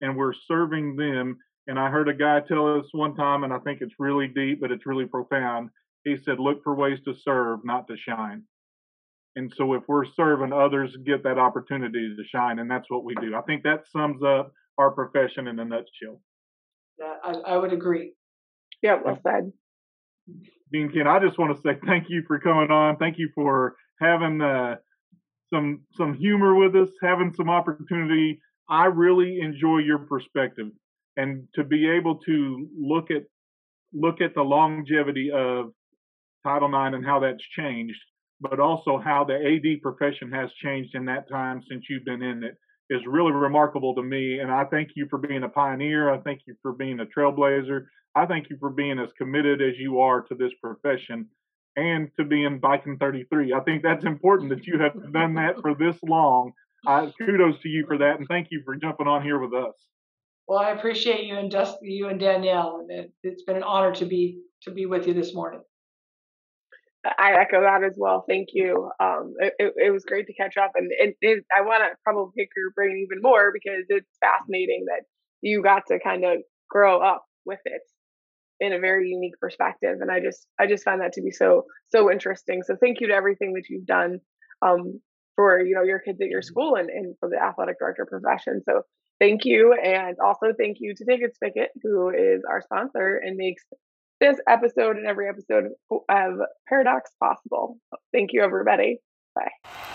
and 0.01 0.15
we're 0.15 0.33
serving 0.47 0.95
them. 0.95 1.37
And 1.67 1.79
I 1.79 1.89
heard 1.89 2.09
a 2.09 2.13
guy 2.13 2.41
tell 2.41 2.79
us 2.79 2.85
one 2.91 3.15
time, 3.15 3.43
and 3.43 3.51
I 3.51 3.59
think 3.59 3.81
it's 3.81 3.95
really 3.99 4.27
deep, 4.27 4.61
but 4.61 4.71
it's 4.71 4.85
really 4.85 5.05
profound. 5.05 5.69
He 6.03 6.17
said, 6.23 6.39
Look 6.39 6.63
for 6.63 6.75
ways 6.75 6.99
to 7.05 7.13
serve, 7.23 7.59
not 7.63 7.87
to 7.87 7.97
shine. 7.97 8.43
And 9.35 9.51
so 9.57 9.73
if 9.73 9.83
we're 9.87 10.05
serving, 10.05 10.53
others 10.53 10.95
get 11.05 11.23
that 11.23 11.37
opportunity 11.37 12.15
to 12.15 12.23
shine. 12.23 12.59
And 12.59 12.71
that's 12.71 12.89
what 12.89 13.03
we 13.03 13.15
do. 13.15 13.35
I 13.35 13.41
think 13.41 13.63
that 13.63 13.83
sums 13.91 14.23
up 14.23 14.53
our 14.77 14.91
profession 14.91 15.47
in 15.47 15.59
a 15.59 15.65
nutshell. 15.65 16.21
Yeah, 16.99 17.15
I, 17.23 17.31
I 17.31 17.57
would 17.57 17.73
agree. 17.73 18.13
Yeah, 18.85 18.99
well 19.03 19.19
said. 19.23 19.51
Jean 20.71 20.91
Kinn, 20.91 21.07
I 21.07 21.17
just 21.17 21.39
want 21.39 21.55
to 21.55 21.61
say 21.63 21.79
thank 21.87 22.05
you 22.07 22.21
for 22.27 22.39
coming 22.39 22.69
on. 22.69 22.97
Thank 22.97 23.17
you 23.17 23.29
for 23.33 23.75
having 23.99 24.39
uh, 24.41 24.75
some 25.51 25.81
some 25.93 26.13
humor 26.13 26.53
with 26.53 26.75
us, 26.75 26.93
having 27.01 27.33
some 27.35 27.49
opportunity. 27.49 28.39
I 28.69 28.85
really 28.85 29.39
enjoy 29.39 29.79
your 29.79 29.97
perspective, 29.97 30.67
and 31.17 31.47
to 31.55 31.63
be 31.63 31.89
able 31.89 32.19
to 32.27 32.67
look 32.79 33.09
at 33.09 33.23
look 33.91 34.21
at 34.21 34.35
the 34.35 34.43
longevity 34.43 35.31
of 35.31 35.71
Title 36.43 36.67
IX 36.67 36.95
and 36.95 37.03
how 37.03 37.21
that's 37.21 37.43
changed, 37.57 37.97
but 38.39 38.59
also 38.59 38.99
how 39.03 39.23
the 39.23 39.33
AD 39.33 39.81
profession 39.81 40.31
has 40.31 40.51
changed 40.63 40.93
in 40.93 41.05
that 41.05 41.27
time 41.27 41.63
since 41.67 41.85
you've 41.89 42.05
been 42.05 42.21
in 42.21 42.43
it 42.43 42.55
is 42.89 43.01
really 43.07 43.31
remarkable 43.31 43.95
to 43.95 44.03
me. 44.03 44.39
And 44.39 44.51
I 44.51 44.65
thank 44.65 44.91
you 44.95 45.07
for 45.09 45.17
being 45.17 45.43
a 45.43 45.49
pioneer. 45.49 46.13
I 46.13 46.19
thank 46.19 46.41
you 46.45 46.55
for 46.61 46.73
being 46.73 46.99
a 46.99 47.05
trailblazer. 47.05 47.85
I 48.15 48.25
thank 48.25 48.49
you 48.49 48.57
for 48.59 48.69
being 48.69 48.99
as 48.99 49.09
committed 49.17 49.61
as 49.61 49.77
you 49.77 49.99
are 49.99 50.21
to 50.21 50.35
this 50.35 50.51
profession 50.61 51.27
and 51.75 52.09
to 52.17 52.23
being 52.23 52.59
Viking 52.59 52.97
33. 52.97 53.53
I 53.53 53.59
think 53.61 53.83
that's 53.83 54.05
important 54.05 54.49
that 54.49 54.65
you 54.65 54.79
have 54.79 55.11
done 55.11 55.33
that 55.35 55.59
for 55.61 55.75
this 55.75 55.97
long. 56.03 56.53
Uh, 56.87 57.09
kudos 57.19 57.59
to 57.61 57.67
you 57.67 57.83
for 57.87 57.97
that, 57.97 58.19
and 58.19 58.27
thank 58.27 58.49
you 58.51 58.61
for 58.63 58.75
jumping 58.75 59.07
on 59.07 59.23
here 59.23 59.39
with 59.39 59.53
us. 59.53 59.73
Well, 60.47 60.59
I 60.59 60.69
appreciate 60.69 61.25
you 61.25 61.35
and 61.35 61.49
Dusty, 61.49 61.87
you 61.87 62.09
and 62.09 62.19
Danielle, 62.19 62.79
and 62.79 62.91
it, 62.91 63.11
has 63.23 63.41
been 63.41 63.55
an 63.55 63.63
honor 63.63 63.91
to 63.95 64.05
be 64.05 64.41
to 64.61 64.71
be 64.71 64.85
with 64.85 65.07
you 65.07 65.13
this 65.13 65.33
morning. 65.33 65.61
I 67.19 67.33
echo 67.39 67.61
that 67.61 67.83
as 67.83 67.95
well. 67.97 68.25
Thank 68.27 68.49
you. 68.53 68.89
Um, 68.99 69.33
it, 69.39 69.73
it, 69.77 69.91
was 69.91 70.05
great 70.05 70.25
to 70.27 70.33
catch 70.33 70.57
up, 70.57 70.71
and 70.75 70.89
it, 70.91 71.15
it, 71.21 71.45
I 71.55 71.61
want 71.61 71.83
to 71.83 71.95
probably 72.03 72.31
pick 72.35 72.49
your 72.55 72.71
brain 72.71 73.05
even 73.05 73.21
more 73.21 73.51
because 73.53 73.85
it's 73.89 74.17
fascinating 74.19 74.85
that 74.87 75.03
you 75.41 75.61
got 75.61 75.83
to 75.87 75.99
kind 75.99 76.25
of 76.25 76.39
grow 76.69 76.99
up 76.99 77.23
with 77.45 77.59
it 77.65 77.81
in 78.59 78.73
a 78.73 78.79
very 78.79 79.09
unique 79.09 79.37
perspective 79.39 79.97
and 80.01 80.09
i 80.09 80.19
just 80.19 80.47
i 80.59 80.65
just 80.65 80.83
find 80.83 81.01
that 81.01 81.11
to 81.11 81.21
be 81.21 81.31
so 81.31 81.63
so 81.89 82.09
interesting 82.09 82.63
so 82.63 82.75
thank 82.79 83.01
you 83.01 83.07
to 83.07 83.13
everything 83.13 83.53
that 83.53 83.63
you've 83.69 83.85
done 83.85 84.19
um, 84.61 84.99
for 85.35 85.61
you 85.61 85.75
know 85.75 85.83
your 85.83 85.99
kids 85.99 86.19
at 86.21 86.29
your 86.29 86.41
school 86.41 86.75
and, 86.75 86.89
and 86.89 87.15
for 87.19 87.29
the 87.29 87.37
athletic 87.37 87.77
director 87.77 88.07
profession 88.09 88.61
so 88.67 88.81
thank 89.19 89.43
you 89.43 89.73
and 89.73 90.15
also 90.23 90.47
thank 90.57 90.77
you 90.79 90.95
to 90.95 91.05
TicketSpicket 91.05 91.67
who 91.83 92.09
is 92.09 92.43
our 92.49 92.61
sponsor 92.61 93.17
and 93.17 93.35
makes 93.35 93.63
this 94.19 94.37
episode 94.47 94.97
and 94.97 95.05
every 95.05 95.27
episode 95.29 95.65
of 95.91 96.33
paradox 96.67 97.11
possible. 97.21 97.77
Thank 98.13 98.31
you 98.33 98.41
everybody. 98.41 98.99
Bye 99.35 99.94